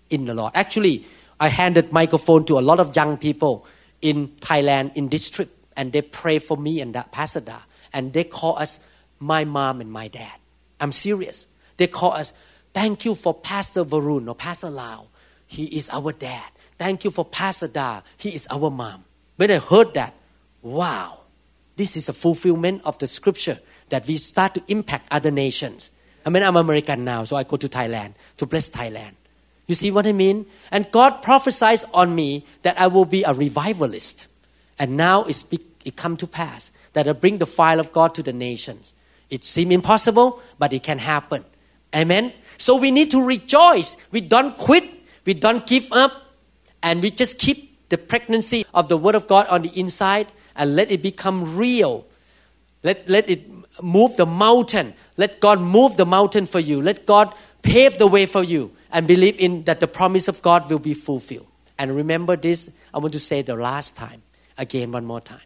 in 0.09 0.25
the 0.25 0.33
Lord. 0.33 0.53
Actually, 0.55 1.05
I 1.39 1.49
handed 1.49 1.91
microphone 1.91 2.45
to 2.45 2.57
a 2.59 2.61
lot 2.61 2.79
of 2.79 2.95
young 2.95 3.17
people 3.17 3.65
in 4.01 4.29
Thailand 4.39 4.95
in 4.95 5.09
this 5.09 5.29
trip, 5.29 5.49
and 5.75 5.91
they 5.91 6.01
pray 6.01 6.39
for 6.39 6.57
me 6.57 6.81
and 6.81 6.93
that 6.95 7.11
Pastor 7.11 7.41
Da, 7.41 7.59
and 7.93 8.13
they 8.13 8.23
call 8.23 8.57
us 8.57 8.79
my 9.19 9.45
mom 9.45 9.81
and 9.81 9.91
my 9.91 10.07
dad. 10.07 10.33
I'm 10.79 10.91
serious. 10.91 11.45
They 11.77 11.87
call 11.87 12.13
us, 12.13 12.33
thank 12.73 13.05
you 13.05 13.15
for 13.15 13.33
Pastor 13.33 13.83
Varun 13.83 14.27
or 14.27 14.35
Pastor 14.35 14.69
Lau. 14.69 15.07
He 15.45 15.65
is 15.77 15.89
our 15.89 16.11
dad. 16.11 16.43
Thank 16.77 17.03
you 17.03 17.11
for 17.11 17.25
Pastor 17.25 17.67
Da. 17.67 18.01
He 18.17 18.35
is 18.35 18.47
our 18.51 18.69
mom. 18.69 19.05
When 19.37 19.49
I 19.49 19.57
heard 19.57 19.93
that, 19.93 20.13
wow, 20.61 21.19
this 21.75 21.97
is 21.97 22.09
a 22.09 22.13
fulfillment 22.13 22.81
of 22.85 22.97
the 22.97 23.07
scripture 23.07 23.59
that 23.89 24.05
we 24.07 24.17
start 24.17 24.53
to 24.55 24.63
impact 24.67 25.07
other 25.11 25.31
nations. 25.31 25.89
I 26.25 26.29
mean, 26.29 26.43
I'm 26.43 26.57
American 26.57 27.05
now, 27.05 27.23
so 27.23 27.35
I 27.35 27.43
go 27.43 27.57
to 27.57 27.69
Thailand 27.69 28.13
to 28.37 28.45
bless 28.45 28.69
Thailand. 28.69 29.13
You 29.67 29.75
see 29.75 29.91
what 29.91 30.07
I 30.07 30.13
mean? 30.13 30.45
And 30.71 30.89
God 30.91 31.21
prophesies 31.21 31.83
on 31.93 32.15
me 32.15 32.45
that 32.61 32.79
I 32.79 32.87
will 32.87 33.05
be 33.05 33.23
a 33.23 33.33
revivalist. 33.33 34.27
And 34.79 34.95
now 34.95 35.25
it's 35.25 35.45
it 35.51 35.95
come 35.95 36.17
to 36.17 36.27
pass 36.27 36.71
that 36.93 37.07
I 37.07 37.13
bring 37.13 37.37
the 37.37 37.45
fire 37.45 37.79
of 37.79 37.91
God 37.91 38.15
to 38.15 38.23
the 38.23 38.33
nations. 38.33 38.93
It 39.29 39.43
seems 39.43 39.73
impossible, 39.73 40.41
but 40.57 40.73
it 40.73 40.83
can 40.83 40.99
happen. 40.99 41.43
Amen. 41.95 42.33
So 42.57 42.75
we 42.75 42.91
need 42.91 43.11
to 43.11 43.21
rejoice. 43.21 43.97
We 44.11 44.21
don't 44.21 44.57
quit. 44.57 44.83
We 45.25 45.33
don't 45.33 45.67
give 45.67 45.91
up. 45.91 46.11
And 46.81 47.01
we 47.01 47.11
just 47.11 47.39
keep 47.39 47.89
the 47.89 47.97
pregnancy 47.97 48.65
of 48.73 48.87
the 48.87 48.97
Word 48.97 49.15
of 49.15 49.27
God 49.27 49.47
on 49.47 49.61
the 49.61 49.79
inside 49.79 50.31
and 50.55 50.75
let 50.75 50.91
it 50.91 51.01
become 51.01 51.57
real. 51.57 52.05
Let, 52.83 53.07
let 53.09 53.29
it 53.29 53.49
move 53.81 54.15
the 54.15 54.25
mountain. 54.25 54.93
Let 55.17 55.39
God 55.39 55.59
move 55.59 55.97
the 55.97 56.05
mountain 56.05 56.45
for 56.45 56.59
you. 56.59 56.81
Let 56.81 57.05
God 57.05 57.33
pave 57.61 57.97
the 57.97 58.07
way 58.07 58.25
for 58.25 58.43
you 58.43 58.71
and 58.91 59.07
believe 59.07 59.39
in 59.39 59.63
that 59.63 59.79
the 59.79 59.87
promise 59.87 60.27
of 60.27 60.41
God 60.41 60.69
will 60.69 60.79
be 60.79 60.93
fulfilled. 60.93 61.47
And 61.77 61.95
remember 61.95 62.35
this, 62.35 62.69
I 62.93 62.99
want 62.99 63.13
to 63.13 63.19
say 63.19 63.41
the 63.41 63.55
last 63.55 63.95
time, 63.95 64.23
again, 64.57 64.91
one 64.91 65.05
more 65.05 65.21
time. 65.21 65.41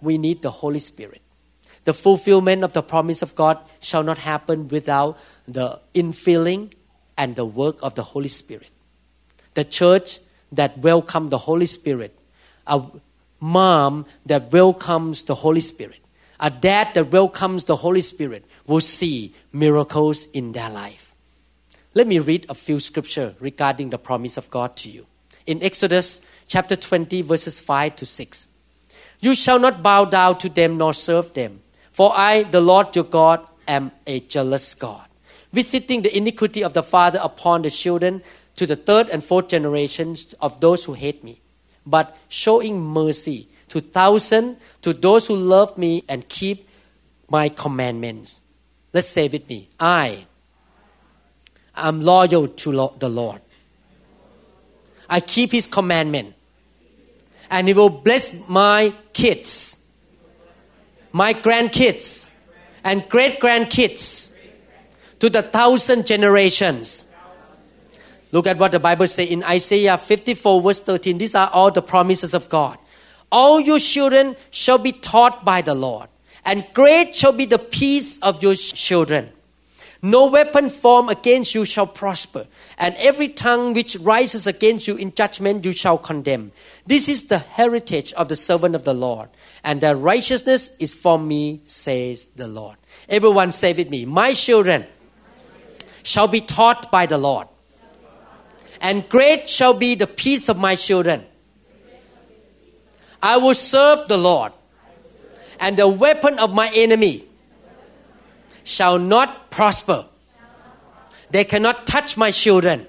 We 0.00 0.18
need 0.18 0.42
the 0.42 0.50
Holy 0.50 0.80
Spirit. 0.80 1.20
The 1.84 1.94
fulfillment 1.94 2.62
of 2.62 2.72
the 2.72 2.82
promise 2.82 3.22
of 3.22 3.34
God 3.34 3.58
shall 3.80 4.02
not 4.02 4.18
happen 4.18 4.68
without 4.68 5.18
the 5.48 5.80
infilling 5.94 6.72
and 7.16 7.36
the 7.36 7.44
work 7.44 7.78
of 7.82 7.94
the 7.94 8.02
Holy 8.02 8.28
Spirit. 8.28 8.68
The 9.54 9.64
church 9.64 10.20
that 10.52 10.78
welcomes 10.78 11.30
the 11.30 11.38
Holy 11.38 11.66
Spirit, 11.66 12.16
a 12.66 12.82
mom 13.40 14.06
that 14.26 14.52
welcomes 14.52 15.24
the 15.24 15.34
Holy 15.34 15.60
Spirit, 15.60 15.98
a 16.38 16.50
dad 16.50 16.94
that 16.94 17.10
welcomes 17.10 17.64
the 17.64 17.76
Holy 17.76 18.00
Spirit 18.00 18.44
will 18.66 18.80
see 18.80 19.34
miracles 19.52 20.26
in 20.32 20.52
their 20.52 20.70
life. 20.70 21.09
Let 21.92 22.06
me 22.06 22.20
read 22.20 22.46
a 22.48 22.54
few 22.54 22.78
scripture 22.78 23.34
regarding 23.40 23.90
the 23.90 23.98
promise 23.98 24.36
of 24.36 24.48
God 24.48 24.76
to 24.76 24.90
you. 24.90 25.06
In 25.44 25.60
Exodus 25.60 26.20
chapter 26.46 26.76
20 26.76 27.22
verses 27.22 27.58
5 27.58 27.96
to 27.96 28.06
6. 28.06 28.46
You 29.18 29.34
shall 29.34 29.58
not 29.58 29.82
bow 29.82 30.04
down 30.04 30.38
to 30.38 30.48
them 30.48 30.78
nor 30.78 30.94
serve 30.94 31.34
them, 31.34 31.62
for 31.92 32.12
I, 32.16 32.44
the 32.44 32.60
Lord 32.60 32.94
your 32.94 33.04
God, 33.04 33.44
am 33.66 33.90
a 34.06 34.20
jealous 34.20 34.74
God, 34.76 35.04
visiting 35.52 36.02
the 36.02 36.16
iniquity 36.16 36.62
of 36.62 36.74
the 36.74 36.82
father 36.82 37.18
upon 37.22 37.62
the 37.62 37.70
children 37.70 38.22
to 38.54 38.66
the 38.66 38.76
third 38.76 39.10
and 39.10 39.24
fourth 39.24 39.48
generations 39.48 40.32
of 40.40 40.60
those 40.60 40.84
who 40.84 40.92
hate 40.92 41.24
me, 41.24 41.40
but 41.84 42.16
showing 42.28 42.80
mercy 42.80 43.48
to 43.68 43.80
thousands 43.80 44.58
to 44.82 44.92
those 44.92 45.26
who 45.26 45.34
love 45.34 45.76
me 45.76 46.04
and 46.08 46.28
keep 46.28 46.68
my 47.28 47.48
commandments. 47.48 48.40
Let's 48.92 49.08
say 49.08 49.28
with 49.28 49.48
me, 49.48 49.68
I, 49.78 50.26
I'm 51.74 52.00
loyal 52.00 52.48
to 52.48 52.90
the 52.98 53.08
Lord. 53.08 53.40
I 55.08 55.20
keep 55.20 55.52
His 55.52 55.66
commandment. 55.66 56.34
And 57.50 57.66
He 57.66 57.74
will 57.74 57.90
bless 57.90 58.34
my 58.48 58.92
kids, 59.12 59.78
my 61.12 61.34
grandkids, 61.34 62.30
and 62.84 63.08
great 63.08 63.40
grandkids 63.40 64.30
to 65.18 65.28
the 65.28 65.42
thousand 65.42 66.06
generations. 66.06 67.06
Look 68.32 68.46
at 68.46 68.58
what 68.58 68.72
the 68.72 68.78
Bible 68.78 69.08
says 69.08 69.28
in 69.28 69.42
Isaiah 69.42 69.98
54, 69.98 70.62
verse 70.62 70.80
13. 70.80 71.18
These 71.18 71.34
are 71.34 71.50
all 71.52 71.70
the 71.70 71.82
promises 71.82 72.32
of 72.32 72.48
God. 72.48 72.78
All 73.32 73.60
your 73.60 73.78
children 73.78 74.36
shall 74.50 74.78
be 74.78 74.92
taught 74.92 75.44
by 75.44 75.62
the 75.62 75.74
Lord, 75.74 76.08
and 76.44 76.64
great 76.72 77.14
shall 77.14 77.32
be 77.32 77.44
the 77.44 77.58
peace 77.58 78.18
of 78.20 78.42
your 78.42 78.54
children. 78.54 79.30
No 80.02 80.26
weapon 80.26 80.70
formed 80.70 81.10
against 81.10 81.54
you 81.54 81.66
shall 81.66 81.86
prosper, 81.86 82.46
and 82.78 82.94
every 82.96 83.28
tongue 83.28 83.74
which 83.74 83.96
rises 83.96 84.46
against 84.46 84.88
you 84.88 84.96
in 84.96 85.14
judgment 85.14 85.64
you 85.66 85.72
shall 85.72 85.98
condemn. 85.98 86.52
This 86.86 87.06
is 87.06 87.26
the 87.26 87.38
heritage 87.38 88.14
of 88.14 88.28
the 88.28 88.36
servant 88.36 88.74
of 88.74 88.84
the 88.84 88.94
Lord, 88.94 89.28
and 89.62 89.80
their 89.80 89.96
righteousness 89.96 90.70
is 90.78 90.94
from 90.94 91.28
me, 91.28 91.60
says 91.64 92.28
the 92.36 92.48
Lord. 92.48 92.78
Everyone 93.10 93.52
say 93.52 93.74
with 93.74 93.90
me, 93.90 94.06
My 94.06 94.32
children 94.32 94.86
shall 96.02 96.28
be 96.28 96.40
taught 96.40 96.90
by 96.90 97.04
the 97.04 97.18
Lord, 97.18 97.48
and 98.80 99.06
great 99.06 99.50
shall 99.50 99.74
be 99.74 99.96
the 99.96 100.06
peace 100.06 100.48
of 100.48 100.56
my 100.56 100.76
children. 100.76 101.26
I 103.22 103.36
will 103.36 103.54
serve 103.54 104.08
the 104.08 104.16
Lord, 104.16 104.52
and 105.58 105.76
the 105.76 105.88
weapon 105.88 106.38
of 106.38 106.54
my 106.54 106.70
enemy 106.74 107.26
shall 108.64 108.98
not 108.98 109.50
prosper. 109.50 110.06
They 111.30 111.44
cannot 111.44 111.86
touch 111.86 112.16
my 112.16 112.30
children. 112.30 112.86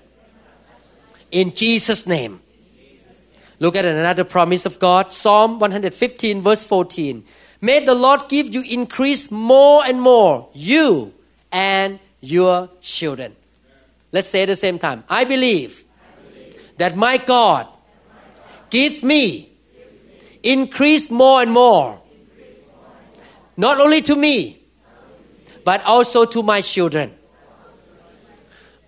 In 1.32 1.53
Jesus' 1.53 2.07
name. 2.07 2.41
Look 3.59 3.76
at 3.76 3.86
another 3.86 4.24
promise 4.24 4.65
of 4.65 4.80
God 4.80 5.13
Psalm 5.13 5.59
115, 5.59 6.41
verse 6.41 6.63
14. 6.63 7.24
May 7.61 7.86
the 7.86 7.93
Lord 7.93 8.28
give 8.28 8.53
you 8.53 8.63
increase 8.63 9.30
more 9.30 9.86
and 9.86 10.01
more, 10.01 10.49
you 10.53 11.13
and 11.51 11.99
your 12.22 12.69
children. 12.82 13.36
Let's 14.11 14.28
say 14.28 14.43
at 14.43 14.47
the 14.47 14.55
same 14.55 14.80
time 14.80 15.03
I 15.07 15.26
believe 15.26 15.86
that 16.78 16.97
my 16.97 17.17
God 17.17 17.67
gives 18.72 19.03
me 19.03 19.51
increase 20.41 21.11
more 21.11 21.43
and 21.43 21.51
more. 21.51 22.01
Not 23.57 23.80
only 23.80 24.01
to 24.03 24.15
me, 24.15 24.61
but 25.64 25.84
also 25.86 26.26
to 26.26 26.43
my 26.43 26.62
children. 26.62 27.14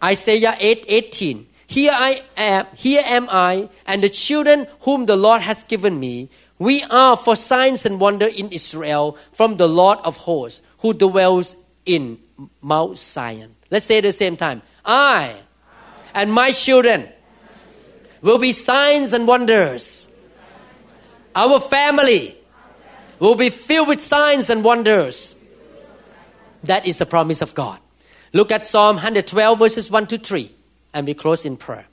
Isaiah 0.04 0.56
8 0.60 0.86
18. 0.88 1.48
Here 1.68 1.92
I 1.94 2.22
am, 2.38 2.68
here 2.76 3.02
am 3.06 3.28
I, 3.32 3.70
and 3.88 4.04
the 4.04 4.10
children 4.10 4.68
whom 4.82 5.06
the 5.06 5.16
Lord 5.16 5.42
has 5.42 5.64
given 5.64 6.00
me. 6.00 6.30
We 6.60 6.84
are 6.84 7.18
for 7.18 7.36
signs 7.36 7.86
and 7.86 8.00
wonder 8.00 8.28
in 8.28 8.50
Israel 8.50 9.18
from 9.32 9.58
the 9.58 9.68
Lord 9.68 10.00
of 10.04 10.18
hosts, 10.18 10.62
who 10.80 10.94
dwells 10.94 11.56
in 11.86 12.20
Mount 12.62 12.98
Zion. 12.98 13.56
Let's 13.72 13.86
say 13.86 13.98
at 13.98 14.04
the 14.04 14.12
same 14.12 14.38
time. 14.38 14.62
I 14.86 15.36
and 16.14 16.32
my 16.32 16.52
children 16.52 17.10
will 18.22 18.40
be 18.40 18.52
signs 18.52 19.14
and 19.14 19.28
wonders. 19.28 20.08
Our 21.36 21.60
family 21.60 22.38
will 23.20 23.36
be 23.36 23.50
filled 23.50 23.88
with 23.88 24.02
signs 24.02 24.50
and 24.50 24.64
wonders. 24.64 25.36
That 26.64 26.86
is 26.86 26.98
the 26.98 27.06
promise 27.06 27.42
of 27.42 27.54
God. 27.54 27.80
Look 28.32 28.52
at 28.52 28.66
Psalm 28.66 28.96
112, 28.96 29.60
verses 29.60 29.92
1 29.92 30.08
to 30.08 30.18
3, 30.18 30.52
and 30.94 31.06
we 31.06 31.14
close 31.14 31.46
in 31.46 31.58
prayer. 31.58 31.86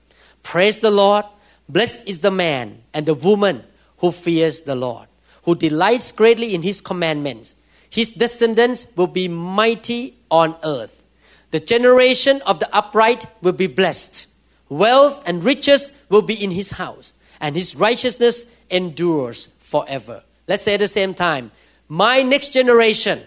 Praise 0.43 0.81
the 0.81 0.91
Lord. 0.91 1.25
Blessed 1.69 2.09
is 2.09 2.21
the 2.21 2.31
man 2.31 2.83
and 2.95 3.07
the 3.07 3.15
woman 3.15 3.65
who 3.99 4.11
fears 4.11 4.63
the 4.63 4.75
Lord, 4.75 5.07
who 5.45 5.55
delights 5.55 6.13
greatly 6.13 6.55
in 6.55 6.63
his 6.63 6.81
commandments. 6.81 7.55
His 7.91 8.13
descendants 8.13 8.87
will 8.97 9.07
be 9.09 9.29
mighty 9.29 10.17
on 10.31 10.57
earth. 10.65 11.05
The 11.51 11.61
generation 11.61 12.41
of 12.47 12.61
the 12.61 12.75
upright 12.75 13.27
will 13.43 13.53
be 13.53 13.67
blessed. 13.67 14.27
Wealth 14.69 15.23
and 15.27 15.45
riches 15.45 15.93
will 16.09 16.23
be 16.23 16.43
in 16.43 16.53
his 16.53 16.71
house, 16.73 17.13
and 17.41 17.57
his 17.57 17.75
righteousness 17.75 18.47
endures 18.71 19.49
forever. 19.59 20.23
Let's 20.47 20.63
say 20.63 20.75
at 20.75 20.81
the 20.81 20.89
same 20.89 21.13
time, 21.13 21.51
my 21.89 22.23
next 22.23 22.53
generation 22.53 23.23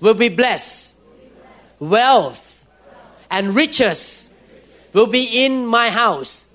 will 0.00 0.14
be 0.14 0.28
blessed. 0.28 0.94
Wealth 1.78 2.66
and 3.30 3.54
riches 3.54 4.30
will 4.92 5.06
be 5.06 5.44
in 5.44 5.66
my 5.66 5.90
house 5.90 6.48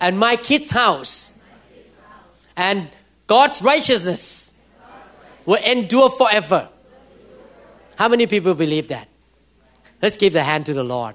and 0.00 0.18
my 0.18 0.36
kids' 0.36 0.70
house. 0.70 1.32
And 2.56 2.88
God's 3.26 3.62
righteousness 3.62 4.52
will 5.46 5.62
endure 5.64 6.10
forever. 6.10 6.68
How 7.96 8.08
many 8.08 8.26
people 8.26 8.54
believe 8.54 8.88
that? 8.88 9.08
Let's 10.00 10.16
give 10.16 10.32
the 10.32 10.42
hand 10.42 10.66
to 10.66 10.74
the 10.74 10.84
Lord. 10.84 11.14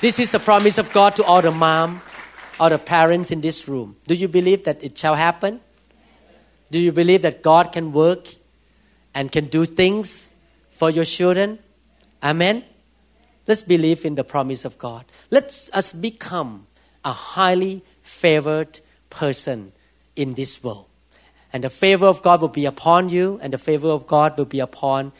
This 0.00 0.18
is 0.20 0.30
the 0.30 0.38
promise 0.38 0.78
of 0.78 0.92
God 0.92 1.16
to 1.16 1.24
all 1.24 1.42
the 1.42 1.50
mom, 1.50 2.00
all 2.60 2.68
the 2.70 2.78
parents 2.78 3.30
in 3.30 3.40
this 3.40 3.66
room. 3.66 3.96
Do 4.06 4.14
you 4.14 4.28
believe 4.28 4.64
that 4.64 4.84
it 4.84 4.96
shall 4.96 5.16
happen? 5.16 5.60
Do 6.70 6.78
you 6.78 6.92
believe 6.92 7.22
that 7.22 7.42
God 7.42 7.72
can 7.72 7.92
work 7.92 8.28
and 9.14 9.32
can 9.32 9.46
do 9.46 9.64
things 9.64 10.30
for 10.72 10.90
your 10.90 11.04
children? 11.04 11.58
Amen. 12.22 12.64
Let's 13.46 13.62
believe 13.62 14.04
in 14.04 14.14
the 14.14 14.24
promise 14.24 14.64
of 14.64 14.76
God. 14.76 15.04
Let 15.30 15.70
us 15.72 15.92
become 15.92 16.66
a 17.04 17.12
highly 17.12 17.82
favored 18.02 18.80
person 19.08 19.72
in 20.16 20.34
this 20.34 20.62
world. 20.62 20.86
And 21.52 21.64
the 21.64 21.70
favor 21.70 22.06
of 22.06 22.22
God 22.22 22.42
will 22.42 22.48
be 22.48 22.66
upon 22.66 23.08
you, 23.08 23.38
and 23.40 23.52
the 23.52 23.58
favor 23.58 23.88
of 23.88 24.06
God 24.06 24.36
will 24.36 24.44
be 24.44 24.60
upon 24.60 25.12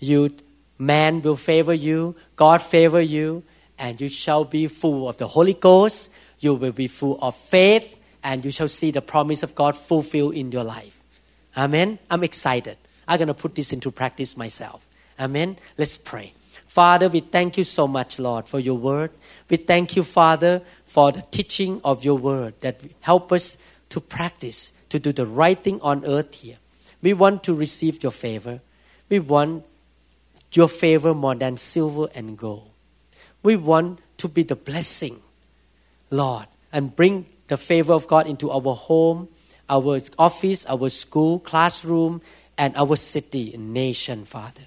you. 0.00 0.34
Man 0.78 1.22
will 1.22 1.36
favor 1.36 1.72
you, 1.72 2.16
God 2.34 2.60
favor 2.60 3.00
you, 3.00 3.44
and 3.78 4.00
you 4.00 4.08
shall 4.08 4.44
be 4.44 4.66
full 4.66 5.08
of 5.08 5.18
the 5.18 5.28
Holy 5.28 5.54
Ghost. 5.54 6.10
You 6.40 6.54
will 6.54 6.72
be 6.72 6.88
full 6.88 7.20
of 7.22 7.36
faith, 7.36 7.96
and 8.22 8.44
you 8.44 8.50
shall 8.50 8.68
see 8.68 8.90
the 8.90 9.02
promise 9.02 9.42
of 9.42 9.54
God 9.54 9.76
fulfilled 9.76 10.34
in 10.34 10.52
your 10.52 10.64
life. 10.64 11.02
Amen. 11.56 11.98
I'm 12.10 12.24
excited. 12.24 12.76
I'm 13.06 13.18
going 13.18 13.28
to 13.28 13.34
put 13.34 13.54
this 13.54 13.72
into 13.72 13.90
practice 13.90 14.36
myself. 14.36 14.86
Amen. 15.18 15.58
Let's 15.76 15.96
pray. 15.96 16.32
Father, 16.66 17.08
we 17.08 17.20
thank 17.20 17.58
you 17.58 17.64
so 17.64 17.86
much, 17.86 18.18
Lord, 18.18 18.48
for 18.48 18.58
your 18.58 18.76
word. 18.76 19.10
We 19.50 19.56
thank 19.58 19.96
you, 19.96 20.02
Father, 20.02 20.62
for 20.86 21.12
the 21.12 21.22
teaching 21.30 21.80
of 21.84 22.04
your 22.04 22.16
word 22.16 22.54
that 22.60 22.80
help 23.00 23.32
us 23.32 23.58
to 23.90 24.00
practice, 24.00 24.72
to 24.88 24.98
do 24.98 25.12
the 25.12 25.26
right 25.26 25.62
thing 25.62 25.80
on 25.82 26.04
earth 26.06 26.34
here. 26.34 26.56
We 27.02 27.12
want 27.12 27.44
to 27.44 27.54
receive 27.54 28.02
your 28.02 28.12
favor. 28.12 28.60
We 29.08 29.18
want 29.18 29.66
your 30.52 30.68
favor 30.68 31.14
more 31.14 31.34
than 31.34 31.56
silver 31.56 32.08
and 32.14 32.38
gold. 32.38 32.70
We 33.42 33.56
want 33.56 34.00
to 34.18 34.28
be 34.28 34.42
the 34.42 34.56
blessing, 34.56 35.20
Lord, 36.10 36.46
and 36.72 36.94
bring 36.94 37.26
the 37.52 37.58
favor 37.58 37.92
of 37.92 38.06
God 38.06 38.26
into 38.26 38.50
our 38.50 38.74
home, 38.74 39.28
our 39.68 40.00
office, 40.18 40.64
our 40.64 40.88
school, 40.88 41.38
classroom, 41.38 42.22
and 42.56 42.74
our 42.76 42.96
city 42.96 43.52
and 43.52 43.74
nation, 43.74 44.24
Father. 44.24 44.62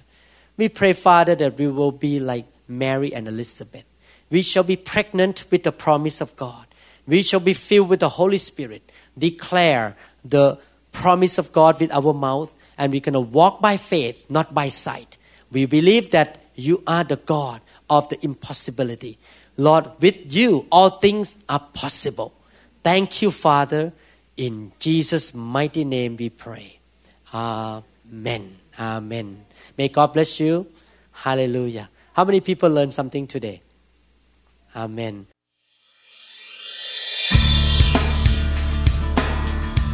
We 0.56 0.68
pray, 0.68 0.92
Father, 0.92 1.34
that 1.34 1.58
we 1.58 1.66
will 1.66 1.90
be 1.90 2.20
like 2.20 2.46
Mary 2.68 3.12
and 3.12 3.26
Elizabeth. 3.26 3.84
We 4.30 4.42
shall 4.42 4.62
be 4.62 4.76
pregnant 4.76 5.46
with 5.50 5.64
the 5.64 5.72
promise 5.72 6.20
of 6.20 6.36
God. 6.36 6.66
We 7.08 7.22
shall 7.22 7.40
be 7.40 7.54
filled 7.54 7.88
with 7.88 8.00
the 8.00 8.08
Holy 8.20 8.38
Spirit, 8.38 8.92
declare 9.18 9.96
the 10.24 10.58
promise 10.92 11.36
of 11.38 11.50
God 11.50 11.80
with 11.80 11.90
our 11.90 12.14
mouth, 12.14 12.54
and 12.78 12.92
we're 12.92 13.00
going 13.00 13.14
to 13.14 13.20
walk 13.20 13.60
by 13.60 13.76
faith, 13.78 14.24
not 14.28 14.54
by 14.54 14.68
sight. 14.68 15.18
We 15.50 15.66
believe 15.66 16.12
that 16.12 16.38
you 16.54 16.84
are 16.86 17.02
the 17.02 17.16
God 17.16 17.62
of 17.90 18.08
the 18.10 18.24
impossibility. 18.24 19.18
Lord, 19.56 19.90
with 20.00 20.32
you, 20.32 20.66
all 20.70 20.90
things 20.90 21.38
are 21.48 21.66
possible. 21.74 22.32
Thank 22.86 23.20
you, 23.20 23.32
Father. 23.32 23.92
In 24.36 24.70
Jesus' 24.78 25.34
mighty 25.34 25.84
name 25.84 26.16
we 26.16 26.30
pray. 26.30 26.78
Amen. 27.34 28.58
Amen. 28.78 29.44
May 29.76 29.88
God 29.88 30.12
bless 30.12 30.38
you. 30.38 30.68
Hallelujah. 31.10 31.88
How 32.12 32.24
many 32.24 32.40
people 32.40 32.70
learned 32.70 32.94
something 32.94 33.26
today? 33.26 33.60
Amen. 34.76 35.26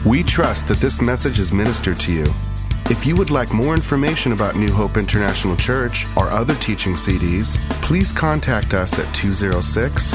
We 0.05 0.23
trust 0.23 0.69
that 0.69 0.77
this 0.79 1.01
message 1.01 1.39
is 1.39 1.51
ministered 1.51 1.99
to 2.01 2.13
you. 2.13 2.27
If 2.91 3.07
you 3.07 3.17
would 3.17 3.31
like 3.31 3.55
more 3.55 3.73
information 3.73 4.33
about 4.33 4.55
New 4.55 4.71
Hope 4.71 4.99
International 4.99 5.57
Church 5.57 6.05
or 6.15 6.29
other 6.29 6.57
teaching 6.57 6.97
CDs, 6.97 7.57
please 7.81 8.13
contact 8.13 8.75
us 8.75 8.99
at 8.99 9.15
206 9.15 10.15